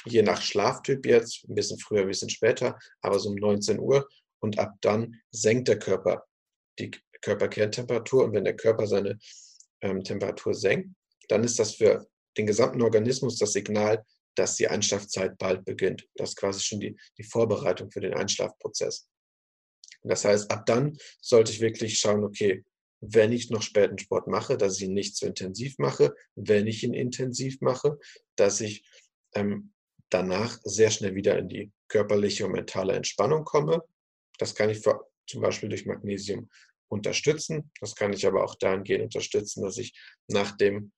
Je 0.05 0.23
nach 0.23 0.43
Schlaftyp 0.43 1.07
jetzt, 1.07 1.45
ein 1.49 1.55
bisschen 1.55 1.79
früher, 1.79 2.03
ein 2.03 2.09
bisschen 2.09 2.31
später, 2.31 2.79
aber 3.01 3.19
so 3.19 3.31
um 3.31 3.37
19 3.37 3.79
Uhr. 3.79 4.09
Und 4.41 4.59
ab 4.59 4.75
dann 4.81 5.21
senkt 5.31 5.69
der 5.69 5.79
Körper 5.79 6.25
die 6.79 6.91
Körperkerntemperatur. 7.21 8.25
Und 8.25 8.33
wenn 8.33 8.45
der 8.45 8.57
Körper 8.57 8.87
seine 8.87 9.19
ähm, 9.81 10.03
Temperatur 10.03 10.55
senkt, 10.55 10.91
dann 11.29 11.45
ist 11.45 11.59
das 11.59 11.75
für 11.75 12.07
den 12.37 12.47
gesamten 12.47 12.83
Organismus 12.83 13.39
das 13.39 13.53
Signal, 13.53 14.05
dass 14.35 14.57
die 14.57 14.69
Einschlafzeit 14.69 15.37
bald 15.39 15.65
beginnt. 15.65 16.09
Das 16.15 16.31
ist 16.31 16.37
quasi 16.37 16.61
schon 16.61 16.81
die, 16.81 16.97
die 17.19 17.25
Vorbereitung 17.25 17.91
für 17.91 18.01
den 18.01 18.15
Einschlafprozess. 18.15 19.09
Das 20.03 20.25
heißt, 20.25 20.51
ab 20.51 20.67
dann 20.67 20.97
sollte 21.21 21.53
ich 21.53 21.61
wirklich 21.61 21.99
schauen, 21.99 22.25
okay, 22.25 22.65
wenn 23.03 23.33
ich 23.33 23.51
noch 23.51 23.63
späten 23.63 23.99
Sport 23.99 24.29
mache, 24.29 24.57
dass 24.57 24.77
ich 24.77 24.85
ihn 24.85 24.95
nicht 24.95 25.17
zu 25.17 25.27
intensiv 25.27 25.77
mache, 25.79 26.15
wenn 26.37 26.67
ich 26.67 26.85
ihn 26.85 26.95
intensiv 26.95 27.61
mache, 27.61 27.99
dass 28.37 28.61
ich 28.61 28.85
ähm, 29.35 29.73
danach 30.09 30.59
sehr 30.63 30.91
schnell 30.91 31.15
wieder 31.15 31.37
in 31.39 31.49
die 31.49 31.73
körperliche 31.89 32.47
und 32.47 32.53
mentale 32.53 32.95
Entspannung 32.95 33.45
komme. 33.45 33.83
Das 34.39 34.55
kann 34.55 34.71
ich 34.71 34.79
für, 34.79 35.05
zum 35.27 35.43
Beispiel 35.43 35.69
durch 35.69 35.85
Magnesium 35.85 36.49
unterstützen. 36.89 37.71
Das 37.81 37.97
kann 37.97 38.13
ich 38.13 38.27
aber 38.27 38.45
auch 38.45 38.55
dahingehend 38.55 39.05
unterstützen, 39.05 39.65
dass 39.65 39.79
ich 39.79 39.95
nachdem 40.29 40.93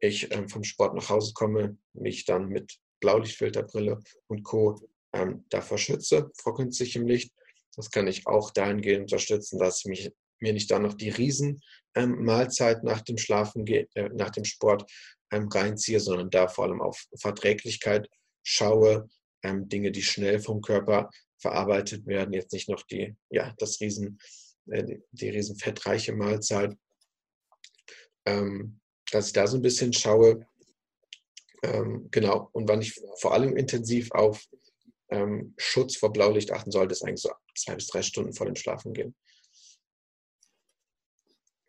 ich 0.00 0.32
ähm, 0.32 0.48
vom 0.48 0.64
Sport 0.64 0.94
nach 0.94 1.10
Hause 1.10 1.34
komme, 1.34 1.76
mich 1.92 2.24
dann 2.24 2.48
mit 2.48 2.78
Blaulichtfilterbrille 3.00 4.00
und 4.28 4.42
Co. 4.44 4.80
Ähm, 5.12 5.44
davor 5.50 5.76
schütze 5.76 6.30
vor 6.40 6.54
künstlichem 6.54 7.06
Licht. 7.06 7.34
Das 7.76 7.90
kann 7.90 8.06
ich 8.06 8.26
auch 8.26 8.50
dahingehend 8.50 9.02
unterstützen, 9.02 9.58
dass 9.58 9.80
ich 9.80 9.86
mich, 9.86 10.12
mir 10.40 10.52
nicht 10.52 10.70
dann 10.70 10.82
noch 10.82 10.94
die 10.94 11.10
Riesenmahlzeit 11.10 12.78
ähm, 12.78 12.84
nach 12.84 13.00
dem 13.02 13.18
Schlafen, 13.18 13.66
äh, 13.66 13.86
nach 14.14 14.30
dem 14.30 14.44
Sport 14.44 14.90
ähm, 15.30 15.48
reinziehe, 15.48 16.00
sondern 16.00 16.30
da 16.30 16.48
vor 16.48 16.64
allem 16.64 16.80
auf 16.80 17.06
Verträglichkeit 17.16 18.08
schaue, 18.42 19.08
ähm, 19.42 19.68
Dinge, 19.68 19.92
die 19.92 20.02
schnell 20.02 20.40
vom 20.40 20.60
Körper 20.60 21.10
verarbeitet 21.38 22.06
werden, 22.06 22.34
jetzt 22.34 22.52
nicht 22.52 22.68
noch 22.68 22.82
die, 22.82 23.16
ja, 23.30 23.54
das 23.58 23.80
Riesen, 23.80 24.18
äh, 24.70 24.98
die, 25.12 25.28
riesenfettreiche 25.28 26.12
Mahlzeit. 26.12 26.76
Dass 29.10 29.26
ich 29.26 29.32
da 29.32 29.46
so 29.46 29.56
ein 29.56 29.62
bisschen 29.62 29.92
schaue, 29.92 30.46
genau, 32.10 32.50
und 32.52 32.68
wann 32.68 32.82
ich 32.82 32.94
vor 33.18 33.32
allem 33.32 33.56
intensiv 33.56 34.12
auf 34.12 34.46
Schutz 35.56 35.96
vor 35.96 36.12
Blaulicht 36.12 36.52
achten 36.52 36.70
sollte, 36.70 36.92
ist 36.92 37.02
eigentlich 37.02 37.22
so 37.22 37.30
zwei 37.56 37.74
bis 37.74 37.86
drei 37.88 38.02
Stunden 38.02 38.34
vor 38.34 38.46
dem 38.46 38.54
Schlafengehen. 38.54 39.16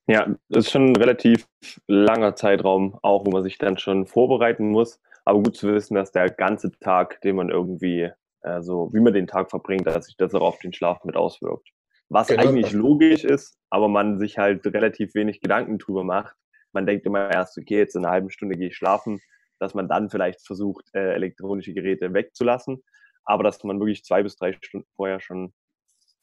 Ja, 0.07 0.27
das 0.49 0.65
ist 0.65 0.71
schon 0.71 0.91
ein 0.91 0.95
relativ 0.95 1.47
langer 1.87 2.35
Zeitraum, 2.35 2.97
auch 3.01 3.25
wo 3.25 3.31
man 3.31 3.43
sich 3.43 3.57
dann 3.57 3.77
schon 3.77 4.07
vorbereiten 4.07 4.69
muss. 4.69 4.99
Aber 5.25 5.41
gut 5.41 5.55
zu 5.55 5.71
wissen, 5.73 5.95
dass 5.95 6.11
der 6.11 6.29
ganze 6.29 6.71
Tag, 6.79 7.21
den 7.21 7.35
man 7.35 7.49
irgendwie, 7.49 8.09
äh, 8.41 8.61
so 8.61 8.89
wie 8.93 8.99
man 8.99 9.13
den 9.13 9.27
Tag 9.27 9.49
verbringt, 9.49 9.85
dass 9.85 10.05
sich 10.05 10.17
das 10.17 10.33
auch 10.33 10.41
auf 10.41 10.59
den 10.59 10.73
Schlaf 10.73 11.03
mit 11.05 11.15
auswirkt. 11.15 11.69
Was 12.09 12.27
genau. 12.27 12.41
eigentlich 12.41 12.71
logisch 12.73 13.23
ist, 13.23 13.57
aber 13.69 13.87
man 13.87 14.19
sich 14.19 14.37
halt 14.37 14.65
relativ 14.65 15.13
wenig 15.13 15.39
Gedanken 15.39 15.77
drüber 15.77 16.03
macht. 16.03 16.35
Man 16.73 16.85
denkt 16.85 17.05
immer 17.05 17.31
erst, 17.31 17.57
okay, 17.57 17.77
jetzt 17.77 17.95
in 17.95 18.03
einer 18.03 18.13
halben 18.13 18.31
Stunde 18.31 18.57
gehe 18.57 18.67
ich 18.67 18.75
schlafen, 18.75 19.21
dass 19.59 19.75
man 19.75 19.87
dann 19.87 20.09
vielleicht 20.09 20.45
versucht, 20.45 20.85
äh, 20.93 21.13
elektronische 21.13 21.73
Geräte 21.73 22.13
wegzulassen 22.13 22.81
aber 23.23 23.43
dass 23.43 23.63
man 23.63 23.79
wirklich 23.79 24.03
zwei 24.03 24.23
bis 24.23 24.35
drei 24.35 24.53
Stunden 24.53 24.87
vorher 24.95 25.19
schon 25.19 25.53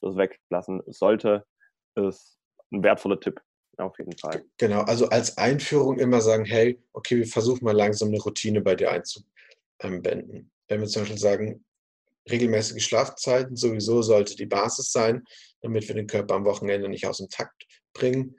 das 0.00 0.16
weglassen 0.16 0.82
sollte, 0.86 1.44
ist 1.94 2.38
ein 2.72 2.82
wertvoller 2.82 3.20
Tipp. 3.20 3.40
Auf 3.78 3.96
jeden 3.98 4.16
Fall. 4.18 4.44
Genau, 4.58 4.80
also 4.82 5.08
als 5.08 5.38
Einführung 5.38 5.98
immer 6.00 6.20
sagen, 6.20 6.44
hey, 6.44 6.80
okay, 6.92 7.16
wir 7.16 7.26
versuchen 7.26 7.64
mal 7.64 7.76
langsam 7.76 8.08
eine 8.08 8.18
Routine 8.18 8.60
bei 8.60 8.74
dir 8.74 8.90
einzubinden. 8.90 10.50
Wenn 10.66 10.80
wir 10.80 10.88
zum 10.88 11.02
Beispiel 11.02 11.18
sagen, 11.18 11.64
regelmäßige 12.28 12.84
Schlafzeiten 12.84 13.56
sowieso 13.56 14.02
sollte 14.02 14.34
die 14.34 14.46
Basis 14.46 14.90
sein, 14.90 15.24
damit 15.60 15.86
wir 15.86 15.94
den 15.94 16.08
Körper 16.08 16.34
am 16.34 16.44
Wochenende 16.44 16.88
nicht 16.88 17.06
aus 17.06 17.18
dem 17.18 17.28
Takt 17.28 17.66
bringen. 17.92 18.36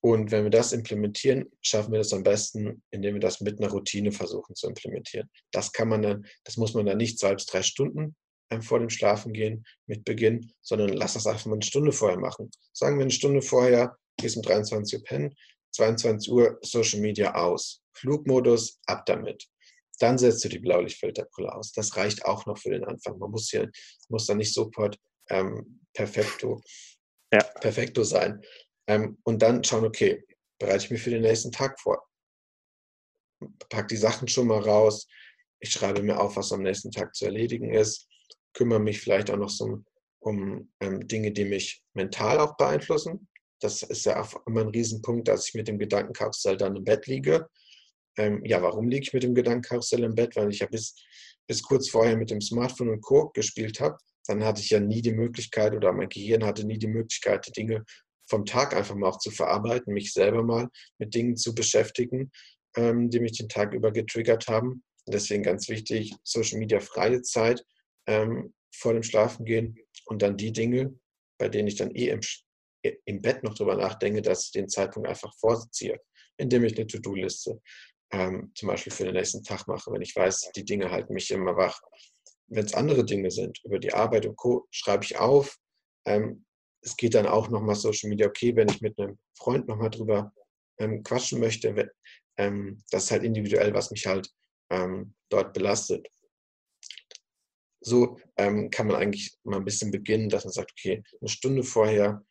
Und 0.00 0.32
wenn 0.32 0.44
wir 0.44 0.50
das 0.50 0.72
implementieren, 0.72 1.50
schaffen 1.62 1.92
wir 1.92 1.98
das 1.98 2.12
am 2.12 2.24
besten, 2.24 2.82
indem 2.90 3.14
wir 3.14 3.20
das 3.20 3.40
mit 3.40 3.60
einer 3.60 3.70
Routine 3.70 4.12
versuchen 4.12 4.54
zu 4.54 4.66
implementieren. 4.68 5.30
Das 5.52 5.72
kann 5.72 5.88
man 5.88 6.02
dann, 6.02 6.26
das 6.44 6.56
muss 6.56 6.74
man 6.74 6.86
dann 6.86 6.98
nicht 6.98 7.18
zwei 7.18 7.34
bis 7.34 7.46
drei 7.46 7.62
Stunden 7.62 8.16
ähm, 8.50 8.62
vor 8.62 8.78
dem 8.78 8.90
Schlafengehen 8.90 9.64
mit 9.86 10.04
Beginn, 10.04 10.52
sondern 10.60 10.90
lass 10.90 11.14
das 11.14 11.26
einfach 11.26 11.46
mal 11.46 11.54
eine 11.54 11.62
Stunde 11.62 11.92
vorher 11.92 12.18
machen. 12.18 12.50
Sagen 12.72 12.98
wir 12.98 13.02
eine 13.02 13.10
Stunde 13.10 13.42
vorher, 13.42 13.96
gehst 14.16 14.36
um 14.36 14.42
23 14.42 14.98
Uhr 14.98 15.04
pennen, 15.04 15.36
22 15.72 16.32
Uhr 16.32 16.58
Social 16.62 17.00
Media 17.00 17.34
aus. 17.34 17.82
Flugmodus, 17.92 18.80
ab 18.86 19.06
damit. 19.06 19.46
Dann 19.98 20.18
setzt 20.18 20.44
du 20.44 20.48
die 20.48 20.58
Blaulichtfilterbrille 20.58 21.54
aus. 21.54 21.72
Das 21.72 21.96
reicht 21.96 22.24
auch 22.24 22.44
noch 22.46 22.58
für 22.58 22.70
den 22.70 22.84
Anfang. 22.84 23.18
Man 23.18 23.30
muss 23.30 23.48
hier, 23.48 23.70
muss 24.08 24.26
da 24.26 24.34
nicht 24.34 24.52
sofort 24.52 24.98
ähm, 25.30 25.80
perfekto, 25.94 26.60
ja. 27.32 27.42
perfekto 27.60 28.04
sein. 28.04 28.42
Ähm, 28.86 29.18
und 29.24 29.40
dann 29.40 29.64
schauen, 29.64 29.84
okay, 29.84 30.24
bereite 30.58 30.84
ich 30.84 30.90
mich 30.90 31.02
für 31.02 31.10
den 31.10 31.22
nächsten 31.22 31.52
Tag 31.52 31.80
vor. 31.80 32.06
Pack 33.68 33.88
die 33.88 33.96
Sachen 33.96 34.28
schon 34.28 34.46
mal 34.46 34.60
raus. 34.60 35.06
Ich 35.60 35.70
schreibe 35.70 36.02
mir 36.02 36.20
auf, 36.20 36.36
was 36.36 36.52
am 36.52 36.62
nächsten 36.62 36.90
Tag 36.90 37.14
zu 37.14 37.24
erledigen 37.24 37.72
ist. 37.72 38.08
Kümmere 38.52 38.80
mich 38.80 39.00
vielleicht 39.00 39.30
auch 39.30 39.36
noch 39.36 39.50
so 39.50 39.64
um, 39.64 39.86
um 40.20 40.72
ähm, 40.80 41.06
Dinge, 41.06 41.32
die 41.32 41.44
mich 41.44 41.82
mental 41.94 42.38
auch 42.38 42.56
beeinflussen. 42.56 43.28
Das 43.60 43.82
ist 43.82 44.04
ja 44.04 44.20
auch 44.20 44.46
immer 44.46 44.62
ein 44.62 44.68
Riesenpunkt, 44.68 45.28
dass 45.28 45.48
ich 45.48 45.54
mit 45.54 45.68
dem 45.68 45.78
Gedankenkarussell 45.78 46.56
dann 46.56 46.76
im 46.76 46.84
Bett 46.84 47.06
liege. 47.06 47.48
Ähm, 48.18 48.44
ja, 48.44 48.62
warum 48.62 48.88
liege 48.88 49.02
ich 49.02 49.12
mit 49.12 49.22
dem 49.22 49.34
Gedankenkarussell 49.34 50.04
im 50.04 50.14
Bett? 50.14 50.36
Weil 50.36 50.50
ich 50.50 50.60
ja 50.60 50.66
bis, 50.66 50.94
bis 51.46 51.62
kurz 51.62 51.88
vorher 51.88 52.16
mit 52.16 52.30
dem 52.30 52.40
Smartphone 52.40 52.90
und 52.90 53.00
Co. 53.00 53.30
gespielt 53.30 53.80
habe. 53.80 53.96
Dann 54.26 54.44
hatte 54.44 54.60
ich 54.60 54.70
ja 54.70 54.80
nie 54.80 55.02
die 55.02 55.14
Möglichkeit 55.14 55.74
oder 55.74 55.92
mein 55.92 56.08
Gehirn 56.08 56.44
hatte 56.44 56.66
nie 56.66 56.78
die 56.78 56.88
Möglichkeit, 56.88 57.46
die 57.46 57.52
Dinge 57.52 57.84
vom 58.28 58.44
Tag 58.44 58.74
einfach 58.74 58.94
mal 58.94 59.08
auch 59.08 59.18
zu 59.18 59.30
verarbeiten, 59.30 59.94
mich 59.94 60.12
selber 60.12 60.42
mal 60.42 60.68
mit 60.98 61.14
Dingen 61.14 61.36
zu 61.36 61.54
beschäftigen, 61.54 62.30
ähm, 62.76 63.08
die 63.08 63.20
mich 63.20 63.38
den 63.38 63.48
Tag 63.48 63.72
über 63.72 63.92
getriggert 63.92 64.48
haben. 64.48 64.82
Deswegen 65.06 65.44
ganz 65.44 65.68
wichtig, 65.68 66.14
Social 66.24 66.58
Media 66.58 66.80
freie 66.80 67.22
Zeit 67.22 67.64
ähm, 68.06 68.52
vor 68.74 68.92
dem 68.92 69.04
Schlafengehen 69.04 69.78
und 70.06 70.22
dann 70.22 70.36
die 70.36 70.52
Dinge, 70.52 70.98
bei 71.38 71.48
denen 71.48 71.68
ich 71.68 71.76
dann 71.76 71.94
eh 71.94 72.08
im, 72.08 72.20
im 72.82 73.22
Bett 73.22 73.42
noch 73.42 73.54
drüber 73.54 73.76
nachdenke, 73.76 74.22
dass 74.22 74.46
ich 74.46 74.52
den 74.52 74.68
Zeitpunkt 74.68 75.08
einfach 75.08 75.32
vorziehe, 75.38 76.00
indem 76.36 76.64
ich 76.64 76.76
eine 76.76 76.86
To-Do-Liste 76.86 77.60
ähm, 78.12 78.52
zum 78.54 78.68
Beispiel 78.68 78.92
für 78.92 79.04
den 79.04 79.14
nächsten 79.14 79.42
Tag 79.42 79.66
mache, 79.66 79.90
wenn 79.92 80.02
ich 80.02 80.14
weiß, 80.14 80.52
die 80.54 80.64
Dinge 80.64 80.90
halten 80.90 81.14
mich 81.14 81.30
immer 81.30 81.56
wach. 81.56 81.80
Wenn 82.48 82.64
es 82.64 82.74
andere 82.74 83.04
Dinge 83.04 83.30
sind, 83.30 83.60
über 83.64 83.78
die 83.78 83.92
Arbeit 83.92 84.26
und 84.26 84.36
Co., 84.36 84.66
schreibe 84.70 85.04
ich 85.04 85.18
auf. 85.18 85.58
Ähm, 86.06 86.44
es 86.82 86.96
geht 86.96 87.14
dann 87.14 87.26
auch 87.26 87.48
nochmal 87.48 87.74
Social 87.74 88.08
Media, 88.08 88.28
okay, 88.28 88.54
wenn 88.54 88.68
ich 88.68 88.80
mit 88.80 88.98
einem 88.98 89.18
Freund 89.36 89.66
nochmal 89.66 89.90
drüber 89.90 90.32
ähm, 90.78 91.02
quatschen 91.02 91.40
möchte, 91.40 91.74
wenn, 91.74 91.90
ähm, 92.36 92.82
das 92.90 93.04
ist 93.04 93.10
halt 93.10 93.24
individuell, 93.24 93.74
was 93.74 93.90
mich 93.90 94.06
halt 94.06 94.30
ähm, 94.70 95.14
dort 95.28 95.52
belastet. 95.52 96.06
So 97.80 98.18
ähm, 98.36 98.70
kann 98.70 98.86
man 98.86 98.96
eigentlich 98.96 99.36
mal 99.42 99.58
ein 99.58 99.64
bisschen 99.64 99.90
beginnen, 99.90 100.28
dass 100.28 100.44
man 100.44 100.52
sagt, 100.52 100.72
okay, 100.72 101.02
eine 101.20 101.28
Stunde 101.28 101.64
vorher 101.64 102.24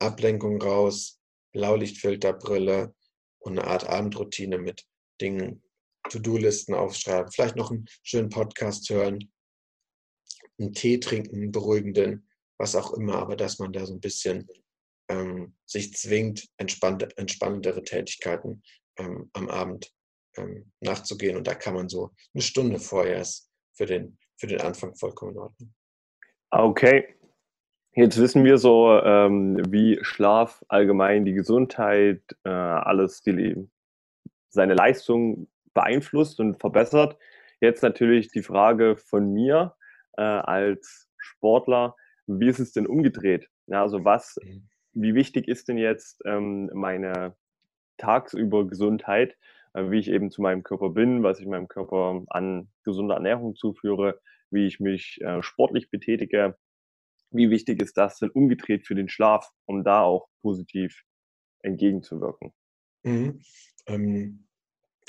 Ablenkung 0.00 0.60
raus, 0.60 1.20
Blaulichtfilterbrille 1.52 2.94
und 3.38 3.58
eine 3.58 3.66
Art 3.66 3.88
Abendroutine 3.88 4.58
mit 4.58 4.86
Dingen, 5.20 5.62
To-Do-Listen 6.08 6.74
aufschreiben, 6.74 7.30
vielleicht 7.30 7.56
noch 7.56 7.70
einen 7.70 7.86
schönen 8.02 8.30
Podcast 8.30 8.88
hören, 8.90 9.30
einen 10.58 10.72
Tee 10.72 10.98
trinken, 10.98 11.36
einen 11.36 11.52
beruhigenden, 11.52 12.28
was 12.58 12.74
auch 12.74 12.92
immer, 12.94 13.16
aber 13.16 13.36
dass 13.36 13.58
man 13.58 13.72
da 13.72 13.86
so 13.86 13.94
ein 13.94 14.00
bisschen 14.00 14.48
ähm, 15.08 15.54
sich 15.66 15.94
zwingt, 15.94 16.48
entspannendere 16.56 17.82
Tätigkeiten 17.82 18.62
ähm, 18.96 19.30
am 19.32 19.48
Abend 19.48 19.92
ähm, 20.36 20.70
nachzugehen. 20.80 21.36
Und 21.36 21.46
da 21.46 21.54
kann 21.54 21.74
man 21.74 21.88
so 21.88 22.12
eine 22.34 22.42
Stunde 22.42 22.78
vorher 22.78 23.26
für 23.74 23.86
den, 23.86 24.18
für 24.38 24.46
den 24.46 24.60
Anfang 24.60 24.94
vollkommen 24.94 25.32
in 25.32 25.38
Ordnung. 25.38 25.74
Okay, 26.50 27.14
Jetzt 27.92 28.20
wissen 28.20 28.44
wir 28.44 28.58
so, 28.58 29.00
ähm, 29.02 29.60
wie 29.68 29.98
Schlaf 30.02 30.64
allgemein 30.68 31.24
die 31.24 31.32
Gesundheit, 31.32 32.22
äh, 32.44 32.48
alles, 32.48 33.22
die, 33.22 33.68
seine 34.48 34.74
Leistung 34.74 35.48
beeinflusst 35.74 36.38
und 36.38 36.60
verbessert. 36.60 37.18
Jetzt 37.60 37.82
natürlich 37.82 38.28
die 38.30 38.42
Frage 38.42 38.96
von 38.96 39.32
mir 39.32 39.74
äh, 40.16 40.22
als 40.22 41.08
Sportler, 41.18 41.96
wie 42.26 42.48
ist 42.48 42.60
es 42.60 42.72
denn 42.72 42.86
umgedreht? 42.86 43.48
Ja, 43.66 43.82
also 43.82 44.04
was, 44.04 44.36
mhm. 44.40 44.68
wie 44.92 45.14
wichtig 45.14 45.48
ist 45.48 45.68
denn 45.68 45.76
jetzt 45.76 46.22
ähm, 46.24 46.70
meine 46.72 47.34
tagsüber 47.98 48.68
Gesundheit, 48.68 49.36
äh, 49.74 49.90
wie 49.90 49.98
ich 49.98 50.08
eben 50.08 50.30
zu 50.30 50.42
meinem 50.42 50.62
Körper 50.62 50.90
bin, 50.90 51.24
was 51.24 51.40
ich 51.40 51.46
meinem 51.46 51.66
Körper 51.66 52.22
an 52.28 52.68
gesunder 52.84 53.16
Ernährung 53.16 53.56
zuführe, 53.56 54.20
wie 54.50 54.66
ich 54.66 54.78
mich 54.78 55.20
äh, 55.22 55.42
sportlich 55.42 55.90
betätige 55.90 56.56
wie 57.30 57.50
wichtig 57.50 57.82
ist 57.82 57.96
das 57.96 58.18
denn 58.18 58.30
umgedreht 58.30 58.86
für 58.86 58.94
den 58.94 59.08
Schlaf, 59.08 59.48
um 59.66 59.84
da 59.84 60.02
auch 60.02 60.28
positiv 60.42 61.02
entgegenzuwirken? 61.62 62.52
Mhm. 63.02 63.40
Ähm, 63.86 64.46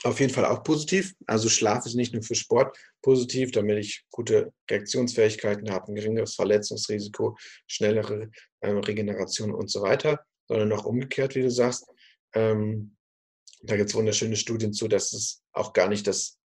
auf 0.03 0.19
jeden 0.19 0.33
Fall 0.33 0.45
auch 0.45 0.63
positiv. 0.63 1.13
Also 1.27 1.49
Schlaf 1.49 1.85
ist 1.85 1.95
nicht 1.95 2.13
nur 2.13 2.23
für 2.23 2.35
Sport 2.35 2.75
positiv, 3.01 3.51
damit 3.51 3.77
ich 3.77 4.03
gute 4.09 4.51
Reaktionsfähigkeiten 4.69 5.69
habe, 5.69 5.91
ein 5.91 5.95
geringeres 5.95 6.35
Verletzungsrisiko, 6.35 7.37
schnellere 7.67 8.31
äh, 8.61 8.69
Regeneration 8.71 9.53
und 9.53 9.69
so 9.69 9.81
weiter, 9.81 10.25
sondern 10.47 10.71
auch 10.71 10.85
umgekehrt, 10.85 11.35
wie 11.35 11.43
du 11.43 11.51
sagst. 11.51 11.85
Ähm, 12.33 12.95
da 13.63 13.77
gibt 13.77 13.89
es 13.89 13.95
wunderschöne 13.95 14.35
Studien 14.35 14.73
zu, 14.73 14.87
dass 14.87 15.13
es 15.13 15.43
auch 15.51 15.73
gar 15.73 15.87
nicht 15.87 16.07
das, 16.07 16.39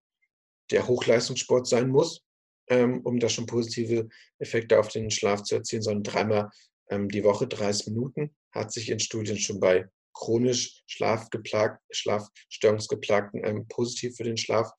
der 0.71 0.87
Hochleistungssport 0.87 1.67
sein 1.67 1.89
muss, 1.89 2.26
ähm, 2.69 3.01
um 3.03 3.19
da 3.19 3.29
schon 3.29 3.47
positive 3.47 4.09
Effekte 4.39 4.79
auf 4.79 4.89
den 4.89 5.11
Schlaf 5.11 5.43
zu 5.43 5.57
erzielen, 5.57 5.83
sondern 5.83 6.03
dreimal 6.03 6.51
ähm, 6.91 7.09
die 7.09 7.25
Woche 7.25 7.47
30 7.47 7.89
Minuten 7.89 8.35
hat 8.53 8.73
sich 8.73 8.91
in 8.91 9.01
Studien 9.01 9.39
schon 9.39 9.61
bei 9.61 9.89
chronisch 10.15 10.83
schlafgeplagt, 10.87 11.83
schlafstörungsgeplagten 11.91 13.45
ähm, 13.45 13.69
positiv 13.69 14.17
für 14.17 14.25
den 14.25 14.37
Schlaf 14.37 14.71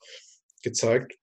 gezeigt. 0.63 1.17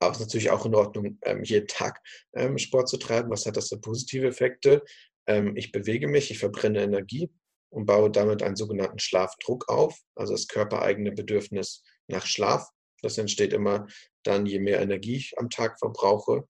Aber 0.00 0.10
es 0.10 0.18
ist 0.18 0.26
natürlich 0.26 0.50
auch 0.50 0.66
in 0.66 0.74
Ordnung, 0.74 1.18
ähm, 1.22 1.44
jeden 1.44 1.68
Tag 1.68 2.00
ähm, 2.34 2.58
Sport 2.58 2.88
zu 2.88 2.96
treiben. 2.96 3.30
Was 3.30 3.46
hat 3.46 3.56
das 3.56 3.68
für 3.68 3.78
positive 3.78 4.26
Effekte? 4.26 4.82
Ähm, 5.26 5.56
ich 5.56 5.70
bewege 5.70 6.08
mich, 6.08 6.30
ich 6.32 6.38
verbrenne 6.38 6.82
Energie 6.82 7.30
und 7.70 7.86
baue 7.86 8.10
damit 8.10 8.42
einen 8.42 8.56
sogenannten 8.56 8.98
Schlafdruck 8.98 9.68
auf, 9.68 9.96
also 10.16 10.32
das 10.32 10.48
körpereigene 10.48 11.12
Bedürfnis 11.12 11.84
nach 12.08 12.26
Schlaf. 12.26 12.68
Das 13.02 13.18
entsteht 13.18 13.52
immer 13.52 13.86
dann, 14.22 14.46
je 14.46 14.60
mehr 14.60 14.80
Energie 14.80 15.16
ich 15.16 15.38
am 15.38 15.50
Tag 15.50 15.78
verbrauche, 15.78 16.46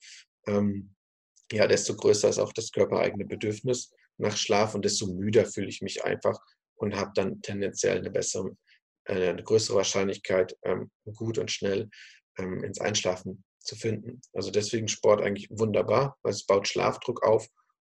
ähm, 0.47 0.95
ja, 1.51 1.67
desto 1.67 1.95
größer 1.95 2.29
ist 2.29 2.39
auch 2.39 2.53
das 2.53 2.73
körpereigene 2.73 3.25
Bedürfnis 3.25 3.93
nach 4.19 4.37
Schlaf 4.37 4.75
und 4.75 4.85
desto 4.85 5.07
müder 5.07 5.47
fühle 5.47 5.69
ich 5.69 5.83
mich 5.83 6.05
einfach 6.05 6.39
und 6.77 6.97
habe 6.97 7.13
dann 7.15 7.43
tendenziell 7.43 7.99
eine 7.99 8.11
bessere, 8.11 8.57
äh, 9.05 9.29
eine 9.29 9.43
größere 9.43 9.77
Wahrscheinlichkeit, 9.77 10.57
ähm, 10.63 10.91
gut 11.17 11.39
und 11.39 11.51
schnell 11.51 11.91
ähm, 12.39 12.65
ins 12.65 12.81
Einschlafen 12.81 13.45
zu 13.61 13.77
finden. 13.77 14.21
Also 14.33 14.51
deswegen 14.51 14.89
Sport 14.89 15.21
eigentlich 15.23 15.49
wunderbar, 15.51 16.19
weil 16.23 16.33
es 16.33 16.47
baut 16.47 16.69
Schlafdruck 16.69 17.23
auf 17.23 17.47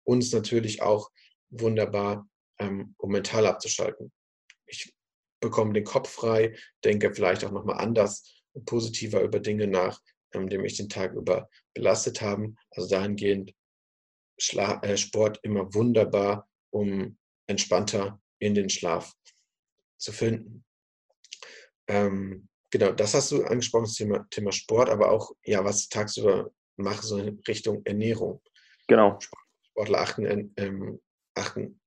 und 0.05 0.21
ist 0.21 0.35
natürlich 0.35 0.83
auch 0.83 1.11
wunderbar, 1.51 2.29
ähm, 2.59 2.95
um 2.99 3.13
mental 3.13 3.47
abzuschalten. 3.47 4.13
Ich 4.67 4.93
bekomme 5.41 5.73
den 5.73 5.85
Kopf 5.85 6.11
frei, 6.11 6.57
denke 6.85 7.15
vielleicht 7.15 7.45
auch 7.45 7.51
nochmal 7.51 7.79
anders 7.79 8.40
positiver 8.65 9.23
über 9.23 9.41
Dinge 9.41 9.67
nach, 9.67 10.01
ähm, 10.33 10.49
die 10.49 10.59
mich 10.59 10.77
den 10.77 10.89
Tag 10.89 11.15
über 11.15 11.49
belastet 11.75 12.21
haben. 12.21 12.57
Also 12.71 12.89
dahingehend 12.89 13.55
Schla 14.39 14.81
äh, 14.83 14.97
Sport 14.97 15.39
immer 15.43 15.73
wunderbar, 15.75 16.49
um 16.71 17.19
entspannter 17.47 18.21
in 18.39 18.55
den 18.55 18.71
Schlaf 18.71 19.13
zu 19.99 20.13
finden. 20.13 20.65
Ähm, 21.89 22.49
genau, 22.71 22.93
das 22.93 23.15
hast 23.15 23.33
du 23.33 23.45
angesprochen, 23.45 23.85
das 23.85 23.95
Thema, 23.95 24.27
Thema 24.31 24.53
Sport, 24.53 24.89
aber 24.89 25.11
auch, 25.11 25.33
ja, 25.45 25.65
was 25.65 25.83
ich 25.83 25.89
tagsüber 25.89 26.51
mache, 26.77 27.05
so 27.05 27.19
in 27.19 27.41
Richtung 27.47 27.83
Ernährung. 27.85 28.41
Genau. 28.89 29.19
Sportler 29.63 30.01
achten, 30.01 30.53
ähm, 30.57 31.01
achten 31.35 31.81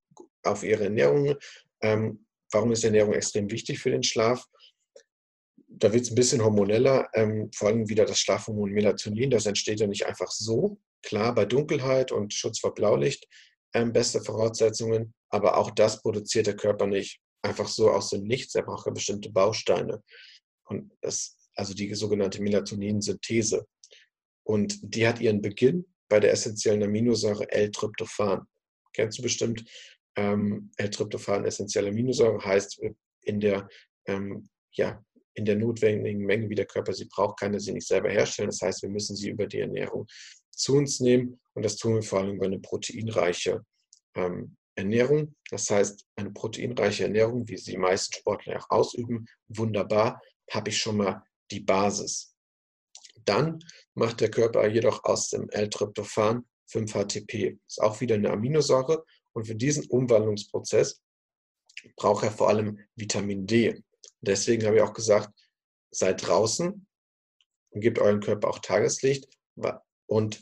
auf 0.43 0.63
ihre 0.63 0.85
Ernährung. 0.85 1.35
Ähm, 1.81 2.25
warum 2.51 2.71
ist 2.71 2.83
Ernährung 2.83 3.13
extrem 3.13 3.49
wichtig 3.49 3.79
für 3.79 3.91
den 3.91 4.03
Schlaf? 4.03 4.45
Da 5.75 5.91
wird 5.91 6.03
es 6.03 6.11
ein 6.11 6.15
bisschen 6.15 6.43
hormoneller, 6.43 7.09
ähm, 7.13 7.49
vor 7.53 7.69
allem 7.69 7.89
wieder 7.89 8.05
das 8.05 8.19
Schlafhormon 8.19 8.71
Melatonin, 8.71 9.29
das 9.29 9.45
entsteht 9.45 9.79
ja 9.79 9.87
nicht 9.87 10.05
einfach 10.05 10.31
so. 10.31 10.77
Klar, 11.01 11.33
bei 11.33 11.45
Dunkelheit 11.45 12.11
und 12.11 12.33
Schutz 12.33 12.59
vor 12.59 12.73
Blaulicht 12.73 13.27
ähm, 13.73 13.91
beste 13.91 14.21
Voraussetzungen, 14.21 15.13
aber 15.29 15.57
auch 15.57 15.71
das 15.71 16.01
produziert 16.01 16.47
der 16.47 16.55
Körper 16.55 16.87
nicht 16.87 17.19
einfach 17.41 17.67
so 17.67 17.89
aus 17.89 18.09
dem 18.09 18.23
Nichts. 18.23 18.55
Er 18.55 18.63
braucht 18.63 18.85
ja 18.85 18.91
bestimmte 18.91 19.29
Bausteine. 19.29 20.01
Und 20.65 20.91
das, 21.01 21.37
also 21.55 21.73
die 21.73 21.93
sogenannte 21.93 22.41
Melatoninsynthese. 22.41 23.65
Und 24.43 24.79
die 24.81 25.07
hat 25.07 25.19
ihren 25.19 25.41
Beginn 25.41 25.85
bei 26.07 26.19
der 26.19 26.31
essentiellen 26.31 26.83
Aminosäure 26.83 27.51
L-Tryptophan. 27.51 28.45
Kennst 28.93 29.17
du 29.17 29.23
bestimmt? 29.23 29.65
Ähm, 30.15 30.71
L-Tryptophan, 30.77 31.45
essentielle 31.45 31.89
Aminosäure, 31.89 32.43
heißt 32.43 32.79
in 33.21 33.39
der 33.39 33.67
ähm, 34.05 34.47
ja, 34.73 35.03
in 35.35 35.45
der 35.45 35.55
notwendigen 35.55 36.25
Menge, 36.25 36.49
wie 36.49 36.55
der 36.55 36.65
Körper 36.65 36.93
sie 36.93 37.05
braucht, 37.05 37.39
kann 37.39 37.53
er 37.53 37.59
sie 37.59 37.73
nicht 37.73 37.87
selber 37.87 38.09
herstellen. 38.09 38.49
Das 38.49 38.61
heißt, 38.61 38.81
wir 38.83 38.89
müssen 38.89 39.15
sie 39.15 39.29
über 39.29 39.47
die 39.47 39.59
Ernährung 39.59 40.07
zu 40.51 40.75
uns 40.75 40.99
nehmen 40.99 41.39
und 41.53 41.63
das 41.63 41.77
tun 41.77 41.95
wir 41.95 42.03
vor 42.03 42.19
allem 42.19 42.35
über 42.35 42.45
eine 42.45 42.59
proteinreiche 42.59 43.65
ähm, 44.15 44.55
Ernährung, 44.75 45.35
das 45.49 45.69
heißt 45.69 46.05
eine 46.15 46.31
proteinreiche 46.31 47.03
Ernährung, 47.03 47.47
wie 47.47 47.57
sie 47.57 47.71
die 47.71 47.77
meisten 47.77 48.13
Sportler 48.13 48.59
auch 48.59 48.69
ausüben, 48.69 49.25
wunderbar, 49.47 50.21
habe 50.51 50.69
ich 50.69 50.77
schon 50.77 50.97
mal 50.97 51.23
die 51.51 51.59
Basis. 51.59 52.35
Dann 53.25 53.59
macht 53.93 54.21
der 54.21 54.31
Körper 54.31 54.67
jedoch 54.67 55.03
aus 55.03 55.29
dem 55.29 55.49
L-Tryptophan 55.49 56.45
5-HTP. 56.71 57.59
Ist 57.67 57.81
auch 57.81 58.01
wieder 58.01 58.15
eine 58.15 58.31
Aminosäure 58.31 59.05
und 59.33 59.45
für 59.45 59.55
diesen 59.55 59.85
Umwandlungsprozess 59.87 61.01
braucht 61.95 62.23
er 62.23 62.31
vor 62.31 62.49
allem 62.49 62.79
Vitamin 62.95 63.45
D. 63.45 63.83
Deswegen 64.25 64.65
habe 64.65 64.77
ich 64.77 64.81
auch 64.81 64.93
gesagt, 64.93 65.29
seid 65.91 66.25
draußen 66.25 66.87
und 67.71 67.81
gebt 67.81 67.99
euren 67.99 68.21
Körper 68.21 68.49
auch 68.49 68.59
Tageslicht 68.59 69.27
und 70.07 70.41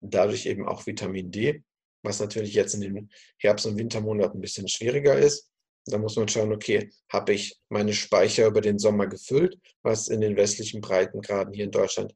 dadurch 0.00 0.46
eben 0.46 0.66
auch 0.66 0.86
Vitamin 0.86 1.30
D, 1.30 1.62
was 2.02 2.20
natürlich 2.20 2.54
jetzt 2.54 2.74
in 2.74 2.80
den 2.80 3.10
Herbst- 3.38 3.66
und 3.66 3.78
Wintermonaten 3.78 4.38
ein 4.38 4.42
bisschen 4.42 4.68
schwieriger 4.68 5.18
ist. 5.18 5.48
Da 5.86 5.98
muss 5.98 6.16
man 6.16 6.28
schauen, 6.28 6.52
okay, 6.52 6.90
habe 7.10 7.32
ich 7.32 7.58
meine 7.68 7.94
Speicher 7.94 8.46
über 8.46 8.60
den 8.60 8.78
Sommer 8.78 9.06
gefüllt, 9.06 9.58
was 9.82 10.08
in 10.08 10.20
den 10.20 10.36
westlichen 10.36 10.80
Breitengraden 10.80 11.54
hier 11.54 11.64
in 11.64 11.70
Deutschland 11.70 12.14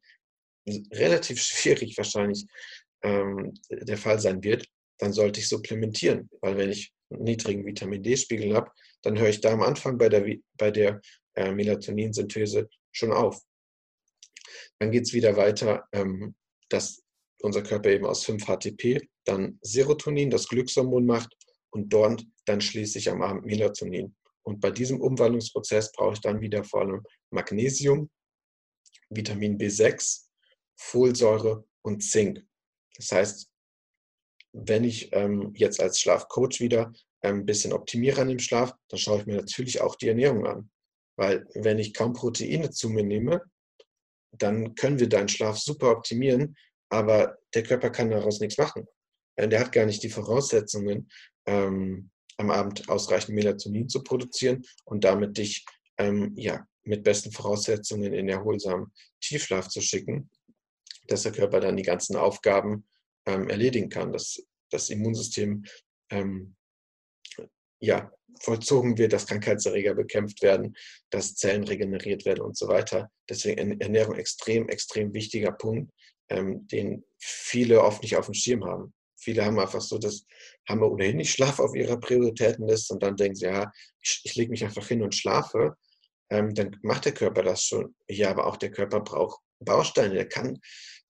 relativ 0.67 1.41
schwierig 1.43 1.97
wahrscheinlich 1.97 2.47
ähm, 3.03 3.55
der 3.71 3.99
Fall 3.99 4.19
sein 4.19 4.43
wird, 4.43 4.67
dann 4.99 5.13
sollte 5.13 5.41
ich 5.41 5.49
supplementieren, 5.49 6.29
weil 6.41 6.57
wenn 6.57 6.71
ich 6.71 6.93
einen 7.11 7.25
niedrigen 7.25 7.67
Vitamin 7.67 8.03
D-Spiegel 8.03 8.55
habe, 8.55 8.71
dann 9.05 9.19
höre 9.19 9.29
ich 9.29 9.41
da 9.41 9.53
am 9.53 9.63
Anfang 9.63 9.99
bei 9.99 10.09
der, 10.09 10.25
bei 10.57 10.71
der 10.71 11.01
äh, 11.35 11.53
Melatoninsynthese 11.53 12.69
schon 12.93 13.13
auf. 13.13 13.41
Dann 14.79 14.91
geht 14.91 15.05
es 15.05 15.13
wieder 15.13 15.37
weiter, 15.37 15.87
ähm, 15.93 16.35
dass 16.69 17.03
unser 17.43 17.63
Körper 17.63 17.91
eben 17.91 18.07
aus 18.07 18.25
5-HTP 18.27 19.07
dann 19.25 19.59
Serotonin, 19.63 20.31
das 20.31 20.49
Glückshormon 20.49 21.05
macht 21.07 21.35
und 21.71 21.93
dort 21.93 22.25
dann 22.47 22.61
schließlich 22.61 23.11
am 23.11 23.23
Abend 23.23 23.45
Melatonin. 23.45 24.15
Und 24.43 24.61
bei 24.61 24.71
diesem 24.71 25.01
Umwandlungsprozess 25.01 25.93
brauche 25.93 26.15
ich 26.15 26.21
dann 26.21 26.41
wieder 26.41 26.65
vor 26.65 26.83
allem 26.83 27.03
Magnesium, 27.31 28.11
Vitamin 29.09 29.59
B6, 29.59 30.27
Folsäure 30.77 31.67
und 31.83 32.03
Zink. 32.03 32.45
Das 32.97 33.13
heißt, 33.13 33.51
wenn 34.53 34.85
ich 34.85 35.13
ähm, 35.13 35.53
jetzt 35.57 35.81
als 35.81 36.01
Schlafcoach 36.01 36.61
wieder 36.61 36.93
ein 37.25 37.47
bisschen 37.47 37.73
optimiere 37.73 38.21
an 38.21 38.29
dem 38.29 38.39
Schlaf, 38.39 38.75
dann 38.89 38.99
schaue 38.99 39.21
ich 39.21 39.27
mir 39.27 39.37
natürlich 39.37 39.81
auch 39.81 39.97
die 39.97 40.09
Ernährung 40.09 40.47
an. 40.47 40.71
Weil 41.17 41.47
wenn 41.55 41.79
ich 41.79 41.95
kaum 41.95 42.13
Proteine 42.13 42.71
zu 42.71 42.89
mir 42.91 43.05
nehme, 43.05 43.43
dann 44.33 44.75
können 44.75 44.99
wir 44.99 45.09
deinen 45.09 45.29
Schlaf 45.29 45.59
super 45.59 45.93
optimieren, 45.93 46.57
aber 46.89 47.39
der 47.55 47.63
Körper 47.63 47.91
kann 47.91 48.11
daraus 48.11 48.41
nichts 48.41 48.59
machen. 48.59 48.87
Äh, 49.37 49.49
der 49.49 49.61
hat 49.61 49.73
gar 49.73 49.87
nicht 49.87 50.03
die 50.03 50.11
Voraussetzungen, 50.11 51.09
ähm, 51.47 52.11
am 52.37 52.51
Abend 52.51 52.89
ausreichend 52.89 53.35
Melatonin 53.35 53.89
zu 53.89 54.03
produzieren 54.03 54.65
und 54.85 55.05
damit 55.05 55.39
dich 55.39 55.65
ähm, 55.99 56.33
ja, 56.37 56.67
mit 56.83 57.05
besten 57.05 57.31
Voraussetzungen 57.31 58.13
in 58.13 58.29
erholsamen 58.29 58.93
Tiefschlaf 59.21 59.69
zu 59.69 59.81
schicken, 59.81 60.29
dass 61.07 61.23
der 61.23 61.33
Körper 61.33 61.61
dann 61.61 61.77
die 61.77 61.85
ganzen 61.85 62.17
Aufgaben 62.17 62.87
ähm, 63.27 63.49
erledigen 63.49 63.89
kann, 63.89 64.13
dass 64.13 64.43
das 64.71 64.91
Immunsystem 64.91 65.65
ähm, 66.11 66.57
ja, 67.81 68.11
vollzogen 68.41 68.99
wird, 68.99 69.13
dass 69.13 69.27
Krankheitserreger 69.27 69.95
bekämpft 69.95 70.43
werden, 70.43 70.77
dass 71.11 71.35
Zellen 71.35 71.65
regeneriert 71.65 72.25
werden 72.25 72.43
und 72.43 72.57
so 72.57 72.69
weiter. 72.69 73.11
Deswegen 73.29 73.81
Ernährung 73.81 74.17
extrem, 74.17 74.69
extrem 74.69 75.15
wichtiger 75.15 75.53
Punkt, 75.53 75.93
ähm, 76.29 76.67
den 76.69 77.05
viele 77.19 77.83
oft 77.83 78.03
nicht 78.03 78.17
auf 78.17 78.27
dem 78.27 78.35
Schirm 78.35 78.65
haben. 78.65 78.93
Viele 79.17 79.45
haben 79.45 79.59
einfach 79.59 79.81
so 79.81 79.99
das, 79.99 80.27
haben 80.69 80.81
wir 80.81 80.91
ohnehin 80.91 81.17
nicht 81.17 81.33
Schlaf 81.33 81.59
auf 81.59 81.75
ihrer 81.75 81.99
Prioritätenliste 81.99 82.95
und 82.95 83.03
dann 83.03 83.17
denken 83.17 83.37
sie, 83.37 83.47
ja, 83.47 83.73
ich, 84.01 84.21
ich 84.25 84.35
lege 84.35 84.51
mich 84.51 84.65
einfach 84.65 84.87
hin 84.87 85.03
und 85.03 85.15
schlafe. 85.15 85.77
Ähm, 86.31 86.55
dann 86.55 86.77
macht 86.83 87.07
der 87.07 87.13
Körper 87.13 87.43
das 87.43 87.63
schon. 87.63 87.95
Ja, 88.09 88.31
aber 88.31 88.47
auch 88.47 88.57
der 88.57 88.71
Körper 88.71 89.01
braucht 89.01 89.41
Bausteine. 89.61 90.15
Der 90.15 90.29
kann 90.29 90.59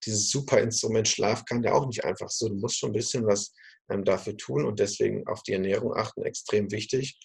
dieses 0.04 0.30
super 0.30 0.60
Instrument 0.60 1.08
Schlaf 1.08 1.44
kann 1.44 1.62
der 1.62 1.74
auch 1.74 1.86
nicht 1.86 2.04
einfach 2.04 2.28
so. 2.28 2.48
Du 2.48 2.56
musst 2.56 2.78
schon 2.78 2.90
ein 2.90 2.94
bisschen 2.94 3.26
was 3.26 3.52
ähm, 3.90 4.04
dafür 4.04 4.36
tun 4.36 4.64
und 4.64 4.78
deswegen 4.78 5.26
auf 5.26 5.42
die 5.42 5.52
Ernährung 5.52 5.94
achten, 5.94 6.24
extrem 6.24 6.70
wichtig. 6.70 7.18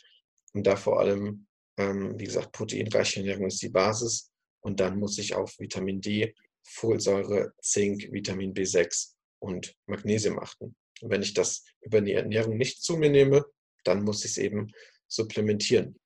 Und 0.54 0.66
da 0.66 0.76
vor 0.76 1.00
allem, 1.00 1.48
ähm, 1.78 2.20
wie 2.20 2.26
gesagt, 2.26 2.52
proteinreiche 2.52 3.20
Ernährung 3.20 3.48
ist 3.48 3.62
die 3.62 3.70
Basis. 3.70 4.32
Und 4.62 4.80
dann 4.80 5.00
muss 5.00 5.18
ich 5.18 5.36
auf 5.36 5.58
Vitamin 5.60 6.02
D, 6.02 6.34
Folsäure, 6.64 7.54
Zink, 7.62 8.12
Vitamin 8.12 8.54
B6 8.54 9.14
und 9.40 9.76
Magnesium 9.88 10.40
achten. 10.40 10.76
Und 11.02 11.10
wenn 11.10 11.22
ich 11.22 11.34
das 11.34 11.64
über 11.82 12.02
die 12.02 12.14
Ernährung 12.14 12.58
nicht 12.58 12.82
zu 12.84 12.98
mir 12.98 13.10
nehme, 13.10 13.46
dann 13.84 14.04
muss 14.04 14.26
ich 14.26 14.32
es 14.32 14.38
eben 14.38 14.72
supplementieren. 15.08 15.98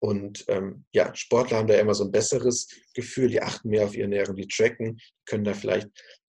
Und 0.00 0.44
ähm, 0.48 0.84
ja, 0.92 1.14
Sportler 1.14 1.58
haben 1.58 1.68
da 1.68 1.74
immer 1.74 1.94
so 1.94 2.04
ein 2.04 2.10
besseres 2.10 2.68
Gefühl, 2.94 3.28
die 3.28 3.42
achten 3.42 3.68
mehr 3.68 3.84
auf 3.84 3.94
ihre 3.94 4.04
Ernährung, 4.04 4.34
die 4.34 4.48
tracken, 4.48 4.98
können 5.26 5.44
da 5.44 5.54
vielleicht 5.54 5.88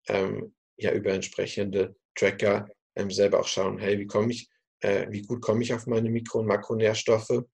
ähm, 0.09 0.55
ja 0.77 0.93
über 0.93 1.13
entsprechende 1.13 1.95
Tracker 2.15 2.69
ähm, 2.99 3.11
selber 3.11 3.41
auch 3.41 3.47
schauen, 3.47 3.79
hey, 3.79 3.99
wie 3.99 4.07
komme 4.07 4.33
ich, 4.33 4.51
äh, 4.81 5.07
wie 5.11 5.23
gut 5.23 5.41
komme 5.41 5.63
ich 5.63 5.73
auf 5.73 5.87
meine 5.87 6.11
Mikro- 6.11 6.41
und 6.41 6.47
Makronährstoffe. 6.47 7.45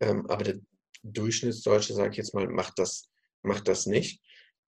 Ähm, 0.00 0.26
aber 0.28 0.42
der 0.42 0.60
Durchschnittsdeutsche, 1.02 1.94
sage 1.94 2.10
ich 2.10 2.16
jetzt 2.16 2.34
mal, 2.34 2.48
macht 2.48 2.78
das, 2.78 3.08
macht 3.42 3.68
das 3.68 3.86
nicht. 3.86 4.20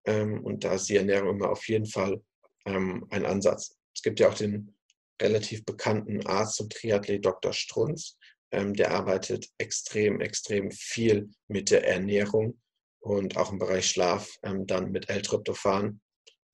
Ähm, 0.05 0.45
und 0.45 0.65
da 0.65 0.75
ist 0.75 0.89
die 0.89 0.97
Ernährung 0.97 1.37
immer 1.37 1.51
auf 1.51 1.69
jeden 1.69 1.87
Fall 1.87 2.23
ähm, 2.67 3.07
ein 3.11 3.25
Ansatz. 3.25 3.79
Es 3.95 4.03
gibt 4.03 4.21
ja 4.21 4.29
auch 4.29 4.35
den 4.35 4.75
relativ 5.21 5.65
bekannten 5.65 6.27
Arzt 6.27 6.61
und 6.61 6.73
Triathlet 6.73 7.25
Dr. 7.25 7.53
Strunz, 7.53 8.19
ähm, 8.51 8.75
der 8.75 8.91
arbeitet 8.91 9.49
extrem, 9.59 10.21
extrem 10.21 10.71
viel 10.73 11.31
mit 11.49 11.71
der 11.71 11.87
Ernährung 11.87 12.61
und 13.01 13.37
auch 13.37 13.53
im 13.53 13.59
Bereich 13.59 13.87
Schlaf 13.87 14.29
ähm, 14.43 14.67
dann 14.67 14.91
mit 14.91 15.09
L-Tryptophan 15.09 16.01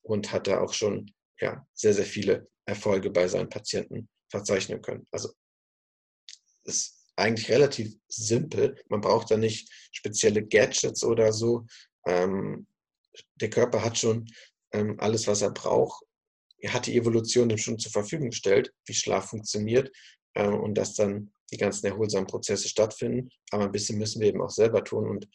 und 0.03 0.33
hat 0.33 0.47
da 0.47 0.61
auch 0.61 0.75
schon 0.75 1.11
ja, 1.41 1.67
sehr, 1.73 1.95
sehr 1.95 2.05
viele 2.05 2.49
Erfolge 2.69 3.11
bei 3.11 3.27
seinen 3.27 3.49
Patienten 3.49 4.09
verzeichnen 4.31 4.83
können. 4.83 5.07
Also 5.11 5.33
ist 6.65 6.99
eigentlich 7.17 7.51
relativ 7.51 7.95
simpel. 8.09 8.81
Man 8.89 9.01
braucht 9.01 9.31
da 9.31 9.37
nicht 9.37 9.71
spezielle 9.91 10.47
Gadgets 10.47 11.03
oder 11.03 11.33
so. 11.33 11.67
Ähm, 12.07 12.67
der 13.37 13.51
Körper 13.51 13.83
hat 13.83 13.99
schon 13.99 14.27
ähm, 14.73 14.97
alles, 15.01 15.27
was 15.27 15.43
er 15.43 15.51
braucht. 15.51 16.05
Er 16.59 16.75
hat 16.75 16.87
die 16.87 16.97
Evolution 16.97 17.49
dem 17.49 17.59
schon 17.59 17.79
zur 17.79 17.91
Verfügung 17.91 18.31
gestellt, 18.31 18.73
wie 18.87 18.95
Schlaf 18.95 19.31
funktioniert 19.31 19.91
ähm, 20.35 20.61
und 20.61 20.75
dass 20.75 20.95
dann 20.95 21.33
die 21.51 21.57
ganzen 21.57 21.87
erholsamen 21.87 22.27
Prozesse 22.27 22.69
stattfinden. 22.69 23.31
Aber 23.51 23.65
ein 23.65 23.73
bisschen 23.73 23.99
müssen 23.99 24.21
wir 24.21 24.29
eben 24.29 24.43
auch 24.43 24.51
selber 24.51 24.85
tun 24.85 25.09
und 25.09 25.27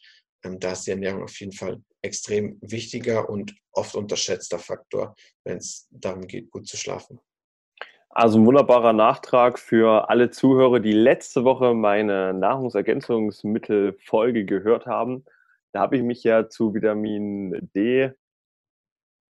da 0.43 0.73
ist 0.73 0.87
die 0.87 0.91
Ernährung 0.91 1.23
auf 1.23 1.39
jeden 1.39 1.53
Fall 1.53 1.81
extrem 2.01 2.57
wichtiger 2.61 3.29
und 3.29 3.55
oft 3.71 3.95
unterschätzter 3.95 4.59
Faktor, 4.59 5.15
wenn 5.43 5.57
es 5.57 5.87
darum 5.91 6.27
geht, 6.27 6.51
gut 6.51 6.67
zu 6.67 6.77
schlafen. 6.77 7.19
Also 8.09 8.37
ein 8.37 8.45
wunderbarer 8.45 8.93
Nachtrag 8.93 9.57
für 9.57 10.09
alle 10.09 10.29
Zuhörer, 10.29 10.79
die 10.79 10.91
letzte 10.91 11.43
Woche 11.45 11.73
meine 11.73 12.31
Nahrungsergänzungsmittelfolge 12.33 14.45
gehört 14.45 14.85
haben. 14.85 15.25
Da 15.71 15.79
habe 15.79 15.97
ich 15.97 16.03
mich 16.03 16.23
ja 16.23 16.47
zu 16.47 16.75
Vitamin 16.75 17.71
D 17.73 18.11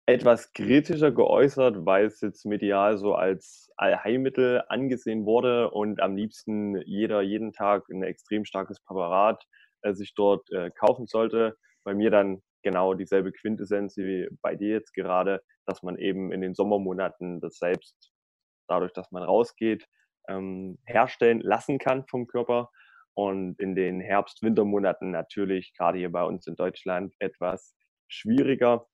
etwas 0.05 0.53
kritischer 0.53 1.11
geäußert, 1.11 1.85
weil 1.85 2.05
es 2.05 2.21
jetzt 2.21 2.45
medial 2.45 2.97
so 2.97 3.15
als 3.15 3.71
Allheilmittel 3.75 4.63
angesehen 4.69 5.25
wurde 5.25 5.71
und 5.71 5.99
am 5.99 6.15
liebsten 6.15 6.81
jeder 6.85 7.21
jeden 7.21 7.51
Tag 7.51 7.89
ein 7.89 8.03
extrem 8.03 8.45
starkes 8.45 8.79
Präparat 8.79 9.45
äh, 9.87 9.93
sich 9.93 10.13
dort 10.15 10.49
äh, 10.51 10.71
kaufen 10.71 11.07
sollte. 11.07 11.57
Bei 11.83 11.93
mir 11.93 12.11
dann 12.11 12.41
genau 12.63 12.93
dieselbe 12.93 13.31
Quintessenz 13.31 13.97
wie 13.97 14.27
bei 14.41 14.55
dir 14.55 14.69
jetzt 14.69 14.93
gerade, 14.93 15.41
dass 15.65 15.83
man 15.83 15.97
eben 15.97 16.31
in 16.31 16.41
den 16.41 16.53
Sommermonaten 16.53 17.39
das 17.39 17.57
selbst, 17.57 18.11
dadurch, 18.67 18.93
dass 18.93 19.11
man 19.11 19.23
rausgeht, 19.23 19.87
ähm, 20.27 20.77
herstellen 20.85 21.39
lassen 21.39 21.79
kann 21.79 22.05
vom 22.07 22.27
Körper 22.27 22.69
und 23.13 23.59
in 23.59 23.75
den 23.75 24.01
Herbst-Wintermonaten 24.01 25.11
natürlich, 25.11 25.73
gerade 25.77 25.97
hier 25.97 26.11
bei 26.11 26.23
uns 26.23 26.45
in 26.47 26.55
Deutschland, 26.55 27.15
etwas 27.19 27.75
schwieriger 28.07 28.87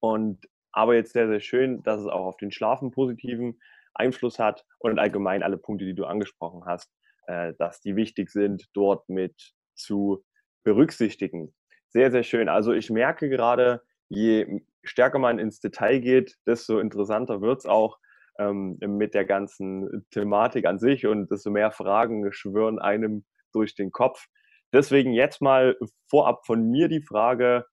und 0.00 0.46
aber 0.72 0.94
jetzt 0.94 1.12
sehr, 1.12 1.26
sehr 1.28 1.40
schön, 1.40 1.82
dass 1.82 2.00
es 2.00 2.06
auch 2.06 2.26
auf 2.26 2.36
den 2.36 2.52
Schlaf 2.52 2.82
einen 2.82 2.90
positiven 2.90 3.58
Einfluss 3.94 4.38
hat 4.38 4.64
und 4.78 4.98
allgemein 4.98 5.42
alle 5.42 5.56
Punkte, 5.56 5.86
die 5.86 5.94
du 5.94 6.04
angesprochen 6.04 6.64
hast, 6.66 6.92
äh, 7.26 7.54
dass 7.58 7.80
die 7.80 7.96
wichtig 7.96 8.30
sind, 8.30 8.68
dort 8.74 9.08
mit 9.08 9.54
zu 9.76 10.24
berücksichtigen. 10.64 11.54
Sehr, 11.90 12.10
sehr 12.10 12.22
schön. 12.22 12.48
Also 12.48 12.72
ich 12.72 12.90
merke 12.90 13.28
gerade, 13.28 13.82
je 14.08 14.60
stärker 14.82 15.18
man 15.18 15.38
ins 15.38 15.60
Detail 15.60 16.00
geht, 16.00 16.36
desto 16.46 16.78
interessanter 16.80 17.40
wird 17.40 17.60
es 17.60 17.66
auch 17.66 17.98
ähm, 18.38 18.78
mit 18.80 19.14
der 19.14 19.24
ganzen 19.24 20.06
Thematik 20.10 20.66
an 20.66 20.78
sich 20.78 21.06
und 21.06 21.30
desto 21.30 21.50
mehr 21.50 21.70
Fragen 21.70 22.32
schwören 22.32 22.78
einem 22.78 23.24
durch 23.52 23.74
den 23.74 23.92
Kopf. 23.92 24.26
Deswegen 24.72 25.12
jetzt 25.12 25.40
mal 25.40 25.76
vorab 26.10 26.44
von 26.44 26.70
mir 26.70 26.88
die 26.88 27.02
Frage, 27.02 27.64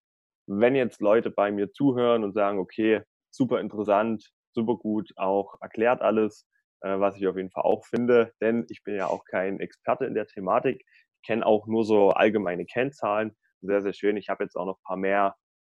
wenn 0.47 0.76
jetzt 0.76 1.01
Leute 1.01 1.32
bei 1.32 1.51
mir 1.51 1.72
zuhören 1.72 2.24
und 2.24 2.34
sagen, 2.34 2.60
okay, 2.60 3.01
super 3.32 3.60
interessant, 3.60 4.32
super 4.54 4.76
gut, 4.76 5.12
auch 5.16 5.56
erklärt 5.62 6.01
alles, 6.01 6.47
äh, 6.82 6.99
was 6.99 7.18
ich 7.18 7.28
auf 7.28 7.36
jeden 7.36 7.49
Fall 7.49 7.64
auch 7.64 7.86
finde, 7.86 8.34
denn 8.41 8.66
ich 8.70 8.84
bin 8.84 8.95
ja 8.95 9.08
auch 9.08 9.26
kein 9.26 9.60
Experte 9.60 10.06
in 10.06 10.14
der 10.14 10.28
Thematik. 10.28 10.86
Ich 11.24 11.28
kenne 11.28 11.45
auch 11.45 11.67
nur 11.67 11.86
so 11.86 12.09
allgemeine 12.09 12.65
Kennzahlen. 12.65 13.34
Sehr, 13.61 13.82
sehr 13.82 13.93
schön. 13.93 14.17
Ich 14.17 14.28
habe 14.28 14.43
jetzt 14.43 14.57
auch 14.57 14.65
noch 14.65 14.78
ein 14.80 14.84
paar 14.84 14.97
mehr 14.97 15.36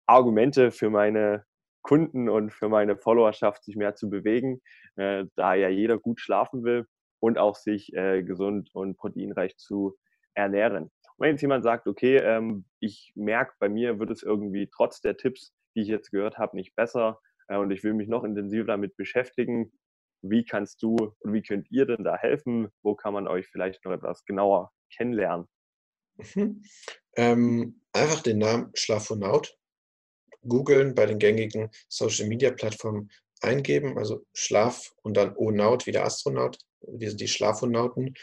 Argumente 0.07 0.71
für 0.71 0.89
meine 0.89 1.45
Kunden 1.83 2.29
und 2.29 2.51
für 2.51 2.67
meine 2.67 2.97
Followerschaft, 2.97 3.63
sich 3.63 3.75
mehr 3.75 3.93
zu 3.93 4.09
bewegen, 4.09 4.59
äh, 4.95 5.25
da 5.35 5.53
ja 5.53 5.69
jeder 5.69 5.99
gut 5.99 6.19
schlafen 6.19 6.63
will 6.63 6.87
und 7.19 7.37
auch 7.37 7.55
sich 7.55 7.93
äh, 7.93 8.23
gesund 8.23 8.71
und 8.73 8.97
proteinreich 8.97 9.55
zu 9.57 9.95
ernähren. 10.33 10.85
Und 10.85 10.91
wenn 11.19 11.31
jetzt 11.31 11.41
jemand 11.41 11.63
sagt, 11.63 11.85
okay, 11.85 12.17
ähm, 12.17 12.65
ich 12.79 13.13
merke, 13.13 13.53
bei 13.59 13.69
mir 13.69 13.99
wird 13.99 14.09
es 14.09 14.23
irgendwie 14.23 14.67
trotz 14.75 14.99
der 15.01 15.15
Tipps, 15.15 15.53
die 15.75 15.81
ich 15.81 15.87
jetzt 15.89 16.09
gehört 16.09 16.39
habe, 16.39 16.55
nicht 16.55 16.75
besser 16.75 17.19
äh, 17.49 17.57
und 17.57 17.69
ich 17.69 17.83
will 17.83 17.93
mich 17.93 18.07
noch 18.07 18.23
intensiver 18.23 18.65
damit 18.65 18.97
beschäftigen, 18.97 19.71
wie 20.29 20.45
kannst 20.45 20.81
du 20.83 20.95
und 21.19 21.33
wie 21.33 21.41
könnt 21.41 21.69
ihr 21.71 21.85
denn 21.85 22.03
da 22.03 22.17
helfen? 22.17 22.69
Wo 22.81 22.95
kann 22.95 23.13
man 23.13 23.27
euch 23.27 23.47
vielleicht 23.47 23.83
noch 23.85 23.91
etwas 23.91 24.25
genauer 24.25 24.71
kennenlernen? 24.95 25.47
Mhm. 26.17 26.63
Ähm, 27.17 27.79
einfach 27.93 28.21
den 28.23 28.39
Namen 28.39 28.71
Schlafonaut 28.73 29.57
googeln, 30.45 30.95
bei 30.95 31.05
den 31.05 31.17
gängigen 31.17 31.69
Social-Media-Plattformen 31.87 33.09
eingeben, 33.41 33.97
also 33.97 34.25
Schlaf 34.33 34.93
und 35.01 35.15
dann 35.15 35.35
O-Naut, 35.35 35.85
wie 35.85 35.91
der 35.91 36.05
Astronaut. 36.05 36.57
Wir 36.81 37.09
sind 37.09 37.21
die 37.21 37.27
Schlafonauten. 37.27 38.15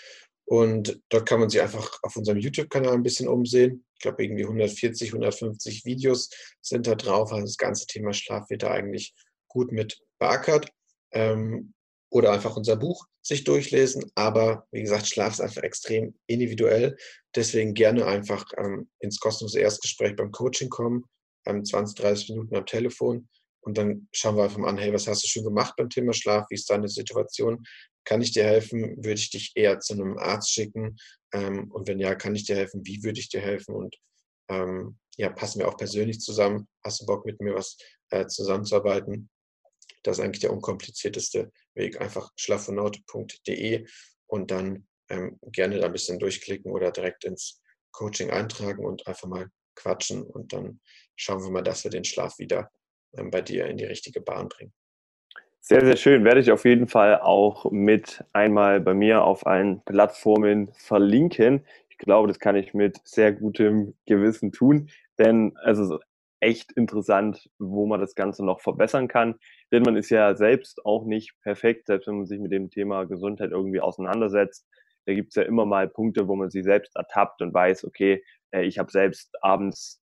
Und 0.45 1.01
dort 1.09 1.27
kann 1.27 1.41
man 1.41 1.49
sich 1.49 1.61
einfach 1.61 1.99
auf 2.03 2.17
unserem 2.17 2.39
YouTube-Kanal 2.39 2.95
ein 2.95 3.03
bisschen 3.03 3.29
umsehen. 3.29 3.85
Ich 3.95 4.01
glaube, 4.01 4.23
irgendwie 4.25 4.45
140, 4.45 5.11
150 5.11 5.85
Videos 5.85 6.29
sind 6.61 6.87
da 6.87 6.95
drauf. 6.95 7.33
Also 7.33 7.47
das 7.47 7.57
ganze 7.57 7.87
Thema 7.87 8.13
Schlaf 8.13 8.51
wird 8.51 8.63
da 8.63 8.73
eigentlich 8.73 9.15
gut 9.49 9.73
mit 9.73 10.03
beackert. 10.19 10.71
Ähm, 11.13 11.73
oder 12.13 12.33
einfach 12.33 12.57
unser 12.57 12.77
Buch 12.77 13.07
sich 13.23 13.45
durchlesen. 13.45 14.11
Aber 14.15 14.67
wie 14.71 14.83
gesagt, 14.83 15.07
Schlaf 15.07 15.33
ist 15.33 15.41
einfach 15.41 15.63
extrem 15.63 16.15
individuell. 16.27 16.97
Deswegen 17.35 17.75
gerne 17.75 18.07
einfach 18.07 18.45
ähm, 18.59 18.91
ins 19.01 19.19
kostenlose 19.19 19.61
Erstgespräch 19.61 20.15
beim 20.17 20.31
Coaching 20.31 20.69
kommen. 20.69 21.05
20, 21.45 21.97
30 21.97 22.29
Minuten 22.31 22.55
am 22.55 22.67
Telefon 22.67 23.29
und 23.63 23.79
dann 23.79 24.09
schauen 24.13 24.37
wir 24.37 24.45
einfach 24.45 24.59
mal 24.59 24.69
an, 24.69 24.79
hey, 24.79 24.93
was 24.93 25.07
hast 25.07 25.23
du 25.23 25.29
schon 25.29 25.45
gemacht 25.45 25.75
beim 25.77 25.89
Thema 25.89 26.13
Schlaf? 26.13 26.47
Wie 26.51 26.55
ist 26.55 26.69
deine 26.69 26.89
Situation? 26.89 27.65
Kann 28.05 28.21
ich 28.21 28.33
dir 28.33 28.45
helfen? 28.45 28.97
Würde 28.97 29.15
ich 29.21 29.31
dich 29.31 29.53
eher 29.55 29.79
zu 29.79 29.95
einem 29.95 30.19
Arzt 30.19 30.51
schicken? 30.51 30.97
Ähm, 31.33 31.71
und 31.71 31.87
wenn 31.87 32.01
ja, 32.01 32.15
kann 32.17 32.35
ich 32.35 32.45
dir 32.45 32.57
helfen? 32.57 32.83
Wie 32.85 33.03
würde 33.05 33.21
ich 33.21 33.29
dir 33.29 33.41
helfen? 33.41 33.75
Und 33.77 33.97
ähm, 34.49 34.99
ja, 35.17 35.31
passen 35.31 35.61
wir 35.61 35.69
auch 35.69 35.77
persönlich 35.77 36.19
zusammen? 36.21 36.67
Hast 36.85 37.01
du 37.01 37.07
Bock, 37.07 37.25
mit 37.25 37.41
mir 37.41 37.55
was 37.55 37.77
äh, 38.11 38.27
zusammenzuarbeiten? 38.27 39.31
Das 40.03 40.19
ist 40.19 40.25
eigentlich 40.25 40.41
der 40.41 40.53
unkomplizierteste 40.53 41.53
Weg. 41.75 42.01
Einfach 42.01 42.31
schlafonaut.de 42.37 43.87
und 44.27 44.51
dann 44.51 44.87
ähm, 45.09 45.39
gerne 45.43 45.79
da 45.79 45.87
ein 45.87 45.93
bisschen 45.93 46.19
durchklicken 46.19 46.73
oder 46.73 46.91
direkt 46.91 47.25
ins 47.25 47.63
Coaching 47.93 48.31
eintragen 48.31 48.85
und 48.85 49.07
einfach 49.07 49.29
mal 49.29 49.49
quatschen 49.75 50.23
und 50.23 50.53
dann 50.53 50.81
schauen 51.17 51.43
wir 51.43 51.51
mal, 51.51 51.63
dass 51.63 51.85
wir 51.85 51.91
den 51.91 52.05
Schlaf 52.05 52.39
wieder 52.39 52.71
ähm, 53.17 53.31
bei 53.31 53.43
dir 53.43 53.67
in 53.67 53.77
die 53.77 53.85
richtige 53.85 54.21
Bahn 54.21 54.49
bringen. 54.49 54.73
Sehr, 55.61 55.85
sehr 55.85 55.97
schön. 55.97 56.25
Werde 56.25 56.41
ich 56.41 56.51
auf 56.51 56.65
jeden 56.65 56.89
Fall 56.89 57.21
auch 57.21 57.71
mit 57.71 58.25
einmal 58.33 58.81
bei 58.81 58.95
mir 58.95 59.23
auf 59.23 59.47
allen 59.47 59.81
Plattformen 59.85 60.73
verlinken. 60.75 61.65
Ich 61.89 61.99
glaube, 61.99 62.27
das 62.27 62.41
kann 62.41 62.57
ich 62.57 62.75
mit 62.75 62.99
sehr 63.05 63.33
gutem 63.33 63.95
Gewissen 64.07 64.51
tun, 64.51 64.91
denn 65.19 65.57
es 65.65 65.79
ist 65.79 65.93
echt 66.43 66.73
interessant, 66.73 67.49
wo 67.59 67.87
man 67.87 68.01
das 68.01 68.15
Ganze 68.15 68.45
noch 68.45 68.61
verbessern 68.61 69.09
kann. 69.09 69.37
Denn 69.71 69.83
man 69.83 69.97
ist 69.97 70.11
ja 70.11 70.35
selbst 70.35 70.85
auch 70.85 71.05
nicht 71.07 71.33
perfekt, 71.43 71.87
selbst 71.87 72.09
wenn 72.09 72.17
man 72.17 72.27
sich 72.27 72.41
mit 72.41 72.53
dem 72.53 72.69
Thema 72.69 73.05
Gesundheit 73.05 73.53
irgendwie 73.53 73.81
auseinandersetzt. 73.81 74.67
Da 75.07 75.15
gibt 75.15 75.31
es 75.31 75.37
ja 75.37 75.43
immer 75.45 75.67
mal 75.67 75.89
Punkte, 75.89 76.29
wo 76.29 76.37
man 76.37 76.51
sich 76.51 76.65
selbst 76.65 76.97
ertappt 76.97 77.43
und 77.43 77.55
weiß, 77.55 77.85
okay, 77.85 78.23
äh, 78.53 78.63
ich 78.65 78.79
habe 78.79 78.91
selbst 78.91 79.31
abends 79.41 80.03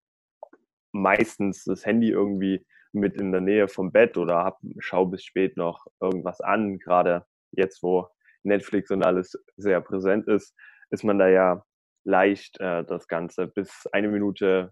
meistens 0.92 1.64
das 1.64 1.84
Handy 1.86 2.10
irgendwie 2.10 2.64
mit 2.92 3.16
in 3.16 3.32
der 3.32 3.40
Nähe 3.40 3.68
vom 3.68 3.92
Bett 3.92 4.16
oder 4.16 4.44
hab, 4.44 4.58
schau 4.78 5.06
bis 5.06 5.24
spät 5.24 5.56
noch 5.56 5.86
irgendwas 6.00 6.40
an. 6.40 6.78
Gerade 6.78 7.24
jetzt, 7.52 7.82
wo 7.82 8.08
Netflix 8.42 8.90
und 8.90 9.04
alles 9.04 9.32
sehr 9.56 9.80
präsent 9.80 10.28
ist, 10.28 10.54
ist 10.90 11.04
man 11.04 11.18
da 11.18 11.28
ja 11.28 11.62
leicht, 12.04 12.60
äh, 12.60 12.84
das 12.84 13.08
Ganze 13.08 13.46
bis 13.46 13.86
eine 13.92 14.08
Minute 14.08 14.70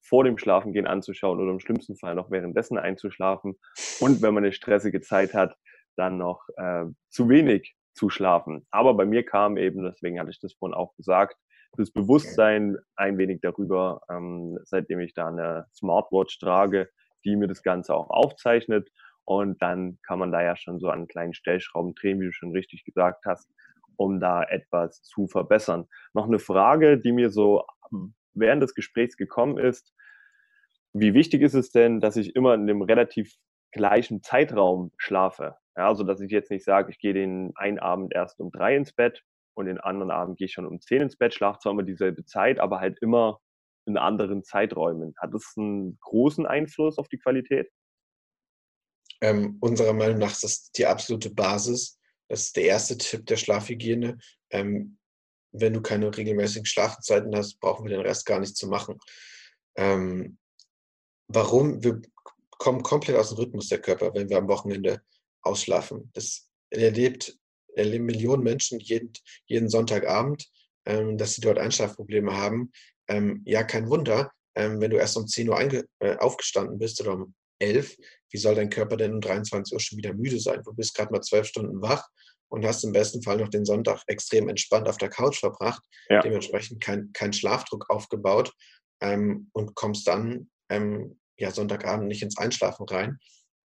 vor 0.00 0.24
dem 0.24 0.38
Schlafengehen 0.38 0.86
anzuschauen 0.86 1.40
oder 1.40 1.50
im 1.50 1.60
schlimmsten 1.60 1.96
Fall 1.96 2.14
noch 2.14 2.30
währenddessen 2.30 2.78
einzuschlafen. 2.78 3.58
Und 4.00 4.22
wenn 4.22 4.34
man 4.34 4.44
eine 4.44 4.52
stressige 4.52 5.00
Zeit 5.00 5.34
hat, 5.34 5.56
dann 5.96 6.16
noch 6.18 6.42
äh, 6.56 6.84
zu 7.10 7.28
wenig 7.28 7.74
zu 7.94 8.08
schlafen. 8.08 8.66
Aber 8.70 8.94
bei 8.94 9.04
mir 9.04 9.24
kam 9.24 9.56
eben, 9.56 9.82
deswegen 9.82 10.20
hatte 10.20 10.30
ich 10.30 10.40
das 10.40 10.54
vorhin 10.54 10.74
auch 10.74 10.94
gesagt, 10.94 11.36
das 11.76 11.90
Bewusstsein 11.90 12.78
ein 12.96 13.18
wenig 13.18 13.40
darüber, 13.42 14.00
ähm, 14.10 14.58
seitdem 14.64 15.00
ich 15.00 15.14
da 15.14 15.28
eine 15.28 15.66
Smartwatch 15.74 16.38
trage, 16.38 16.88
die 17.24 17.36
mir 17.36 17.48
das 17.48 17.62
Ganze 17.62 17.94
auch 17.94 18.10
aufzeichnet. 18.10 18.88
Und 19.24 19.60
dann 19.60 19.98
kann 20.06 20.18
man 20.18 20.32
da 20.32 20.42
ja 20.42 20.56
schon 20.56 20.78
so 20.78 20.88
an 20.88 21.06
kleinen 21.06 21.34
Stellschrauben 21.34 21.94
drehen, 21.94 22.20
wie 22.20 22.26
du 22.26 22.32
schon 22.32 22.52
richtig 22.52 22.84
gesagt 22.84 23.26
hast, 23.26 23.50
um 23.96 24.20
da 24.20 24.42
etwas 24.42 25.02
zu 25.02 25.26
verbessern. 25.26 25.86
Noch 26.14 26.26
eine 26.26 26.38
Frage, 26.38 26.98
die 26.98 27.12
mir 27.12 27.30
so 27.30 27.64
während 28.40 28.62
des 28.62 28.74
Gesprächs 28.74 29.16
gekommen 29.16 29.58
ist. 29.58 29.92
Wie 30.92 31.14
wichtig 31.14 31.42
ist 31.42 31.54
es 31.54 31.70
denn, 31.70 32.00
dass 32.00 32.16
ich 32.16 32.34
immer 32.34 32.54
in 32.54 32.66
dem 32.66 32.82
relativ 32.82 33.34
gleichen 33.72 34.22
Zeitraum 34.22 34.92
schlafe? 34.96 35.56
Ja, 35.76 35.88
also 35.88 36.02
dass 36.02 36.20
ich 36.20 36.30
jetzt 36.30 36.50
nicht 36.50 36.64
sage, 36.64 36.90
ich 36.90 36.98
gehe 36.98 37.14
den 37.14 37.52
einen 37.54 37.78
Abend 37.78 38.14
erst 38.14 38.40
um 38.40 38.50
drei 38.50 38.76
ins 38.76 38.92
Bett 38.92 39.22
und 39.54 39.66
den 39.66 39.78
anderen 39.78 40.10
Abend 40.10 40.38
gehe 40.38 40.46
ich 40.46 40.52
schon 40.52 40.66
um 40.66 40.80
10 40.80 41.02
ins 41.02 41.16
Bett, 41.16 41.34
schlafe 41.34 41.60
zwar 41.60 41.72
immer 41.72 41.82
dieselbe 41.82 42.24
Zeit, 42.24 42.58
aber 42.58 42.80
halt 42.80 42.98
immer 43.00 43.40
in 43.86 43.96
anderen 43.96 44.44
Zeiträumen. 44.44 45.14
Hat 45.18 45.34
das 45.34 45.54
einen 45.56 45.98
großen 46.00 46.46
Einfluss 46.46 46.98
auf 46.98 47.08
die 47.08 47.18
Qualität? 47.18 47.70
Ähm, 49.20 49.56
unserer 49.60 49.94
Meinung 49.94 50.18
nach 50.18 50.30
ist 50.30 50.44
das 50.44 50.70
die 50.72 50.86
absolute 50.86 51.30
Basis. 51.30 51.98
Das 52.28 52.42
ist 52.42 52.56
der 52.56 52.64
erste 52.64 52.98
Tipp 52.98 53.26
der 53.26 53.36
Schlafhygiene. 53.36 54.18
Ähm, 54.50 54.98
wenn 55.52 55.72
du 55.72 55.80
keine 55.80 56.14
regelmäßigen 56.14 56.66
Schlafzeiten 56.66 57.34
hast, 57.34 57.58
brauchen 57.60 57.84
wir 57.84 57.96
den 57.96 58.06
Rest 58.06 58.26
gar 58.26 58.40
nicht 58.40 58.56
zu 58.56 58.68
machen. 58.68 58.98
Ähm, 59.76 60.38
warum? 61.28 61.82
Wir 61.82 62.00
kommen 62.50 62.82
komplett 62.82 63.16
aus 63.16 63.30
dem 63.30 63.38
Rhythmus 63.38 63.68
der 63.68 63.80
Körper, 63.80 64.12
wenn 64.14 64.28
wir 64.28 64.38
am 64.38 64.48
Wochenende 64.48 65.00
ausschlafen. 65.42 66.10
Das 66.14 66.48
erlebt 66.70 67.38
erleben 67.74 68.06
Millionen 68.06 68.42
Menschen 68.42 68.80
jeden, 68.80 69.12
jeden 69.46 69.68
Sonntagabend, 69.68 70.48
ähm, 70.84 71.16
dass 71.16 71.34
sie 71.34 71.40
dort 71.40 71.58
Einschlafprobleme 71.58 72.36
haben. 72.36 72.72
Ähm, 73.08 73.42
ja, 73.44 73.62
kein 73.62 73.88
Wunder, 73.88 74.32
ähm, 74.54 74.80
wenn 74.80 74.90
du 74.90 74.96
erst 74.96 75.16
um 75.16 75.26
10 75.26 75.48
Uhr 75.48 75.60
äh, 76.00 76.16
aufgestanden 76.16 76.78
bist 76.78 77.00
oder 77.00 77.12
um 77.12 77.34
11, 77.60 77.96
wie 78.30 78.38
soll 78.38 78.54
dein 78.54 78.70
Körper 78.70 78.96
denn 78.96 79.14
um 79.14 79.20
23 79.20 79.72
Uhr 79.72 79.80
schon 79.80 79.98
wieder 79.98 80.12
müde 80.12 80.38
sein? 80.40 80.62
Du 80.64 80.72
bist 80.74 80.94
gerade 80.94 81.12
mal 81.12 81.22
zwölf 81.22 81.46
Stunden 81.46 81.80
wach 81.80 82.08
und 82.48 82.64
hast 82.64 82.84
im 82.84 82.92
besten 82.92 83.22
Fall 83.22 83.38
noch 83.38 83.48
den 83.48 83.64
Sonntag 83.64 84.02
extrem 84.06 84.48
entspannt 84.48 84.88
auf 84.88 84.98
der 84.98 85.10
Couch 85.10 85.38
verbracht, 85.38 85.82
ja. 86.08 86.22
dementsprechend 86.22 86.82
kein, 86.82 87.12
kein 87.12 87.32
Schlafdruck 87.32 87.90
aufgebaut 87.90 88.52
ähm, 89.00 89.50
und 89.52 89.74
kommst 89.74 90.06
dann 90.08 90.50
ähm, 90.70 91.18
ja, 91.36 91.50
Sonntagabend 91.50 92.08
nicht 92.08 92.22
ins 92.22 92.38
Einschlafen 92.38 92.86
rein 92.88 93.18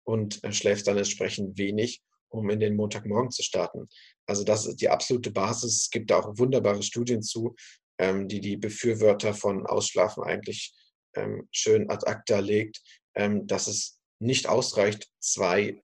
und 0.05 0.43
äh, 0.45 0.53
schläfst 0.53 0.87
dann 0.87 0.99
entsprechend 0.99 1.59
wenig 1.59 2.03
um 2.33 2.49
in 2.51 2.61
den 2.61 2.77
Montagmorgen 2.77 3.31
zu 3.31 3.43
starten. 3.43 3.89
Also 4.27 4.45
das 4.45 4.67
ist 4.67 4.81
die 4.81 4.89
absolute 4.89 5.31
Basis. 5.31 5.83
Es 5.83 5.91
gibt 5.91 6.11
da 6.11 6.19
auch 6.19 6.39
wunderbare 6.39 6.83
Studien 6.83 7.23
zu, 7.23 7.55
ähm, 7.99 8.29
die 8.29 8.41
die 8.41 8.57
Befürworter 8.57 9.35
von 9.35 9.67
Ausschlafen 9.67 10.25
eigentlich 10.25 10.75
ähm, 11.15 11.47
schön 11.53 11.91
ad 11.91 12.07
acta 12.07 12.39
legt, 12.39 12.81
ähm, 13.15 13.47
dass 13.47 13.67
es 13.67 14.01
nicht 14.19 14.49
ausreicht, 14.49 15.11
zwei 15.21 15.83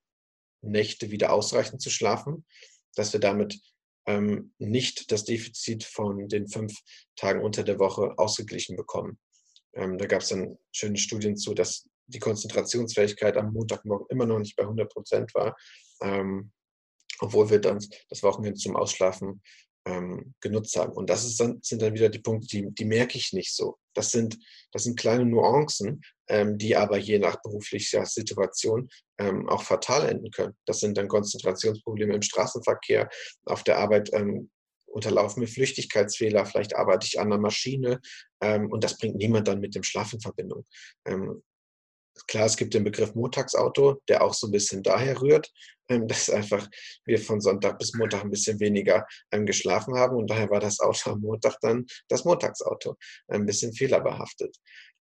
Nächte 0.61 1.11
wieder 1.11 1.31
ausreichend 1.31 1.81
zu 1.81 1.89
schlafen, 1.89 2.45
dass 2.99 3.13
wir 3.13 3.21
damit 3.21 3.59
ähm, 4.05 4.53
nicht 4.59 5.11
das 5.11 5.23
Defizit 5.23 5.85
von 5.85 6.27
den 6.27 6.47
fünf 6.49 6.77
Tagen 7.15 7.41
unter 7.41 7.63
der 7.63 7.79
Woche 7.79 8.13
ausgeglichen 8.17 8.75
bekommen. 8.75 9.17
Ähm, 9.73 9.97
da 9.97 10.05
gab 10.05 10.21
es 10.21 10.29
dann 10.29 10.57
schöne 10.73 10.97
Studien 10.97 11.37
zu, 11.37 11.53
dass 11.53 11.87
die 12.07 12.19
Konzentrationsfähigkeit 12.19 13.37
am 13.37 13.53
Montagmorgen 13.53 14.07
immer 14.09 14.25
noch 14.25 14.39
nicht 14.39 14.55
bei 14.55 14.63
100 14.63 14.91
Prozent 14.91 15.33
war, 15.33 15.55
ähm, 16.01 16.51
obwohl 17.19 17.49
wir 17.49 17.59
dann 17.59 17.79
das 18.09 18.21
Wochenende 18.23 18.59
zum 18.59 18.75
Ausschlafen 18.75 19.41
ähm, 19.85 20.33
genutzt 20.41 20.75
haben. 20.75 20.91
Und 20.91 21.09
das 21.09 21.37
dann, 21.37 21.59
sind 21.61 21.81
dann 21.81 21.93
wieder 21.93 22.09
die 22.09 22.19
Punkte, 22.19 22.47
die, 22.47 22.67
die 22.71 22.85
merke 22.85 23.17
ich 23.17 23.31
nicht 23.31 23.55
so. 23.55 23.77
Das 23.93 24.11
sind, 24.11 24.37
das 24.73 24.83
sind 24.83 24.99
kleine 24.99 25.25
Nuancen, 25.25 26.01
die 26.29 26.75
aber 26.75 26.97
je 26.97 27.17
nach 27.17 27.41
beruflicher 27.41 28.05
Situation 28.05 28.87
ähm, 29.17 29.49
auch 29.49 29.63
fatal 29.63 30.07
enden 30.07 30.29
können. 30.31 30.55
Das 30.65 30.79
sind 30.79 30.97
dann 30.97 31.07
Konzentrationsprobleme 31.07 32.13
im 32.13 32.21
Straßenverkehr, 32.21 33.09
auf 33.45 33.63
der 33.63 33.79
Arbeit 33.79 34.11
ähm, 34.13 34.49
unterlaufen 34.91 35.41
mir 35.41 35.47
Flüchtigkeitsfehler, 35.47 36.45
vielleicht 36.45 36.75
arbeite 36.75 37.05
ich 37.05 37.19
an 37.19 37.27
einer 37.27 37.41
Maschine 37.41 37.99
ähm, 38.41 38.71
und 38.71 38.83
das 38.83 38.97
bringt 38.97 39.15
niemand 39.15 39.47
dann 39.47 39.59
mit 39.59 39.75
dem 39.75 39.83
Schlaf 39.83 40.13
in 40.13 40.21
Verbindung. 40.21 40.65
Ähm, 41.05 41.43
klar, 42.27 42.45
es 42.45 42.57
gibt 42.57 42.73
den 42.73 42.83
Begriff 42.83 43.15
Montagsauto, 43.15 44.01
der 44.07 44.23
auch 44.23 44.33
so 44.33 44.47
ein 44.47 44.51
bisschen 44.51 44.83
daher 44.83 45.21
rührt, 45.21 45.51
ähm, 45.89 46.07
dass 46.07 46.29
einfach 46.29 46.67
wir 47.05 47.19
von 47.19 47.41
Sonntag 47.41 47.79
bis 47.79 47.93
Montag 47.93 48.23
ein 48.23 48.31
bisschen 48.31 48.59
weniger 48.59 49.05
ähm, 49.31 49.45
geschlafen 49.45 49.95
haben 49.95 50.15
und 50.15 50.29
daher 50.29 50.49
war 50.49 50.59
das 50.59 50.79
Auto 50.79 51.11
am 51.11 51.21
Montag 51.21 51.57
dann 51.61 51.85
das 52.07 52.25
Montagsauto, 52.25 52.95
ein 53.27 53.45
bisschen 53.45 53.73
fehlerbehaftet. 53.73 54.57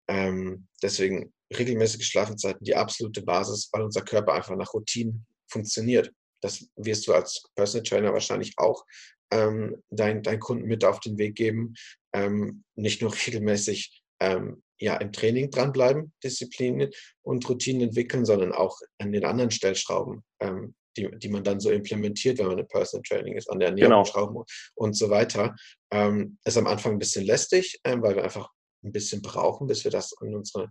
Ähm, 0.09 0.67
deswegen 0.83 1.33
regelmäßige 1.57 2.07
Schlafenzeiten 2.07 2.65
die 2.65 2.77
absolute 2.77 3.23
Basis, 3.23 3.69
weil 3.73 3.83
unser 3.83 4.03
Körper 4.03 4.35
einfach 4.35 4.57
nach 4.57 4.75
Routinen 4.75 5.27
funktioniert. 5.51 6.13
Das 6.43 6.69
wirst 6.77 7.07
du 7.07 7.15
als 7.15 7.45
Personal 7.55 7.85
Trainer 7.85 8.13
wahrscheinlich 8.13 8.55
auch 8.59 8.85
ähm, 9.31 9.83
deinen 9.91 10.23
dein 10.23 10.41
Kunden 10.41 10.67
mit 10.67 10.85
auf 10.85 11.01
den 11.01 11.19
Weg 11.19 11.35
geben. 11.35 11.75
Ähm, 12.13 12.65
nicht 12.75 13.03
nur 13.03 13.13
regelmäßig 13.27 14.03
ähm, 14.21 14.63
ja, 14.81 14.97
im 14.97 15.13
Training 15.13 15.51
dranbleiben, 15.51 16.13
Disziplinen 16.23 16.91
und 17.23 17.49
Routinen 17.49 17.89
entwickeln, 17.89 18.25
sondern 18.25 18.53
auch 18.53 18.79
an 18.99 19.13
den 19.13 19.25
anderen 19.25 19.51
Stellschrauben, 19.51 20.23
ähm, 20.41 20.75
die, 20.97 21.09
die 21.19 21.29
man 21.29 21.45
dann 21.45 21.61
so 21.61 21.71
implementiert, 21.71 22.39
wenn 22.39 22.47
man 22.47 22.59
im 22.59 22.69
Personal 22.69 23.03
Training 23.03 23.37
ist, 23.37 23.51
an 23.51 23.59
der 23.59 23.69
Ernährung 23.69 23.91
genau. 23.91 24.05
Schrauben 24.05 24.45
und 24.75 24.97
so 24.97 25.11
weiter. 25.11 25.57
Ähm, 25.91 26.39
ist 26.45 26.57
am 26.57 26.67
Anfang 26.67 26.93
ein 26.93 26.99
bisschen 26.99 27.25
lästig, 27.25 27.81
ähm, 27.85 28.03
weil 28.03 28.17
wir 28.17 28.25
einfach 28.25 28.51
ein 28.83 28.93
bisschen 28.93 29.23
brauchen, 29.23 29.67
bis 29.67 29.85
wir 29.85 29.91
das 29.91 30.15
in 30.23 30.35
unsere, 30.35 30.71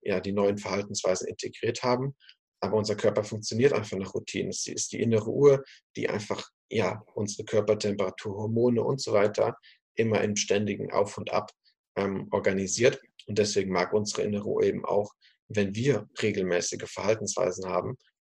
ja, 0.00 0.20
die 0.20 0.32
neuen 0.32 0.58
Verhaltensweisen 0.58 1.28
integriert 1.28 1.82
haben. 1.82 2.16
Aber 2.60 2.76
unser 2.76 2.94
Körper 2.94 3.24
funktioniert 3.24 3.72
einfach 3.72 3.98
nach 3.98 4.14
Routinen. 4.14 4.50
Es 4.50 4.66
ist 4.66 4.92
die 4.92 5.00
innere 5.00 5.30
Uhr, 5.30 5.64
die 5.96 6.08
einfach 6.08 6.48
ja, 6.70 7.02
unsere 7.14 7.44
Körpertemperatur, 7.44 8.34
Hormone 8.34 8.82
und 8.82 9.00
so 9.00 9.12
weiter 9.12 9.56
immer 9.94 10.22
im 10.22 10.36
ständigen 10.36 10.90
Auf 10.90 11.18
und 11.18 11.32
Ab 11.32 11.50
ähm, 11.96 12.28
organisiert. 12.30 13.00
Und 13.26 13.38
deswegen 13.38 13.72
mag 13.72 13.92
unsere 13.92 14.22
innere 14.22 14.46
Uhr 14.46 14.62
eben 14.62 14.84
auch, 14.84 15.12
wenn 15.48 15.74
wir 15.74 16.08
regelmäßige 16.20 16.90
Verhaltensweisen 16.90 17.68
haben, 17.68 17.98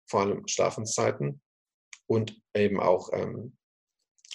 vor 0.08 0.20
allem 0.20 0.48
Schlafenszeiten 0.48 1.42
und 2.06 2.40
eben 2.54 2.80
auch 2.80 3.10
ähm, 3.12 3.56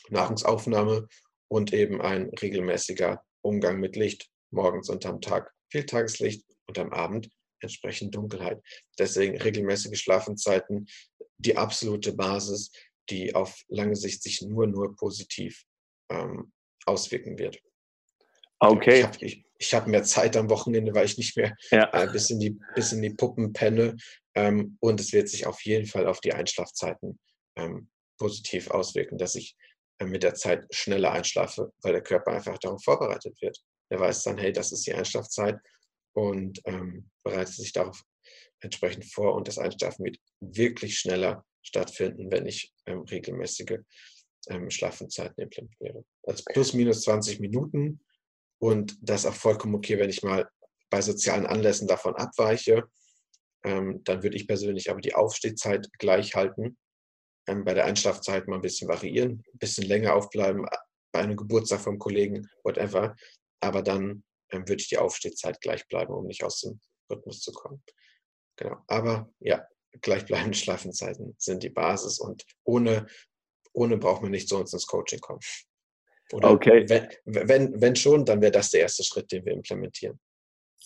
Nahrungsaufnahme 0.10 1.08
und 1.48 1.74
eben 1.74 2.02
ein 2.02 2.30
regelmäßiger 2.30 3.24
Umgang 3.42 3.80
mit 3.80 3.96
Licht, 3.96 4.30
morgens 4.52 4.90
und 4.90 5.06
am 5.06 5.22
Tag 5.22 5.54
viel 5.70 5.86
Tageslicht 5.86 6.46
und 6.68 6.80
am 6.80 6.92
Abend 6.94 7.30
entsprechend 7.60 8.16
Dunkelheit. 8.16 8.62
Deswegen 9.00 9.40
regelmäßige 9.42 10.00
Schlafenszeiten, 10.00 10.88
die 11.38 11.58
absolute 11.58 12.14
Basis, 12.14 12.72
die 13.10 13.36
auf 13.36 13.64
lange 13.68 13.96
Sicht 13.96 14.22
sich 14.22 14.42
nur, 14.42 14.68
nur 14.68 14.96
positiv 14.96 15.66
ähm, 16.10 16.52
auswirken 16.86 17.38
wird. 17.38 17.60
Okay. 18.60 19.08
Ich 19.60 19.74
habe 19.74 19.86
hab 19.86 19.88
mehr 19.88 20.04
Zeit 20.04 20.36
am 20.36 20.50
Wochenende, 20.50 20.94
weil 20.94 21.06
ich 21.06 21.18
nicht 21.18 21.38
mehr 21.38 21.56
ja. 21.72 21.90
äh, 21.94 22.12
bis, 22.12 22.30
in 22.30 22.40
die, 22.40 22.60
bis 22.76 22.92
in 22.92 23.02
die 23.02 23.12
Puppen 23.12 23.54
penne. 23.54 23.96
Ähm, 24.36 24.78
und 24.80 25.00
es 25.00 25.14
wird 25.14 25.30
sich 25.30 25.46
auf 25.46 25.62
jeden 25.62 25.86
Fall 25.86 26.08
auf 26.08 26.22
die 26.22 26.34
Einschlafzeiten 26.34 27.20
ähm, 27.56 27.90
positiv 28.18 28.70
auswirken, 28.72 29.18
dass 29.18 29.36
ich 29.36 29.56
äh, 30.00 30.06
mit 30.06 30.24
der 30.24 30.36
Zeit 30.36 30.66
schneller 30.72 31.12
einschlafe, 31.12 31.72
weil 31.82 31.94
der 31.94 32.04
Körper 32.04 32.32
einfach 32.32 32.58
darauf 32.58 32.84
vorbereitet 32.84 33.40
wird. 33.42 33.60
Er 33.90 34.00
weiß 34.00 34.24
dann, 34.24 34.38
hey, 34.38 34.52
das 34.52 34.72
ist 34.72 34.86
die 34.86 34.94
Einschlafzeit 34.94 35.60
und 36.14 36.62
ähm, 36.66 37.10
bereitet 37.24 37.56
sich 37.56 37.74
darauf 37.74 38.02
entsprechend 38.60 39.06
vor 39.06 39.36
und 39.36 39.48
das 39.48 39.58
Einschlafen 39.58 40.06
wird 40.06 40.18
wirklich 40.40 40.98
schneller 40.98 41.46
stattfinden, 41.62 42.32
wenn 42.32 42.46
ich 42.46 42.74
ähm, 42.86 43.02
regelmäßige 43.02 43.80
ähm, 44.50 44.70
Schlafenzeiten 44.70 45.44
implementiere. 45.44 46.04
Also 46.24 46.44
plus 46.52 46.74
minus 46.74 47.02
20 47.02 47.40
Minuten 47.40 48.00
und 48.60 48.98
das 49.02 49.22
ist 49.22 49.28
auch 49.28 49.36
vollkommen 49.36 49.76
okay, 49.76 50.00
wenn 50.00 50.10
ich 50.10 50.24
mal 50.24 50.50
bei 50.90 51.02
sozialen 51.02 51.46
Anlässen 51.46 51.88
davon 51.88 52.16
abweiche. 52.16 52.84
Ähm, 53.64 54.02
dann 54.04 54.24
würde 54.24 54.38
ich 54.38 54.48
persönlich 54.48 54.90
aber 54.90 55.02
die 55.02 55.16
Aufstehzeit 55.16 55.88
gleich 56.00 56.36
halten. 56.36 56.78
Ähm, 57.48 57.66
bei 57.66 57.74
der 57.74 57.86
Einschlafzeit 57.86 58.48
mal 58.48 58.56
ein 58.56 58.62
bisschen 58.62 58.88
variieren, 58.88 59.44
ein 59.54 59.60
bisschen 59.60 59.86
länger 59.86 60.16
aufbleiben, 60.16 60.66
bei 61.12 61.20
einem 61.20 61.36
Geburtstag 61.36 61.82
vom 61.82 62.00
Kollegen, 62.00 62.50
whatever. 62.64 63.16
Aber 63.60 63.82
dann 63.82 64.24
ähm, 64.52 64.68
würde 64.68 64.82
ich 64.82 64.90
die 64.90 64.98
Aufstehzeit 64.98 65.62
gleich 65.62 65.88
bleiben, 65.88 66.14
um 66.14 66.26
nicht 66.26 66.44
aus 66.44 66.62
dem 66.62 66.80
Rhythmus 67.10 67.42
zu 67.42 67.52
kommen. 67.52 67.84
Genau. 68.58 68.78
Aber 68.88 69.30
ja, 69.40 69.66
gleichbleibende 70.02 70.58
Schlafenzeiten 70.58 71.36
sind 71.38 71.64
die 71.64 71.70
Basis 71.70 72.20
und 72.20 72.46
ohne, 72.64 73.08
ohne 73.74 73.98
braucht 73.98 74.22
man 74.22 74.32
nicht 74.32 74.50
so 74.50 74.58
uns 74.58 74.74
ins 74.74 74.88
Coaching 74.88 75.20
kommen. 75.20 75.42
Oder 76.34 76.52
okay. 76.52 76.86
wenn, 76.90 77.08
wenn, 77.26 77.82
wenn 77.82 77.96
schon, 77.96 78.26
dann 78.26 78.42
wäre 78.42 78.52
das 78.52 78.72
der 78.72 78.82
erste 78.82 79.04
Schritt, 79.04 79.32
den 79.32 79.46
wir 79.46 79.54
implementieren. 79.54 80.20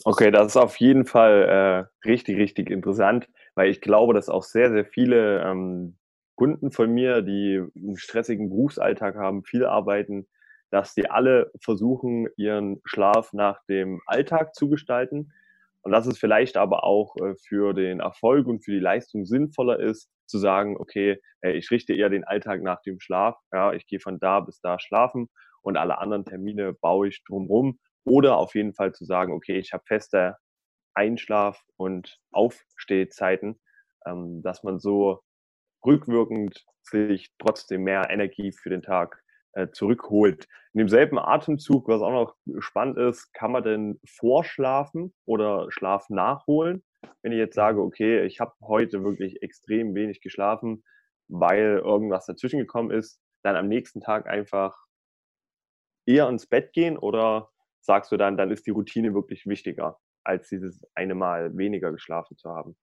Okay, 0.03 0.31
das 0.31 0.47
ist 0.47 0.57
auf 0.57 0.77
jeden 0.77 1.05
Fall 1.05 1.89
äh, 2.05 2.07
richtig, 2.07 2.37
richtig 2.37 2.69
interessant, 2.69 3.27
weil 3.55 3.69
ich 3.69 3.81
glaube, 3.81 4.13
dass 4.13 4.29
auch 4.29 4.43
sehr, 4.43 4.71
sehr 4.71 4.85
viele 4.85 5.41
ähm, 5.43 5.97
Kunden 6.35 6.71
von 6.71 6.91
mir, 6.91 7.21
die 7.21 7.61
einen 7.75 7.97
stressigen 7.97 8.49
Berufsalltag 8.49 9.15
haben, 9.15 9.43
viel 9.43 9.65
arbeiten, 9.65 10.27
dass 10.71 10.93
die 10.93 11.09
alle 11.09 11.51
versuchen, 11.61 12.27
ihren 12.37 12.81
Schlaf 12.85 13.33
nach 13.33 13.63
dem 13.65 14.01
Alltag 14.07 14.55
zu 14.55 14.69
gestalten. 14.69 15.33
Und 15.83 15.91
dass 15.91 16.07
es 16.07 16.17
vielleicht 16.17 16.57
aber 16.57 16.83
auch 16.83 17.15
äh, 17.17 17.35
für 17.35 17.73
den 17.73 17.99
Erfolg 17.99 18.47
und 18.47 18.63
für 18.63 18.71
die 18.71 18.79
Leistung 18.79 19.25
sinnvoller 19.25 19.79
ist, 19.79 20.09
zu 20.27 20.37
sagen, 20.37 20.77
okay, 20.77 21.21
ich 21.41 21.69
richte 21.71 21.93
eher 21.93 22.09
den 22.09 22.23
Alltag 22.23 22.61
nach 22.61 22.81
dem 22.81 22.99
Schlaf. 22.99 23.35
Ja, 23.51 23.73
ich 23.73 23.85
gehe 23.85 23.99
von 23.99 24.19
da 24.19 24.39
bis 24.39 24.61
da 24.61 24.79
schlafen 24.79 25.27
und 25.61 25.75
alle 25.75 25.97
anderen 25.97 26.23
Termine 26.23 26.73
baue 26.73 27.09
ich 27.09 27.23
drumherum. 27.25 27.79
Oder 28.05 28.37
auf 28.37 28.55
jeden 28.55 28.73
Fall 28.73 28.93
zu 28.93 29.05
sagen, 29.05 29.33
okay, 29.33 29.57
ich 29.57 29.73
habe 29.73 29.83
feste 29.85 30.37
Einschlaf- 30.93 31.63
und 31.75 32.17
Aufstehzeiten, 32.31 33.59
ähm, 34.05 34.41
dass 34.41 34.63
man 34.63 34.79
so 34.79 35.21
rückwirkend 35.85 36.65
sich 36.81 37.31
trotzdem 37.39 37.83
mehr 37.83 38.09
Energie 38.09 38.51
für 38.51 38.69
den 38.69 38.81
Tag 38.81 39.17
äh, 39.17 39.30
zurückholt. 39.73 40.47
In 40.73 40.79
demselben 40.79 41.19
Atemzug, 41.19 41.87
was 41.87 42.01
auch 42.01 42.11
noch 42.11 42.35
spannend 42.59 42.97
ist, 42.97 43.33
kann 43.33 43.51
man 43.51 43.63
denn 43.63 43.99
vorschlafen 44.05 45.13
oder 45.25 45.67
Schlaf 45.71 46.09
nachholen? 46.09 46.83
Wenn 47.21 47.31
ich 47.31 47.37
jetzt 47.37 47.55
sage, 47.55 47.81
okay, 47.81 48.25
ich 48.25 48.39
habe 48.39 48.53
heute 48.61 49.03
wirklich 49.03 49.41
extrem 49.41 49.95
wenig 49.95 50.21
geschlafen, 50.21 50.83
weil 51.27 51.81
irgendwas 51.83 52.25
dazwischen 52.25 52.59
gekommen 52.59 52.91
ist, 52.91 53.19
dann 53.43 53.55
am 53.55 53.67
nächsten 53.67 54.01
Tag 54.01 54.27
einfach 54.27 54.77
eher 56.05 56.29
ins 56.29 56.47
Bett 56.47 56.73
gehen 56.73 56.97
oder 56.97 57.49
sagst 57.81 58.11
du 58.11 58.17
dann, 58.17 58.37
dann 58.37 58.51
ist 58.51 58.65
die 58.67 58.71
Routine 58.71 59.13
wirklich 59.13 59.45
wichtiger, 59.45 59.99
als 60.23 60.49
dieses 60.49 60.85
eine 60.93 61.15
Mal 61.15 61.57
weniger 61.57 61.91
geschlafen 61.91 62.37
zu 62.37 62.49
haben? 62.49 62.77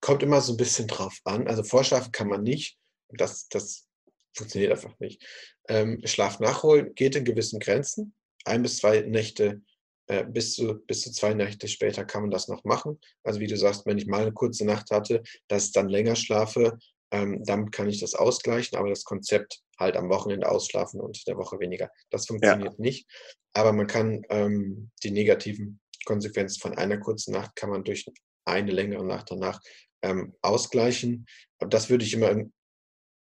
Kommt 0.00 0.22
immer 0.22 0.40
so 0.40 0.54
ein 0.54 0.56
bisschen 0.56 0.86
drauf 0.86 1.18
an. 1.24 1.46
Also 1.46 1.62
vorschlafen 1.62 2.12
kann 2.12 2.28
man 2.28 2.42
nicht. 2.42 2.78
Das, 3.08 3.48
das 3.48 3.89
funktioniert 4.34 4.72
einfach 4.72 4.98
nicht. 4.98 5.24
Ähm, 5.68 6.00
Schlaf 6.04 6.40
nachholen 6.40 6.94
geht 6.94 7.16
in 7.16 7.24
gewissen 7.24 7.60
Grenzen. 7.60 8.14
Ein 8.44 8.62
bis 8.62 8.78
zwei 8.78 9.00
Nächte, 9.00 9.62
äh, 10.06 10.24
bis, 10.24 10.54
zu, 10.54 10.80
bis 10.86 11.02
zu 11.02 11.12
zwei 11.12 11.34
Nächte 11.34 11.68
später 11.68 12.04
kann 12.04 12.22
man 12.22 12.30
das 12.30 12.48
noch 12.48 12.64
machen. 12.64 12.98
Also 13.22 13.40
wie 13.40 13.46
du 13.46 13.56
sagst, 13.56 13.86
wenn 13.86 13.98
ich 13.98 14.06
mal 14.06 14.22
eine 14.22 14.32
kurze 14.32 14.64
Nacht 14.64 14.90
hatte, 14.90 15.22
dass 15.48 15.66
ich 15.66 15.72
dann 15.72 15.88
länger 15.88 16.16
schlafe, 16.16 16.78
ähm, 17.12 17.42
damit 17.44 17.72
kann 17.72 17.88
ich 17.88 18.00
das 18.00 18.14
ausgleichen. 18.14 18.78
Aber 18.78 18.88
das 18.88 19.04
Konzept 19.04 19.60
halt 19.78 19.96
am 19.96 20.08
Wochenende 20.08 20.48
ausschlafen 20.48 21.00
und 21.00 21.26
der 21.26 21.36
Woche 21.36 21.58
weniger, 21.58 21.90
das 22.10 22.26
funktioniert 22.26 22.74
ja. 22.74 22.82
nicht. 22.82 23.06
Aber 23.52 23.72
man 23.72 23.86
kann 23.86 24.22
ähm, 24.30 24.90
die 25.02 25.10
negativen 25.10 25.80
Konsequenzen 26.04 26.60
von 26.60 26.76
einer 26.76 26.98
kurzen 26.98 27.32
Nacht 27.32 27.56
kann 27.56 27.70
man 27.70 27.84
durch 27.84 28.06
eine 28.44 28.72
längere 28.72 29.04
Nacht 29.04 29.30
danach 29.30 29.60
ähm, 30.02 30.34
ausgleichen. 30.40 31.26
Aber 31.58 31.68
das 31.68 31.90
würde 31.90 32.04
ich 32.04 32.14
immer 32.14 32.34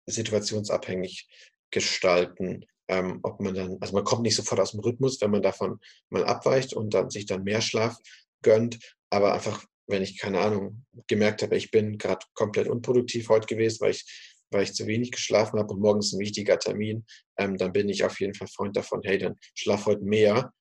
situationsabhängig 0.06 1.28
gestalten, 1.70 2.66
ähm, 2.88 3.20
ob 3.22 3.40
man 3.40 3.54
dann, 3.54 3.78
also 3.80 3.94
man 3.94 4.04
kommt 4.04 4.22
nicht 4.22 4.36
sofort 4.36 4.60
aus 4.60 4.72
dem 4.72 4.80
Rhythmus, 4.80 5.20
wenn 5.20 5.30
man 5.30 5.42
davon 5.42 5.80
mal 6.10 6.24
abweicht 6.24 6.74
und 6.74 6.92
dann 6.94 7.10
sich 7.10 7.26
dann 7.26 7.44
mehr 7.44 7.60
Schlaf 7.60 7.96
gönnt, 8.42 8.78
aber 9.10 9.32
einfach, 9.34 9.64
wenn 9.86 10.02
ich, 10.02 10.18
keine 10.18 10.40
Ahnung, 10.40 10.84
gemerkt 11.06 11.42
habe, 11.42 11.56
ich 11.56 11.70
bin 11.70 11.98
gerade 11.98 12.24
komplett 12.34 12.68
unproduktiv 12.68 13.28
heute 13.28 13.46
gewesen, 13.46 13.78
weil 13.80 13.92
ich, 13.92 14.04
weil 14.50 14.64
ich 14.64 14.74
zu 14.74 14.86
wenig 14.86 15.12
geschlafen 15.12 15.58
habe 15.58 15.72
und 15.72 15.80
morgens 15.80 16.12
ein 16.12 16.20
wichtiger 16.20 16.58
Termin, 16.58 17.06
ähm, 17.38 17.56
dann 17.56 17.72
bin 17.72 17.88
ich 17.88 18.04
auf 18.04 18.20
jeden 18.20 18.34
Fall 18.34 18.48
Freund 18.48 18.76
davon, 18.76 19.00
hey, 19.04 19.18
dann 19.18 19.38
schlaf 19.54 19.86
heute 19.86 20.02
mehr, 20.02 20.52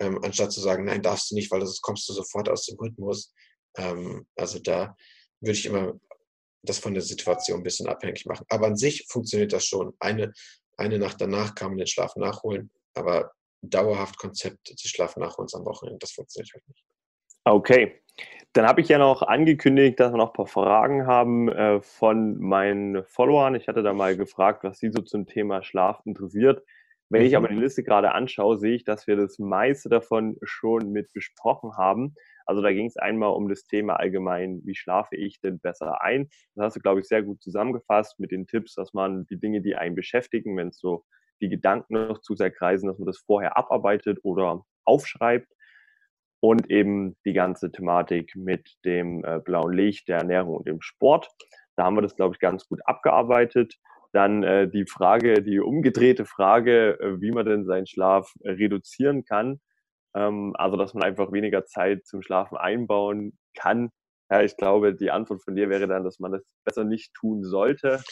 ähm, 0.00 0.22
anstatt 0.22 0.52
zu 0.52 0.60
sagen, 0.60 0.84
nein, 0.84 1.02
darfst 1.02 1.30
du 1.30 1.34
nicht, 1.34 1.50
weil 1.50 1.60
sonst 1.60 1.80
kommst 1.80 2.08
du 2.08 2.12
sofort 2.12 2.48
aus 2.48 2.66
dem 2.66 2.78
Rhythmus. 2.78 3.32
Ähm, 3.76 4.26
also 4.36 4.58
da 4.58 4.96
würde 5.40 5.58
ich 5.58 5.66
immer 5.66 5.98
das 6.62 6.78
von 6.78 6.94
der 6.94 7.02
Situation 7.02 7.60
ein 7.60 7.64
bisschen 7.64 7.88
abhängig 7.88 8.26
machen. 8.26 8.46
Aber 8.48 8.66
an 8.66 8.76
sich 8.76 9.06
funktioniert 9.08 9.52
das 9.52 9.64
schon. 9.66 9.94
Eine, 10.00 10.32
eine 10.76 10.98
Nacht 10.98 11.20
danach 11.20 11.54
kann 11.54 11.68
man 11.68 11.78
den 11.78 11.86
Schlaf 11.86 12.16
nachholen, 12.16 12.70
aber 12.94 13.32
dauerhaft 13.62 14.18
Konzept 14.18 14.70
des 14.70 14.90
Schlaf 14.90 15.16
nachholens 15.16 15.54
am 15.54 15.64
Wochenende, 15.64 15.98
das 15.98 16.12
funktioniert 16.12 16.52
halt 16.54 16.68
nicht. 16.68 16.84
Okay. 17.44 18.00
Dann 18.52 18.66
habe 18.66 18.80
ich 18.80 18.88
ja 18.88 18.98
noch 18.98 19.22
angekündigt, 19.22 20.00
dass 20.00 20.12
wir 20.12 20.16
noch 20.16 20.30
ein 20.30 20.32
paar 20.32 20.46
Fragen 20.46 21.06
haben 21.06 21.48
äh, 21.48 21.80
von 21.80 22.38
meinen 22.38 23.04
Followern. 23.04 23.54
Ich 23.54 23.68
hatte 23.68 23.82
da 23.82 23.92
mal 23.92 24.16
gefragt, 24.16 24.64
was 24.64 24.78
sie 24.78 24.90
so 24.90 25.02
zum 25.02 25.26
Thema 25.26 25.62
Schlaf 25.62 26.00
interessiert. 26.04 26.64
Wenn 27.10 27.22
ich 27.22 27.32
mhm. 27.32 27.36
aber 27.38 27.48
die 27.48 27.54
Liste 27.60 27.82
gerade 27.82 28.12
anschaue, 28.12 28.58
sehe 28.58 28.74
ich, 28.74 28.84
dass 28.84 29.06
wir 29.06 29.16
das 29.16 29.38
meiste 29.38 29.88
davon 29.88 30.36
schon 30.42 30.90
mit 30.90 31.12
besprochen 31.12 31.76
haben. 31.76 32.14
Also 32.48 32.62
da 32.62 32.72
ging 32.72 32.86
es 32.86 32.96
einmal 32.96 33.30
um 33.34 33.48
das 33.48 33.64
Thema 33.64 33.96
allgemein, 33.96 34.62
wie 34.64 34.74
schlafe 34.74 35.16
ich 35.16 35.38
denn 35.40 35.60
besser 35.60 36.02
ein? 36.02 36.30
Das 36.54 36.64
hast 36.64 36.76
du, 36.76 36.80
glaube 36.80 37.00
ich, 37.00 37.06
sehr 37.06 37.22
gut 37.22 37.42
zusammengefasst 37.42 38.18
mit 38.18 38.30
den 38.30 38.46
Tipps, 38.46 38.74
dass 38.74 38.94
man 38.94 39.26
die 39.26 39.38
Dinge, 39.38 39.60
die 39.60 39.76
einen 39.76 39.94
beschäftigen, 39.94 40.56
wenn 40.56 40.68
es 40.68 40.78
so 40.78 41.04
die 41.42 41.50
Gedanken 41.50 42.08
noch 42.08 42.22
zu 42.22 42.34
sehr 42.34 42.50
kreisen, 42.50 42.88
dass 42.88 42.98
man 42.98 43.04
das 43.06 43.18
vorher 43.18 43.58
abarbeitet 43.58 44.20
oder 44.22 44.64
aufschreibt. 44.86 45.52
Und 46.40 46.70
eben 46.70 47.16
die 47.26 47.34
ganze 47.34 47.70
Thematik 47.70 48.34
mit 48.34 48.76
dem 48.84 49.24
äh, 49.24 49.40
blauen 49.40 49.72
Licht, 49.72 50.08
der 50.08 50.18
Ernährung 50.18 50.56
und 50.56 50.68
dem 50.68 50.80
Sport. 50.80 51.28
Da 51.76 51.84
haben 51.84 51.96
wir 51.96 52.02
das, 52.02 52.16
glaube 52.16 52.34
ich, 52.34 52.40
ganz 52.40 52.66
gut 52.66 52.80
abgearbeitet. 52.86 53.74
Dann 54.12 54.42
äh, 54.42 54.68
die 54.70 54.86
Frage, 54.86 55.42
die 55.42 55.58
umgedrehte 55.60 56.24
Frage, 56.24 56.98
äh, 57.00 57.20
wie 57.20 57.32
man 57.32 57.44
denn 57.44 57.66
seinen 57.66 57.86
Schlaf 57.86 58.32
äh, 58.40 58.52
reduzieren 58.52 59.24
kann. 59.24 59.60
Ähm, 60.14 60.54
also, 60.56 60.76
dass 60.76 60.94
man 60.94 61.02
einfach 61.02 61.32
weniger 61.32 61.64
Zeit 61.66 62.06
zum 62.06 62.22
Schlafen 62.22 62.56
einbauen 62.56 63.38
kann. 63.54 63.90
Ja, 64.30 64.42
ich 64.42 64.56
glaube, 64.56 64.94
die 64.94 65.10
Antwort 65.10 65.42
von 65.42 65.56
dir 65.56 65.70
wäre 65.70 65.86
dann, 65.86 66.04
dass 66.04 66.18
man 66.18 66.32
das 66.32 66.42
besser 66.64 66.84
nicht 66.84 67.12
tun 67.14 67.44
sollte. 67.44 68.02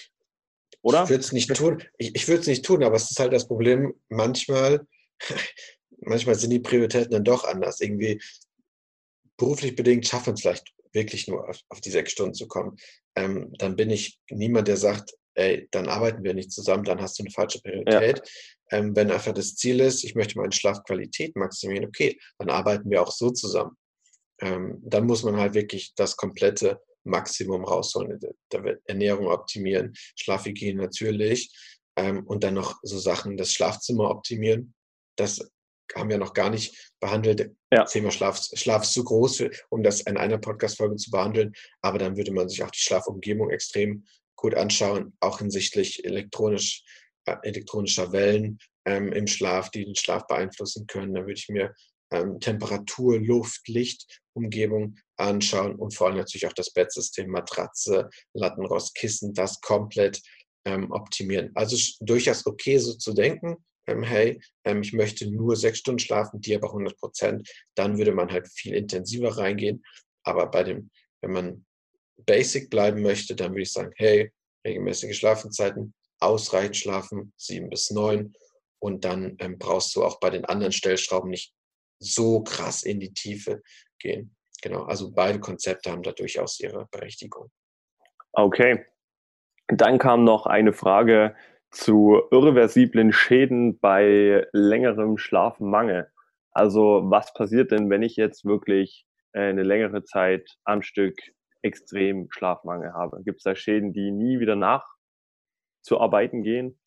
Oder? 0.82 1.04
Ich 1.04 1.10
würde 1.10 1.20
es 1.20 1.32
nicht 1.32 1.54
tun. 1.54 1.82
Ich, 1.98 2.14
ich 2.14 2.28
würde 2.28 2.40
es 2.40 2.46
nicht 2.46 2.64
tun, 2.64 2.82
aber 2.82 2.96
es 2.96 3.10
ist 3.10 3.18
halt 3.18 3.32
das 3.32 3.46
Problem, 3.46 3.94
manchmal, 4.08 4.86
manchmal 6.00 6.34
sind 6.34 6.50
die 6.50 6.60
Prioritäten 6.60 7.10
dann 7.10 7.24
doch 7.24 7.44
anders. 7.44 7.80
Irgendwie 7.80 8.20
beruflich 9.36 9.74
bedingt 9.74 10.06
schaffen 10.06 10.28
wir 10.28 10.34
es 10.34 10.40
vielleicht 10.40 10.74
wirklich 10.92 11.28
nur 11.28 11.48
auf, 11.48 11.60
auf 11.68 11.80
die 11.80 11.90
sechs 11.90 12.12
Stunden 12.12 12.34
zu 12.34 12.48
kommen. 12.48 12.76
Ähm, 13.14 13.52
dann 13.58 13.76
bin 13.76 13.90
ich 13.90 14.18
niemand, 14.30 14.68
der 14.68 14.76
sagt, 14.76 15.12
ey, 15.34 15.68
dann 15.70 15.88
arbeiten 15.88 16.24
wir 16.24 16.34
nicht 16.34 16.50
zusammen, 16.50 16.84
dann 16.84 17.00
hast 17.00 17.18
du 17.18 17.22
eine 17.22 17.30
falsche 17.30 17.60
Priorität. 17.60 18.18
Ja. 18.18 18.32
Ähm, 18.70 18.96
wenn 18.96 19.10
einfach 19.10 19.32
das 19.32 19.54
Ziel 19.54 19.80
ist, 19.80 20.04
ich 20.04 20.14
möchte 20.14 20.38
meine 20.38 20.52
Schlafqualität 20.52 21.36
maximieren, 21.36 21.86
okay, 21.86 22.18
dann 22.38 22.50
arbeiten 22.50 22.90
wir 22.90 23.02
auch 23.02 23.12
so 23.12 23.30
zusammen. 23.30 23.76
Ähm, 24.40 24.78
dann 24.82 25.06
muss 25.06 25.22
man 25.22 25.36
halt 25.36 25.54
wirklich 25.54 25.94
das 25.94 26.16
komplette 26.16 26.80
Maximum 27.04 27.64
rausholen, 27.64 28.20
der 28.52 28.78
Ernährung 28.84 29.28
optimieren, 29.28 29.94
Schlafhygiene 30.16 30.82
natürlich 30.82 31.54
ähm, 31.96 32.24
und 32.26 32.44
dann 32.44 32.54
noch 32.54 32.78
so 32.82 32.98
Sachen, 32.98 33.36
das 33.36 33.52
Schlafzimmer 33.52 34.10
optimieren. 34.10 34.74
Das 35.16 35.40
haben 35.94 36.10
wir 36.10 36.18
noch 36.18 36.34
gar 36.34 36.50
nicht 36.50 36.92
behandelt. 37.00 37.40
Ja. 37.72 37.82
Das 37.82 37.92
Thema 37.92 38.10
Schlaf, 38.10 38.42
Schlaf 38.54 38.82
ist 38.82 38.92
zu 38.92 39.04
groß, 39.04 39.44
um 39.70 39.82
das 39.82 40.00
in 40.02 40.16
einer 40.16 40.38
Podcast-Folge 40.38 40.96
zu 40.96 41.10
behandeln. 41.10 41.52
Aber 41.80 41.98
dann 41.98 42.16
würde 42.16 42.32
man 42.32 42.48
sich 42.48 42.62
auch 42.62 42.70
die 42.70 42.80
Schlafumgebung 42.80 43.50
extrem 43.50 44.04
gut 44.34 44.54
anschauen, 44.54 45.16
auch 45.20 45.38
hinsichtlich 45.38 46.04
elektronisch, 46.04 46.84
elektronischer 47.42 48.12
Wellen 48.12 48.58
ähm, 48.84 49.12
im 49.12 49.26
Schlaf, 49.26 49.70
die 49.70 49.84
den 49.84 49.96
Schlaf 49.96 50.26
beeinflussen 50.26 50.86
können. 50.86 51.14
Da 51.14 51.20
würde 51.20 51.34
ich 51.34 51.48
mir 51.48 51.74
ähm, 52.12 52.38
Temperatur, 52.40 53.18
Luft, 53.18 53.66
Licht, 53.68 54.20
Umgebung 54.34 54.96
anschauen 55.16 55.74
und 55.76 55.94
vor 55.94 56.08
allem 56.08 56.16
natürlich 56.16 56.46
auch 56.46 56.52
das 56.52 56.72
Bettsystem, 56.72 57.28
Matratze, 57.30 58.08
Lattenrost, 58.34 58.94
Kissen, 58.94 59.34
das 59.34 59.60
komplett 59.60 60.20
ähm, 60.64 60.90
optimieren. 60.90 61.50
Also 61.54 61.76
durchaus 62.00 62.46
okay 62.46 62.78
so 62.78 62.94
zu 62.94 63.12
denken, 63.12 63.56
ähm, 63.88 64.02
hey, 64.02 64.40
ähm, 64.64 64.82
ich 64.82 64.92
möchte 64.92 65.30
nur 65.30 65.56
sechs 65.56 65.78
Stunden 65.78 65.98
schlafen, 65.98 66.40
die 66.40 66.54
aber 66.54 66.68
100 66.68 66.96
Prozent, 66.98 67.48
dann 67.74 67.98
würde 67.98 68.12
man 68.12 68.30
halt 68.30 68.48
viel 68.48 68.74
intensiver 68.74 69.36
reingehen. 69.36 69.82
Aber 70.24 70.46
bei 70.50 70.64
dem, 70.64 70.90
wenn 71.22 71.32
man 71.32 71.66
basic 72.24 72.70
bleiben 72.70 73.02
möchte, 73.02 73.34
dann 73.34 73.52
würde 73.52 73.62
ich 73.62 73.72
sagen, 73.72 73.92
hey, 73.96 74.32
regelmäßige 74.66 75.16
Schlafenzeiten, 75.16 75.94
ausreichend 76.20 76.76
schlafen, 76.76 77.32
sieben 77.36 77.70
bis 77.70 77.90
neun. 77.90 78.32
Und 78.78 79.04
dann 79.04 79.36
ähm, 79.40 79.58
brauchst 79.58 79.94
du 79.96 80.04
auch 80.04 80.20
bei 80.20 80.30
den 80.30 80.44
anderen 80.44 80.72
Stellschrauben 80.72 81.30
nicht 81.30 81.54
so 81.98 82.42
krass 82.42 82.82
in 82.82 83.00
die 83.00 83.12
Tiefe 83.12 83.62
gehen. 83.98 84.36
Genau, 84.62 84.84
also 84.84 85.12
beide 85.12 85.40
Konzepte 85.40 85.90
haben 85.90 86.02
da 86.02 86.12
durchaus 86.12 86.60
ihre 86.60 86.86
Berechtigung. 86.90 87.50
Okay. 88.32 88.84
Dann 89.68 89.98
kam 89.98 90.24
noch 90.24 90.46
eine 90.46 90.72
Frage 90.72 91.34
zu 91.70 92.22
irreversiblen 92.30 93.12
Schäden 93.12 93.78
bei 93.78 94.46
längerem 94.52 95.18
Schlafmangel. 95.18 96.10
Also 96.52 97.02
was 97.04 97.34
passiert 97.34 97.70
denn, 97.70 97.90
wenn 97.90 98.02
ich 98.02 98.16
jetzt 98.16 98.44
wirklich 98.44 99.06
äh, 99.32 99.48
eine 99.48 99.62
längere 99.62 100.04
Zeit 100.04 100.56
am 100.64 100.82
Stück 100.82 101.16
extrem 101.62 102.28
Schlafmangel 102.30 102.92
habe? 102.92 103.22
Gibt 103.24 103.38
es 103.38 103.42
da 103.42 103.54
Schäden, 103.54 103.92
die 103.92 104.10
nie 104.10 104.40
wieder 104.40 104.56
nachzuarbeiten 105.86 106.42
gehen? 106.42 106.78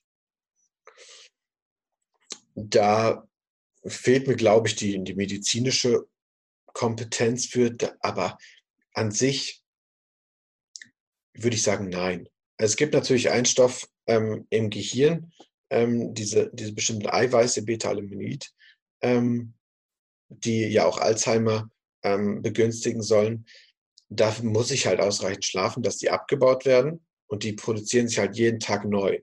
Da 2.56 3.28
fehlt 3.86 4.28
mir, 4.28 4.36
glaube 4.36 4.68
ich, 4.68 4.76
die, 4.76 5.02
die 5.04 5.16
medizinische 5.16 6.06
Kompetenz 6.74 7.46
für, 7.46 7.76
aber 8.02 8.38
an 8.94 9.12
sich 9.12 9.64
würde 11.34 11.56
ich 11.56 11.64
sagen, 11.64 11.90
nein. 11.90 12.28
Es 12.58 12.76
gibt 12.76 12.94
natürlich 12.94 13.30
einen 13.30 13.46
Stoff 13.46 13.88
ähm, 14.08 14.46
im 14.50 14.70
Gehirn, 14.70 15.32
ähm, 15.70 16.14
diese, 16.14 16.50
diese 16.54 16.74
bestimmten 16.74 17.08
Eiweiße, 17.08 17.64
Beta-Aluminid, 17.64 18.52
ähm, 19.02 19.54
die 20.28 20.68
ja 20.68 20.86
auch 20.86 20.98
Alzheimer 20.98 21.70
ähm, 22.04 22.42
begünstigen 22.42 23.02
sollen. 23.02 23.46
Da 24.10 24.36
muss 24.42 24.72
ich 24.72 24.88
halt 24.88 25.00
ausreichend 25.00 25.46
schlafen, 25.46 25.82
dass 25.82 25.98
die 25.98 26.10
abgebaut 26.10 26.66
werden 26.66 27.06
und 27.30 27.44
die 27.44 27.54
produzieren 27.54 28.08
sich 28.08 28.20
halt 28.20 28.36
jeden 28.36 28.60
Tag 28.60 28.86
neu. 28.86 29.20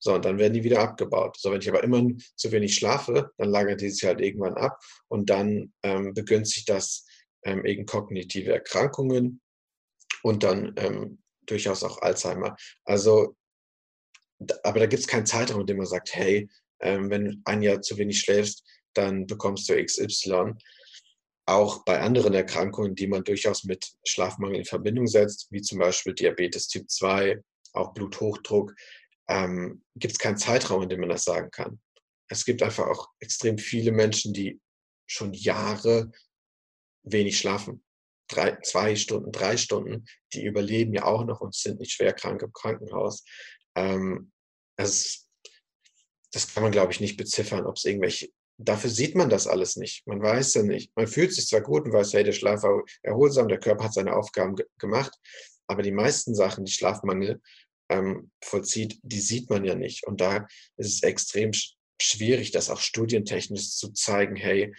So, 0.00 0.14
und 0.14 0.24
dann 0.24 0.38
werden 0.38 0.54
die 0.54 0.62
wieder 0.62 0.80
abgebaut. 0.80 1.36
So, 1.38 1.50
wenn 1.50 1.60
ich 1.60 1.68
aber 1.68 1.82
immer 1.82 2.06
zu 2.36 2.52
wenig 2.52 2.74
schlafe, 2.74 3.32
dann 3.36 3.50
lagert 3.50 3.80
die 3.80 3.90
sich 3.90 4.04
halt 4.04 4.20
irgendwann 4.20 4.54
ab 4.54 4.78
und 5.08 5.28
dann 5.28 5.72
ähm, 5.82 6.14
begünstigt 6.14 6.68
das 6.68 7.04
ähm, 7.44 7.64
eben 7.64 7.84
kognitive 7.84 8.52
Erkrankungen 8.52 9.40
und 10.22 10.44
dann 10.44 10.74
ähm, 10.76 11.22
durchaus 11.46 11.82
auch 11.82 12.00
Alzheimer. 12.00 12.54
Also, 12.84 13.36
aber 14.62 14.80
da 14.80 14.86
gibt 14.86 15.00
es 15.00 15.08
keinen 15.08 15.26
Zeitraum, 15.26 15.62
in 15.62 15.66
dem 15.66 15.78
man 15.78 15.86
sagt, 15.86 16.14
hey, 16.14 16.48
ähm, 16.80 17.10
wenn 17.10 17.42
ein 17.44 17.62
Jahr 17.62 17.82
zu 17.82 17.98
wenig 17.98 18.20
schläfst, 18.20 18.62
dann 18.94 19.26
bekommst 19.26 19.68
du 19.68 19.84
XY. 19.84 20.54
Auch 21.48 21.82
bei 21.86 21.98
anderen 22.00 22.34
Erkrankungen, 22.34 22.94
die 22.94 23.06
man 23.06 23.24
durchaus 23.24 23.64
mit 23.64 23.94
Schlafmangel 24.04 24.58
in 24.58 24.64
Verbindung 24.66 25.06
setzt, 25.06 25.46
wie 25.50 25.62
zum 25.62 25.78
Beispiel 25.78 26.12
Diabetes 26.12 26.68
Typ 26.68 26.90
2, 26.90 27.42
auch 27.72 27.94
Bluthochdruck, 27.94 28.74
ähm, 29.28 29.82
gibt 29.96 30.12
es 30.12 30.18
keinen 30.18 30.36
Zeitraum, 30.36 30.82
in 30.82 30.90
dem 30.90 31.00
man 31.00 31.08
das 31.08 31.24
sagen 31.24 31.50
kann. 31.50 31.80
Es 32.28 32.44
gibt 32.44 32.62
einfach 32.62 32.86
auch 32.86 33.08
extrem 33.20 33.56
viele 33.56 33.92
Menschen, 33.92 34.34
die 34.34 34.60
schon 35.06 35.32
Jahre 35.32 36.12
wenig 37.02 37.38
schlafen. 37.38 37.82
Drei, 38.28 38.58
zwei 38.60 38.94
Stunden, 38.94 39.32
drei 39.32 39.56
Stunden, 39.56 40.04
die 40.34 40.44
überleben 40.44 40.92
ja 40.92 41.04
auch 41.04 41.24
noch 41.24 41.40
und 41.40 41.54
sind 41.54 41.80
nicht 41.80 41.92
schwer 41.92 42.12
krank 42.12 42.42
im 42.42 42.52
Krankenhaus. 42.52 43.24
Ähm, 43.74 44.32
das, 44.76 45.30
das 46.30 46.52
kann 46.52 46.62
man, 46.62 46.72
glaube 46.72 46.92
ich, 46.92 47.00
nicht 47.00 47.16
beziffern, 47.16 47.64
ob 47.64 47.76
es 47.76 47.86
irgendwelche. 47.86 48.28
Dafür 48.60 48.90
sieht 48.90 49.14
man 49.14 49.30
das 49.30 49.46
alles 49.46 49.76
nicht. 49.76 50.06
Man 50.06 50.20
weiß 50.20 50.54
ja 50.54 50.62
nicht. 50.62 50.90
Man 50.96 51.06
fühlt 51.06 51.32
sich 51.32 51.46
zwar 51.46 51.60
gut 51.60 51.84
und 51.84 51.92
weiß, 51.92 52.12
hey, 52.12 52.24
der 52.24 52.32
Schlaf 52.32 52.62
war 52.64 52.82
erholsam, 53.02 53.48
der 53.48 53.60
Körper 53.60 53.84
hat 53.84 53.94
seine 53.94 54.16
Aufgaben 54.16 54.56
gemacht, 54.78 55.12
aber 55.68 55.82
die 55.82 55.92
meisten 55.92 56.34
Sachen, 56.34 56.64
die 56.64 56.72
Schlafmangel 56.72 57.40
ähm, 57.88 58.30
vollzieht, 58.42 58.98
die 59.02 59.20
sieht 59.20 59.48
man 59.48 59.64
ja 59.64 59.74
nicht. 59.74 60.06
Und 60.06 60.20
da 60.20 60.48
ist 60.76 60.92
es 60.92 61.02
extrem 61.02 61.52
schwierig, 62.00 62.50
das 62.50 62.70
auch 62.70 62.80
studientechnisch 62.80 63.76
zu 63.76 63.92
zeigen, 63.92 64.36
hey, 64.36 64.74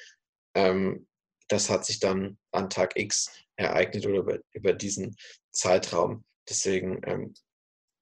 ähm, 0.56 1.08
das 1.48 1.70
hat 1.70 1.86
sich 1.86 2.00
dann 2.00 2.38
an 2.52 2.70
Tag 2.70 2.96
X 2.96 3.32
ereignet 3.56 4.06
oder 4.06 4.20
über, 4.20 4.40
über 4.52 4.74
diesen 4.74 5.16
Zeitraum. 5.52 6.24
Deswegen 6.48 7.02
ähm, 7.06 7.34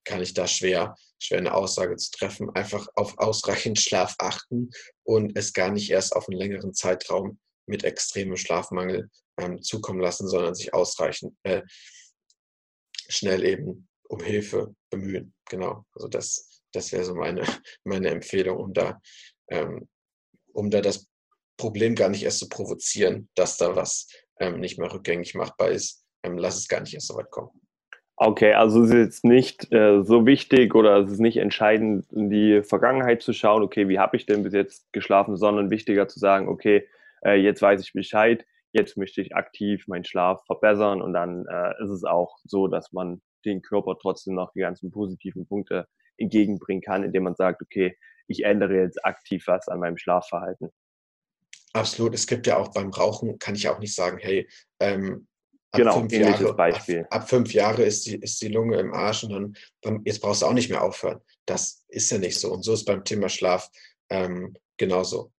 kann 0.07 0.21
ich 0.21 0.33
da 0.33 0.47
schwer, 0.47 0.95
schwer 1.19 1.39
eine 1.39 1.53
Aussage 1.53 1.97
zu 1.97 2.11
treffen. 2.11 2.49
Einfach 2.55 2.87
auf 2.95 3.17
ausreichend 3.17 3.79
Schlaf 3.79 4.15
achten 4.19 4.71
und 5.03 5.37
es 5.37 5.53
gar 5.53 5.69
nicht 5.69 5.89
erst 5.91 6.15
auf 6.15 6.29
einen 6.29 6.39
längeren 6.39 6.73
Zeitraum 6.73 7.39
mit 7.65 7.83
extremem 7.83 8.37
Schlafmangel 8.37 9.09
ähm, 9.37 9.61
zukommen 9.61 9.99
lassen, 9.99 10.27
sondern 10.27 10.55
sich 10.55 10.73
ausreichend 10.73 11.35
äh, 11.43 11.61
schnell 13.09 13.43
eben 13.43 13.89
um 14.07 14.21
Hilfe 14.21 14.73
bemühen. 14.89 15.33
Genau. 15.49 15.85
Also 15.93 16.07
das, 16.07 16.61
das 16.71 16.93
wäre 16.93 17.03
so 17.03 17.13
meine, 17.13 17.43
meine 17.83 18.09
Empfehlung, 18.09 18.57
um 18.57 18.73
da, 18.73 19.01
ähm, 19.49 19.89
um 20.53 20.71
da 20.71 20.79
das 20.79 21.05
Problem 21.57 21.95
gar 21.95 22.07
nicht 22.07 22.23
erst 22.23 22.39
zu 22.39 22.47
provozieren, 22.47 23.29
dass 23.35 23.57
da 23.57 23.75
was 23.75 24.07
ähm, 24.39 24.61
nicht 24.61 24.79
mehr 24.79 24.91
rückgängig 24.93 25.35
machbar 25.35 25.71
ist. 25.71 26.05
Ähm, 26.23 26.37
lass 26.37 26.55
es 26.55 26.69
gar 26.69 26.79
nicht 26.79 26.93
erst 26.93 27.07
so 27.07 27.15
weit 27.15 27.29
kommen. 27.29 27.66
Okay, 28.19 28.53
also 28.53 28.83
es 28.83 28.89
ist 28.89 28.95
jetzt 28.95 29.25
nicht 29.25 29.71
äh, 29.71 30.03
so 30.03 30.25
wichtig 30.25 30.73
oder 30.73 30.97
es 30.97 31.11
ist 31.11 31.19
nicht 31.19 31.37
entscheidend, 31.37 32.11
in 32.11 32.31
die 32.31 32.63
Vergangenheit 32.63 33.21
zu 33.21 33.31
schauen, 33.31 33.61
okay, 33.61 33.87
wie 33.89 33.99
habe 33.99 34.17
ich 34.17 34.25
denn 34.25 34.41
bis 34.41 34.53
jetzt 34.53 34.91
geschlafen, 34.91 35.37
sondern 35.37 35.69
wichtiger 35.69 36.07
zu 36.07 36.17
sagen, 36.17 36.47
okay, 36.47 36.87
äh, 37.23 37.35
jetzt 37.35 37.61
weiß 37.61 37.79
ich 37.81 37.93
Bescheid, 37.93 38.43
jetzt 38.71 38.97
möchte 38.97 39.21
ich 39.21 39.35
aktiv 39.35 39.87
meinen 39.87 40.03
Schlaf 40.03 40.43
verbessern 40.47 41.03
und 41.03 41.13
dann 41.13 41.45
äh, 41.45 41.83
ist 41.83 41.91
es 41.91 42.03
auch 42.03 42.39
so, 42.43 42.67
dass 42.67 42.91
man 42.91 43.21
den 43.45 43.61
Körper 43.61 43.97
trotzdem 44.01 44.33
noch 44.33 44.51
die 44.53 44.61
ganzen 44.61 44.89
positiven 44.89 45.45
Punkte 45.45 45.87
entgegenbringen 46.17 46.81
kann, 46.81 47.03
indem 47.03 47.21
man 47.21 47.35
sagt, 47.35 47.61
okay, 47.61 47.95
ich 48.27 48.45
ändere 48.45 48.77
jetzt 48.81 49.05
aktiv 49.05 49.43
was 49.45 49.67
an 49.67 49.79
meinem 49.79 49.99
Schlafverhalten. 49.99 50.69
Absolut. 51.73 52.15
Es 52.15 52.25
gibt 52.25 52.47
ja 52.47 52.57
auch 52.57 52.73
beim 52.73 52.89
Rauchen, 52.89 53.37
kann 53.37 53.53
ich 53.53 53.69
auch 53.69 53.77
nicht 53.77 53.93
sagen, 53.93 54.17
hey, 54.19 54.49
ähm, 54.79 55.26
ab, 55.71 55.79
Genau, 55.79 55.99
fünf 55.99 56.13
ähnliches 56.13 56.39
Jahre, 56.39 56.51
ab, 56.51 56.57
Beispiel. 56.57 57.07
ab 57.09 57.29
fünf 57.29 57.53
Jahre 57.53 57.83
ist 57.83 58.05
die, 58.05 58.15
ist 58.15 58.41
die 58.41 58.47
Lunge 58.47 58.77
im 58.79 58.93
Arsch 58.93 59.23
und 59.23 59.31
dann, 59.31 59.57
dann, 59.81 60.01
jetzt 60.05 60.21
brauchst 60.21 60.41
du 60.41 60.45
auch 60.45 60.53
nicht 60.53 60.69
mehr 60.69 60.83
aufhören. 60.83 61.21
Das 61.45 61.83
ist 61.87 62.11
ja 62.11 62.17
nicht 62.17 62.39
so. 62.39 62.51
Und 62.51 62.63
so 62.63 62.73
ist 62.73 62.85
beim 62.85 63.03
Thema 63.03 63.29
Schlaf 63.29 63.69
ähm, 64.09 64.55
genauso. 64.77 65.31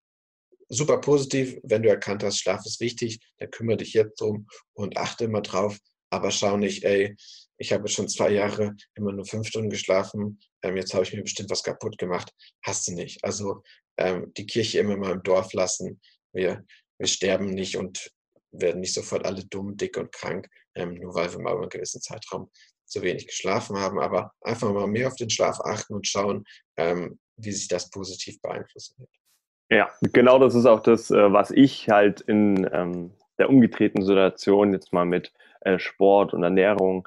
Super 0.69 1.01
positiv, 1.01 1.59
wenn 1.63 1.83
du 1.83 1.89
erkannt 1.89 2.23
hast, 2.23 2.41
Schlaf 2.41 2.65
ist 2.67 2.81
wichtig, 2.81 3.21
dann 3.39 3.51
kümmere 3.51 3.79
dich 3.79 3.95
jetzt 3.95 4.21
drum 4.21 4.47
und 4.75 4.99
achte 4.99 5.25
immer 5.25 5.41
drauf, 5.41 5.79
aber 6.11 6.31
schau 6.31 6.59
nicht, 6.59 6.85
ey, 6.85 7.17
ich 7.57 7.73
habe 7.73 7.89
schon 7.89 8.09
zwei 8.09 8.31
Jahre 8.31 8.77
immer 8.95 9.13
nur 9.13 9.25
fünf 9.25 9.49
Stunden 9.49 9.71
geschlafen, 9.71 10.41
ähm, 10.63 10.77
jetzt 10.77 10.95
habe 10.95 11.05
ich 11.05 11.13
mir 11.13 11.23
bestimmt 11.23 11.51
was 11.51 11.63
kaputt 11.63 11.99
gemacht. 11.99 12.33
Hast 12.63 12.87
du 12.89 12.93
nicht. 12.93 13.25
Also 13.25 13.63
ähm, 13.97 14.33
die 14.37 14.47
Kirche 14.47 14.79
immer 14.79 14.97
mal 14.97 15.13
im 15.13 15.23
Dorf 15.23 15.53
lassen. 15.53 16.01
Wir, 16.33 16.65
wir 16.99 17.07
sterben 17.07 17.51
nicht 17.51 17.77
und 17.77 18.11
werden 18.53 18.81
nicht 18.81 18.95
sofort 18.95 19.25
alle 19.25 19.45
dumm, 19.45 19.77
dick 19.77 19.97
und 19.97 20.13
krank, 20.13 20.49
ähm, 20.75 20.95
nur 20.95 21.15
weil 21.15 21.33
wir 21.33 21.41
mal 21.41 21.53
über 21.53 21.63
einen 21.63 21.71
gewissen 21.71 22.01
Zeitraum 22.01 22.51
zu 22.87 23.03
wenig 23.03 23.27
geschlafen 23.27 23.77
haben. 23.77 23.99
Aber 24.01 24.33
einfach 24.41 24.73
mal 24.73 24.87
mehr 24.87 25.09
auf 25.09 25.17
den 25.17 25.31
Schlaf 25.31 25.61
achten 25.61 25.95
und 25.95 26.07
schauen, 26.07 26.45
ähm, 26.77 27.19
wie 27.37 27.53
sich 27.53 27.69
das 27.69 27.91
positiv 27.91 28.41
beeinflussen 28.41 28.97
wird. 28.99 29.11
Ja, 29.71 29.91
genau 30.13 30.39
das 30.39 30.55
ist 30.55 30.67
auch 30.67 30.81
das, 30.81 31.11
äh, 31.11 31.33
was 31.33 31.51
ich 31.51 31.89
halt 31.91 32.23
in 32.23 32.69
ähm, 32.73 33.13
der 33.39 33.51
umgedrehten 33.51 34.03
Situation 34.03 34.73
jetzt 34.73 34.93
mal 34.93 35.05
mit 35.05 35.33
äh, 35.61 35.79
Sport 35.79 36.33
und 36.33 36.43
Ernährung 36.43 37.07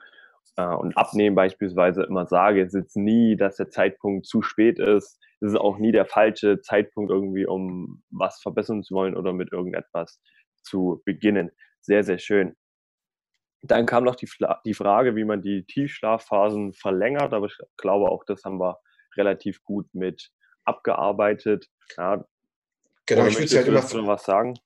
äh, 0.58 0.66
und 0.66 0.96
Abnehmen 0.96 1.36
beispielsweise 1.36 2.04
immer 2.04 2.28
sage. 2.28 2.62
Es 2.62 2.74
ist 2.74 2.96
nie, 2.96 3.36
dass 3.36 3.58
der 3.58 3.70
Zeitpunkt 3.70 4.26
zu 4.28 4.42
spät 4.42 4.80
ist. 4.80 5.20
Es 5.39 5.54
ist 5.54 5.56
auch 5.56 5.80
nie 5.80 5.92
der 5.92 6.06
falsche 6.06 6.62
Zeitpunkt 6.62 7.12
irgendwie, 7.12 7.48
um 7.48 8.04
was 8.12 8.39
verbessern 8.42 8.84
zu 8.84 8.94
wollen 8.94 9.16
oder 9.16 9.34
mit 9.34 9.52
irgendetwas 9.52 10.22
zu 10.64 11.01
beginnen. 11.05 11.51
Sehr, 11.82 12.03
sehr 12.03 12.20
schön. 12.20 12.55
Dann 13.64 13.86
kam 13.86 14.03
noch 14.03 14.16
die, 14.16 14.30
die 14.66 14.74
Frage, 14.74 15.16
wie 15.16 15.24
man 15.24 15.41
die 15.41 15.64
Tiefschlafphasen 15.66 16.74
verlängert, 16.74 17.34
aber 17.34 17.45
ich 17.45 17.57
glaube, 17.78 18.09
auch 18.09 18.24
das 18.26 18.43
haben 18.43 18.59
wir 18.59 18.80
relativ 19.16 19.64
gut 19.64 19.88
mit 19.93 20.32
abgearbeitet. 20.64 21.68
Ja, 21.97 22.26
Genau, 23.05 23.28
ich 23.28 23.36
würde 23.36 23.45
es 23.45 23.55
halt 23.55 23.68
immer 23.68 24.07
was 24.07 24.24
sagen. 24.24 24.57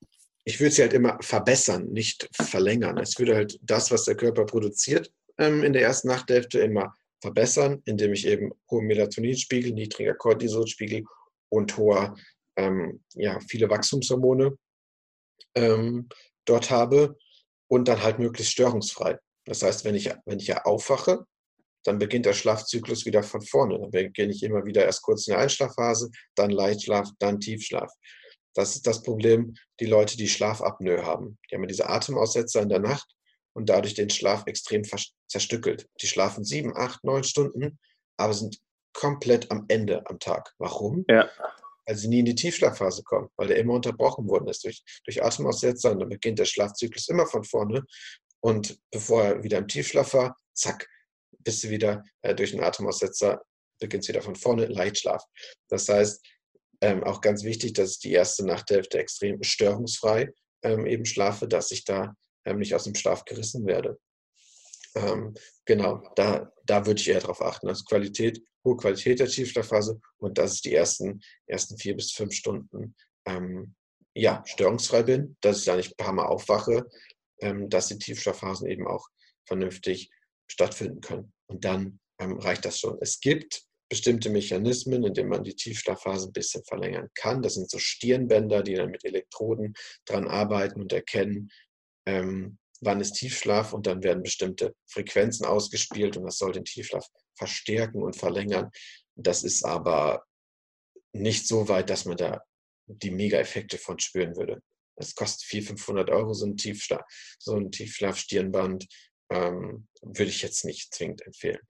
Ich 0.43 0.59
würde 0.59 0.71
sie 0.71 0.83
halt 0.83 0.93
immer 0.93 1.17
verbessern, 1.21 1.87
nicht 1.87 2.29
verlängern. 2.31 2.97
Es 2.99 3.17
würde 3.17 3.35
halt 3.35 3.59
das, 3.63 3.89
was 3.89 4.05
der 4.05 4.15
Körper 4.15 4.45
produziert 4.45 5.11
ähm, 5.39 5.63
in 5.63 5.73
der 5.73 5.81
ersten 5.81 6.09
Nachthälfte, 6.09 6.59
immer 6.59 6.93
verbessern, 7.21 7.81
indem 7.85 8.13
ich 8.13 8.27
eben 8.27 8.51
hohen 8.69 8.85
Melatoninspiegel, 8.85 9.71
niedriger 9.71 10.13
Cortisolspiegel 10.13 11.03
und 11.49 11.75
hoher, 11.77 12.15
ähm, 12.55 13.03
ja, 13.15 13.39
viele 13.49 13.69
Wachstumshormone 13.69 14.55
ähm, 15.55 16.09
dort 16.45 16.69
habe 16.69 17.17
und 17.67 17.87
dann 17.87 18.03
halt 18.03 18.19
möglichst 18.19 18.53
störungsfrei. 18.53 19.17
Das 19.45 19.63
heißt, 19.63 19.85
wenn 19.85 19.95
ich, 19.95 20.11
wenn 20.25 20.39
ich 20.39 20.47
ja 20.47 20.63
aufwache, 20.65 21.25
dann 21.83 21.99
beginnt 21.99 22.25
der 22.25 22.33
Schlafzyklus 22.33 23.05
wieder 23.05 23.23
von 23.23 23.41
vorne. 23.41 23.79
Dann 23.79 23.91
beginne 23.91 24.33
ich 24.33 24.43
immer 24.43 24.65
wieder 24.65 24.83
erst 24.85 25.03
kurz 25.03 25.27
in 25.27 25.33
der 25.33 25.41
Einschlafphase, 25.41 26.09
dann 26.35 26.49
Leichtschlaf, 26.49 27.09
dann 27.19 27.39
Tiefschlaf. 27.39 27.91
Das 28.55 28.75
ist 28.75 28.87
das 28.87 29.03
Problem, 29.03 29.55
die 29.79 29.85
Leute, 29.85 30.17
die 30.17 30.29
Schlafapnoe 30.29 31.05
haben. 31.05 31.37
Die 31.49 31.55
haben 31.55 31.63
ja 31.63 31.67
diese 31.67 31.89
Atemaussetzer 31.89 32.61
in 32.61 32.69
der 32.69 32.79
Nacht 32.79 33.07
und 33.53 33.69
dadurch 33.69 33.93
den 33.93 34.09
Schlaf 34.09 34.43
extrem 34.47 34.83
zerstückelt. 35.27 35.87
Die 36.01 36.07
schlafen 36.07 36.43
sieben, 36.43 36.75
acht, 36.75 37.03
neun 37.03 37.23
Stunden, 37.23 37.79
aber 38.17 38.33
sind 38.33 38.59
komplett 38.93 39.51
am 39.51 39.65
Ende 39.67 40.07
am 40.07 40.19
Tag. 40.19 40.53
Warum? 40.57 41.05
Ja. 41.09 41.29
Weil 41.85 41.95
sie 41.95 42.07
nie 42.07 42.19
in 42.19 42.25
die 42.25 42.35
Tiefschlafphase 42.35 43.03
kommen, 43.03 43.29
weil 43.35 43.47
der 43.47 43.57
immer 43.57 43.73
unterbrochen 43.73 44.27
worden 44.27 44.47
ist 44.47 44.63
durch, 44.63 44.83
durch 45.05 45.23
Atemaussetzer 45.23 45.91
und 45.91 45.99
dann 45.99 46.09
beginnt 46.09 46.39
der 46.39 46.45
Schlafzyklus 46.45 47.07
immer 47.09 47.27
von 47.27 47.43
vorne. 47.43 47.83
Und 48.41 48.79
bevor 48.91 49.23
er 49.23 49.43
wieder 49.43 49.57
im 49.57 49.67
Tiefschlaf 49.67 50.13
war, 50.13 50.37
zack, 50.53 50.87
bist 51.39 51.63
du 51.63 51.69
wieder 51.69 52.03
äh, 52.21 52.35
durch 52.35 52.51
den 52.51 52.63
Atemaussetzer, 52.63 53.41
beginnst 53.79 54.09
wieder 54.09 54.21
von 54.21 54.35
vorne, 54.35 54.65
Leichtschlaf. 54.65 55.23
Das 55.69 55.87
heißt, 55.87 56.25
ähm, 56.81 57.03
auch 57.03 57.21
ganz 57.21 57.43
wichtig, 57.43 57.73
dass 57.73 57.91
ich 57.91 57.99
die 57.99 58.11
erste 58.11 58.45
Nachthälfte 58.45 58.99
extrem 58.99 59.41
störungsfrei 59.41 60.31
ähm, 60.63 60.85
eben 60.85 61.05
schlafe, 61.05 61.47
dass 61.47 61.71
ich 61.71 61.85
da 61.85 62.15
ähm, 62.45 62.59
nicht 62.59 62.75
aus 62.75 62.83
dem 62.83 62.95
Schlaf 62.95 63.25
gerissen 63.25 63.65
werde. 63.65 63.97
Ähm, 64.95 65.33
genau, 65.65 66.01
da, 66.15 66.51
da 66.65 66.85
würde 66.85 67.01
ich 67.01 67.09
eher 67.09 67.19
darauf 67.19 67.41
achten. 67.41 67.67
Also 67.67 67.83
Qualität, 67.83 68.41
hohe 68.63 68.77
Qualität 68.77 69.19
der 69.19 69.27
Tiefschlafphase 69.27 69.99
und 70.17 70.37
dass 70.37 70.55
ich 70.55 70.61
die 70.61 70.73
ersten, 70.73 71.21
ersten 71.47 71.77
vier 71.77 71.95
bis 71.95 72.11
fünf 72.11 72.33
Stunden 72.33 72.95
ähm, 73.27 73.75
ja, 74.15 74.43
störungsfrei 74.45 75.03
bin, 75.03 75.37
dass 75.41 75.59
ich 75.59 75.65
da 75.65 75.75
nicht 75.75 75.91
ein 75.91 76.03
paar 76.05 76.13
Mal 76.13 76.25
aufwache, 76.25 76.89
ähm, 77.41 77.69
dass 77.69 77.87
die 77.87 77.97
Tiefschlafphasen 77.97 78.67
eben 78.67 78.87
auch 78.87 79.07
vernünftig 79.45 80.09
stattfinden 80.49 81.01
können. 81.01 81.33
Und 81.47 81.65
dann 81.65 81.99
reicht 82.19 82.63
das 82.65 82.79
schon. 82.79 82.97
Es 83.01 83.19
gibt 83.19 83.65
bestimmte 83.89 84.29
Mechanismen, 84.29 85.03
in 85.03 85.13
denen 85.13 85.29
man 85.29 85.43
die 85.43 85.55
Tiefschlafphase 85.55 86.29
ein 86.29 86.33
bisschen 86.33 86.63
verlängern 86.63 87.09
kann. 87.13 87.41
Das 87.41 87.55
sind 87.55 87.69
so 87.69 87.77
Stirnbänder, 87.77 88.63
die 88.63 88.73
dann 88.75 88.89
mit 88.89 89.05
Elektroden 89.05 89.73
dran 90.05 90.27
arbeiten 90.27 90.81
und 90.81 90.93
erkennen, 90.93 91.49
ähm, 92.07 92.57
wann 92.85 93.01
ist 93.01 93.13
Tiefschlaf 93.13 93.73
und 93.73 93.87
dann 93.87 94.03
werden 94.03 94.23
bestimmte 94.23 94.75
Frequenzen 94.87 95.45
ausgespielt 95.45 96.17
und 96.17 96.23
das 96.23 96.37
soll 96.37 96.51
den 96.51 96.65
Tiefschlaf 96.65 97.07
verstärken 97.35 98.01
und 98.01 98.15
verlängern. 98.15 98.69
Das 99.15 99.43
ist 99.43 99.63
aber 99.63 100.25
nicht 101.13 101.47
so 101.47 101.67
weit, 101.67 101.89
dass 101.89 102.05
man 102.05 102.17
da 102.17 102.43
die 102.87 103.11
Mega-Effekte 103.11 103.77
von 103.77 103.99
spüren 103.99 104.35
würde. 104.35 104.61
Das 104.95 105.15
kostet 105.15 105.47
400, 105.47 105.79
500 105.79 106.09
Euro, 106.11 106.33
so 106.33 106.45
ein, 106.45 106.55
Tiefschlaf, 106.55 107.01
so 107.39 107.55
ein 107.55 107.71
Tiefschlaf-Stirnband. 107.71 108.87
Ähm, 109.31 109.87
würde 110.01 110.29
ich 110.29 110.43
jetzt 110.43 110.65
nicht 110.65 110.93
zwingend 110.93 111.25
empfehlen. 111.25 111.61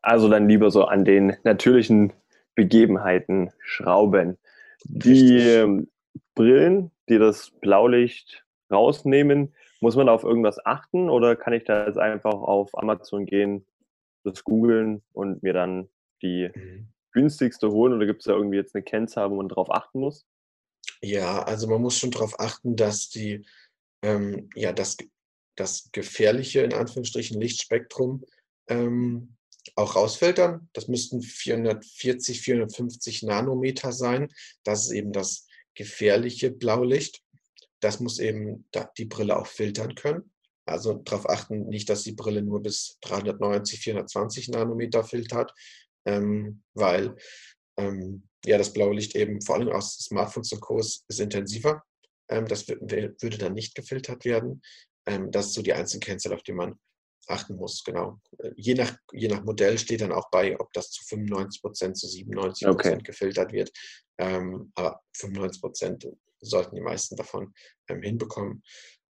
Also 0.00 0.28
dann 0.28 0.48
lieber 0.48 0.70
so 0.70 0.84
an 0.84 1.04
den 1.04 1.36
natürlichen 1.44 2.12
Begebenheiten 2.54 3.52
schrauben. 3.60 4.38
Die 4.84 5.38
ähm, 5.38 5.90
Brillen, 6.34 6.90
die 7.08 7.18
das 7.18 7.50
Blaulicht 7.60 8.44
rausnehmen, 8.70 9.54
muss 9.80 9.96
man 9.96 10.08
auf 10.08 10.24
irgendwas 10.24 10.64
achten 10.64 11.10
oder 11.10 11.36
kann 11.36 11.52
ich 11.52 11.64
da 11.64 11.86
jetzt 11.86 11.98
einfach 11.98 12.34
auf 12.34 12.76
Amazon 12.76 13.26
gehen, 13.26 13.66
das 14.24 14.44
googeln 14.44 15.02
und 15.12 15.42
mir 15.42 15.52
dann 15.52 15.88
die 16.22 16.50
mhm. 16.54 16.88
günstigste 17.12 17.70
holen 17.70 17.92
oder 17.92 18.06
gibt 18.06 18.20
es 18.20 18.26
da 18.26 18.32
irgendwie 18.32 18.56
jetzt 18.56 18.74
eine 18.74 18.84
Kennzahl, 18.84 19.30
wo 19.30 19.36
man 19.36 19.48
drauf 19.48 19.70
achten 19.70 20.00
muss? 20.00 20.26
Ja, 21.02 21.42
also 21.42 21.68
man 21.68 21.82
muss 21.82 21.98
schon 21.98 22.10
darauf 22.10 22.40
achten, 22.40 22.76
dass 22.76 23.08
die, 23.08 23.44
ähm, 24.02 24.48
ja, 24.54 24.72
das, 24.72 24.96
das 25.56 25.90
gefährliche, 25.92 26.60
in 26.60 26.72
Anführungsstrichen, 26.72 27.40
Lichtspektrum 27.40 28.24
ähm, 28.68 29.36
auch 29.74 29.96
rausfiltern. 29.96 30.68
Das 30.72 30.88
müssten 30.88 31.22
440, 31.22 32.40
450 32.40 33.22
Nanometer 33.24 33.92
sein. 33.92 34.32
Das 34.62 34.86
ist 34.86 34.92
eben 34.92 35.12
das 35.12 35.46
gefährliche 35.74 36.50
Blaulicht. 36.50 37.22
Das 37.80 38.00
muss 38.00 38.18
eben 38.18 38.68
die 38.98 39.04
Brille 39.04 39.36
auch 39.36 39.46
filtern 39.46 39.94
können. 39.94 40.32
Also 40.66 40.94
darauf 40.94 41.28
achten, 41.28 41.68
nicht, 41.68 41.88
dass 41.88 42.02
die 42.02 42.12
Brille 42.12 42.42
nur 42.42 42.60
bis 42.60 42.98
390, 43.02 43.80
420 43.80 44.48
Nanometer 44.48 45.04
filtert, 45.04 45.54
ähm, 46.06 46.62
weil 46.74 47.16
ähm, 47.78 48.28
ja, 48.44 48.58
das 48.58 48.72
blaue 48.72 48.94
Licht 48.94 49.14
eben 49.14 49.40
vor 49.40 49.56
allem 49.56 49.68
aus 49.68 49.98
Smartphones 49.98 50.52
und 50.52 50.60
Co. 50.60 50.78
ist, 50.78 51.04
intensiver. 51.20 51.84
Ähm, 52.28 52.46
das 52.46 52.66
würde 52.68 53.38
dann 53.38 53.54
nicht 53.54 53.74
gefiltert 53.74 54.24
werden. 54.24 54.62
Ähm, 55.06 55.30
das 55.30 55.46
ist 55.46 55.54
so 55.54 55.62
die 55.62 55.72
einzige 55.72 56.04
Kennzahl, 56.04 56.34
auf 56.34 56.42
die 56.42 56.52
man 56.52 56.78
achten 57.28 57.56
muss, 57.56 57.82
genau. 57.84 58.20
Äh, 58.38 58.50
je 58.56 58.74
nach, 58.74 58.96
je 59.12 59.28
nach 59.28 59.44
Modell 59.44 59.78
steht 59.78 60.00
dann 60.00 60.12
auch 60.12 60.30
bei, 60.30 60.58
ob 60.58 60.72
das 60.72 60.90
zu 60.90 61.04
95 61.04 61.62
Prozent, 61.62 61.98
zu 61.98 62.08
97 62.08 62.66
Prozent 62.66 62.94
okay. 62.94 63.02
gefiltert 63.04 63.52
wird. 63.52 63.70
Ähm, 64.18 64.72
aber 64.74 65.00
95 65.16 65.60
Prozent 65.60 66.08
sollten 66.40 66.76
die 66.76 66.82
meisten 66.82 67.16
davon 67.16 67.52
ähm, 67.88 68.02
hinbekommen. 68.02 68.62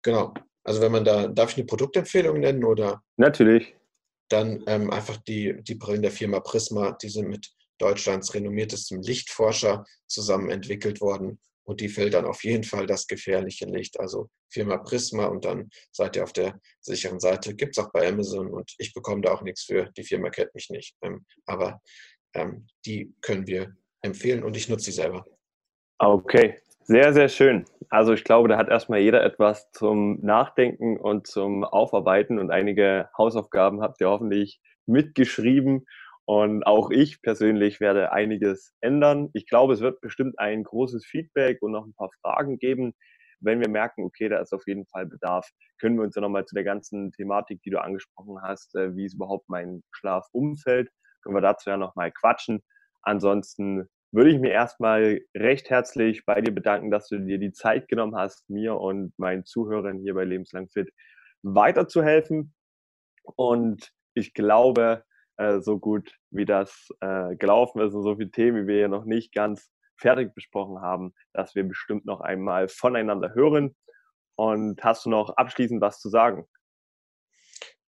Genau. 0.03 0.35
Also 0.65 0.81
wenn 0.81 0.93
man 0.93 1.05
da, 1.05 1.29
darf 1.29 1.53
ich 1.53 1.59
eine 1.59 1.67
Produktempfehlung 1.67 2.41
nennen 2.41 2.65
oder? 2.65 3.03
Natürlich. 3.17 3.75
Dann 4.29 4.65
ähm, 4.67 4.91
einfach 4.91 5.17
die, 5.19 5.63
die 5.63 5.77
Brillen 5.77 6.03
der 6.03 6.11
Firma 6.11 6.41
Prisma, 6.41 6.93
die 6.93 7.09
sind 7.09 7.29
mit 7.29 7.53
Deutschlands 7.79 8.35
renommiertestem 8.35 9.01
Lichtforscher 9.01 9.85
zusammen 10.07 10.51
entwickelt 10.51 11.01
worden 11.01 11.39
und 11.67 11.81
die 11.81 11.89
filtern 11.89 12.25
auf 12.25 12.45
jeden 12.45 12.65
Fall 12.65 12.87
das 12.87 13.07
gefährliche 13.07 13.67
Licht. 13.67 13.99
Also 14.01 14.29
Firma 14.51 14.79
Prisma 14.79 15.27
und 15.27 15.45
dann 15.45 15.69
seid 15.93 16.17
ihr 16.17 16.25
auf 16.25 16.33
der 16.33 16.61
sicheren 16.81 17.21
Seite. 17.21 17.55
Gibt 17.55 17.77
es 17.77 17.85
auch 17.85 17.91
bei 17.93 18.09
Amazon 18.09 18.49
und 18.49 18.73
ich 18.79 18.95
bekomme 18.95 19.23
da 19.23 19.33
auch 19.33 19.43
nichts 19.43 19.65
für. 19.65 19.91
Die 19.97 20.05
Firma 20.05 20.31
kennt 20.31 20.55
mich 20.55 20.71
nicht. 20.71 20.97
Ähm, 21.03 21.27
aber 21.45 21.81
ähm, 22.35 22.67
die 22.85 23.13
können 23.21 23.47
wir 23.47 23.77
empfehlen 24.03 24.45
und 24.45 24.57
ich 24.57 24.69
nutze 24.69 24.87
sie 24.87 24.93
selber. 24.93 25.25
Okay, 25.99 26.61
sehr, 26.87 27.13
sehr 27.13 27.29
schön. 27.29 27.65
Also 27.91 28.13
ich 28.13 28.25
glaube, 28.25 28.49
da 28.49 28.59
hat 28.59 28.69
erstmal 28.69 29.01
jeder 29.01 29.23
etwas 29.25 29.71
zum 29.73 30.21
Nachdenken 30.23 30.99
und 30.99 31.27
zum 31.27 31.65
Aufarbeiten 31.65 32.39
und 32.39 32.51
einige 32.51 33.09
Hausaufgaben 33.19 33.83
habt 33.83 34.01
ihr 34.01 34.09
hoffentlich 34.11 34.61
mitgeschrieben 34.87 35.85
Und 36.27 36.65
auch 36.67 36.91
ich 36.91 37.23
persönlich 37.23 37.81
werde 37.81 38.13
einiges 38.13 38.75
ändern. 38.83 39.31
Ich 39.35 39.49
glaube, 39.49 39.75
es 39.75 39.81
wird 39.83 40.03
bestimmt 40.03 40.39
ein 40.41 40.65
großes 40.65 41.07
Feedback 41.07 41.63
und 41.63 41.73
noch 41.73 41.87
ein 41.87 41.95
paar 41.95 42.11
Fragen 42.23 42.59
geben. 42.59 42.95
Wenn 43.41 43.61
wir 43.61 43.71
merken, 43.71 44.05
okay, 44.05 44.29
da 44.31 44.41
ist 44.41 44.55
auf 44.55 44.67
jeden 44.69 44.87
Fall 44.87 45.07
Bedarf, 45.07 45.49
können 45.81 45.97
wir 45.97 46.05
uns 46.05 46.17
ja 46.17 46.23
nochmal 46.23 46.47
zu 46.47 46.57
der 46.57 46.65
ganzen 46.65 47.13
Thematik, 47.13 47.63
die 47.63 47.71
du 47.71 47.81
angesprochen 47.83 48.39
hast, 48.43 48.77
äh, 48.77 48.97
wie 48.97 49.07
es 49.07 49.15
überhaupt 49.15 49.49
mein 49.51 49.83
Schlaf 49.93 50.27
umfällt, 50.33 50.91
können 51.23 51.37
wir 51.37 51.43
dazu 51.43 51.71
ja 51.71 51.79
nochmal 51.79 52.13
quatschen. 52.13 52.63
Ansonsten 53.03 53.89
würde 54.13 54.31
ich 54.31 54.39
mir 54.39 54.51
erstmal 54.51 55.21
recht 55.37 55.71
herzlich 55.71 56.25
bei 56.25 56.41
dir 56.41 56.55
bedanken, 56.55 56.91
dass 56.91 57.09
du 57.09 57.19
dir 57.19 57.39
die 57.39 57.53
Zeit 57.53 57.89
genommen 57.89 58.17
hast, 58.17 58.49
mir 58.49 58.77
und 58.77 59.13
meinen 59.19 59.45
Zuhörern 59.45 59.99
hier 59.99 60.15
bei 60.15 60.25
Lebenslang 60.25 60.69
Fit 60.69 60.91
weiterzuhelfen. 61.43 62.55
Und 63.37 63.91
ich 64.15 64.35
glaube, 64.35 65.05
äh, 65.37 65.61
so 65.61 65.79
gut 65.79 66.15
wie 66.31 66.45
das 66.45 66.89
äh, 67.01 67.37
gelaufen 67.37 67.81
ist 67.81 67.95
und 67.95 68.03
so 68.03 68.17
viele 68.17 68.31
Themen, 68.31 68.63
wie 68.63 68.69
wir 68.69 68.77
hier 68.77 68.89
noch 68.89 69.05
nicht 69.05 69.35
ganz 69.35 69.71
fertig 69.99 70.35
besprochen 70.35 70.81
haben, 70.81 71.13
dass 71.33 71.55
wir 71.55 71.65
bestimmt 71.65 72.05
noch 72.07 72.21
einmal 72.21 72.69
voneinander 72.69 73.35
hören. 73.35 73.75
Und 74.37 74.83
hast 74.85 75.07
du 75.07 75.11
noch 75.11 75.31
abschließend 75.31 75.81
was 75.81 76.01
zu 76.01 76.09
sagen? 76.11 76.47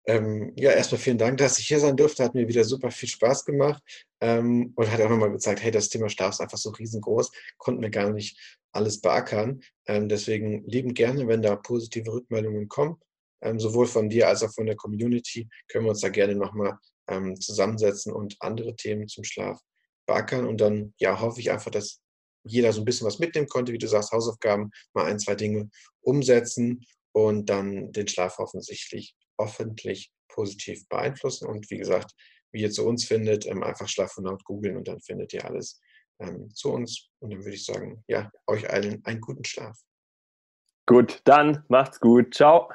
Ähm, 0.10 0.54
ja, 0.56 0.72
erstmal 0.72 1.02
vielen 1.02 1.18
Dank, 1.18 1.38
dass 1.38 1.60
ich 1.60 1.68
hier 1.68 1.82
sein 1.82 1.98
durfte. 1.98 2.24
Hat 2.24 2.34
mir 2.34 2.48
wieder 2.48 2.64
super 2.64 2.92
viel 2.92 3.10
Spaß 3.10 3.44
gemacht 3.44 3.84
ähm, 4.22 4.72
und 4.76 4.90
hat 4.90 5.02
auch 5.02 5.10
nochmal 5.10 5.32
gezeigt, 5.32 5.62
hey, 5.62 5.72
das 5.72 5.90
Thema 5.90 6.10
Schlaf 6.10 6.32
ist 6.32 6.42
einfach 6.42 6.58
so 6.58 6.70
riesengroß, 6.70 7.30
konnten 7.58 7.82
wir 7.82 7.90
gar 7.90 8.10
nicht 8.12 8.58
alles 8.72 9.02
beackern. 9.02 9.62
Ähm, 9.86 10.08
deswegen 10.08 10.64
lieben 10.66 10.94
gerne, 10.94 11.28
wenn 11.28 11.42
da 11.42 11.58
positive 11.58 12.12
Rückmeldungen 12.12 12.70
kommen, 12.70 12.96
ähm, 13.42 13.60
sowohl 13.60 13.86
von 13.86 14.10
dir 14.10 14.30
als 14.30 14.44
auch 14.44 14.54
von 14.54 14.66
der 14.66 14.78
Community, 14.78 15.50
können 15.68 15.86
wir 15.86 15.90
uns 15.90 16.02
da 16.02 16.10
gerne 16.10 16.36
nochmal 16.36 16.78
ähm, 17.10 17.40
zusammensetzen 17.40 18.14
und 18.14 18.38
andere 18.40 18.78
Themen 18.78 19.10
zum 19.10 19.26
Schlaf 19.26 19.60
beackern. 20.06 20.48
Und 20.48 20.62
dann, 20.62 20.94
ja, 21.00 21.20
hoffe 21.20 21.42
ich 21.42 21.52
einfach, 21.52 21.72
dass 21.72 22.00
jeder 22.46 22.72
so 22.72 22.82
ein 22.82 22.86
bisschen 22.86 23.08
was 23.08 23.20
mitnehmen 23.20 23.48
konnte, 23.48 23.74
wie 23.74 23.78
du 23.78 23.88
sagst, 23.88 24.14
Hausaufgaben, 24.14 24.72
mal 24.94 25.06
ein, 25.06 25.20
zwei 25.20 25.36
Dinge 25.36 25.70
umsetzen 26.00 26.86
und 27.12 27.50
dann 27.50 27.92
den 27.92 28.08
Schlaf 28.08 28.40
offensichtlich 28.40 29.14
hoffentlich 29.40 30.12
positiv 30.28 30.88
beeinflussen. 30.90 31.48
Und 31.48 31.70
wie 31.70 31.78
gesagt, 31.78 32.14
wie 32.52 32.62
ihr 32.62 32.72
zu 32.72 32.86
uns 32.86 33.06
findet, 33.06 33.46
ähm, 33.46 33.64
einfach 33.64 33.88
Schlaffonaut 33.88 34.44
googeln 34.44 34.78
und 34.78 34.88
dann 34.88 35.02
findet 35.02 35.34
ihr 35.34 35.46
alles 35.46 35.82
ähm, 36.20 36.50
zu 36.54 36.72
uns. 36.72 37.10
Und 37.20 37.32
dann 37.32 37.40
würde 37.40 37.56
ich 37.56 37.66
sagen, 37.66 38.04
ja, 38.08 38.32
euch 38.48 38.70
allen 38.70 39.04
einen 39.06 39.22
guten 39.22 39.44
Schlaf. 39.44 39.78
Gut, 40.86 41.22
dann 41.26 41.66
macht's 41.68 42.00
gut. 42.00 42.34
Ciao. 42.34 42.70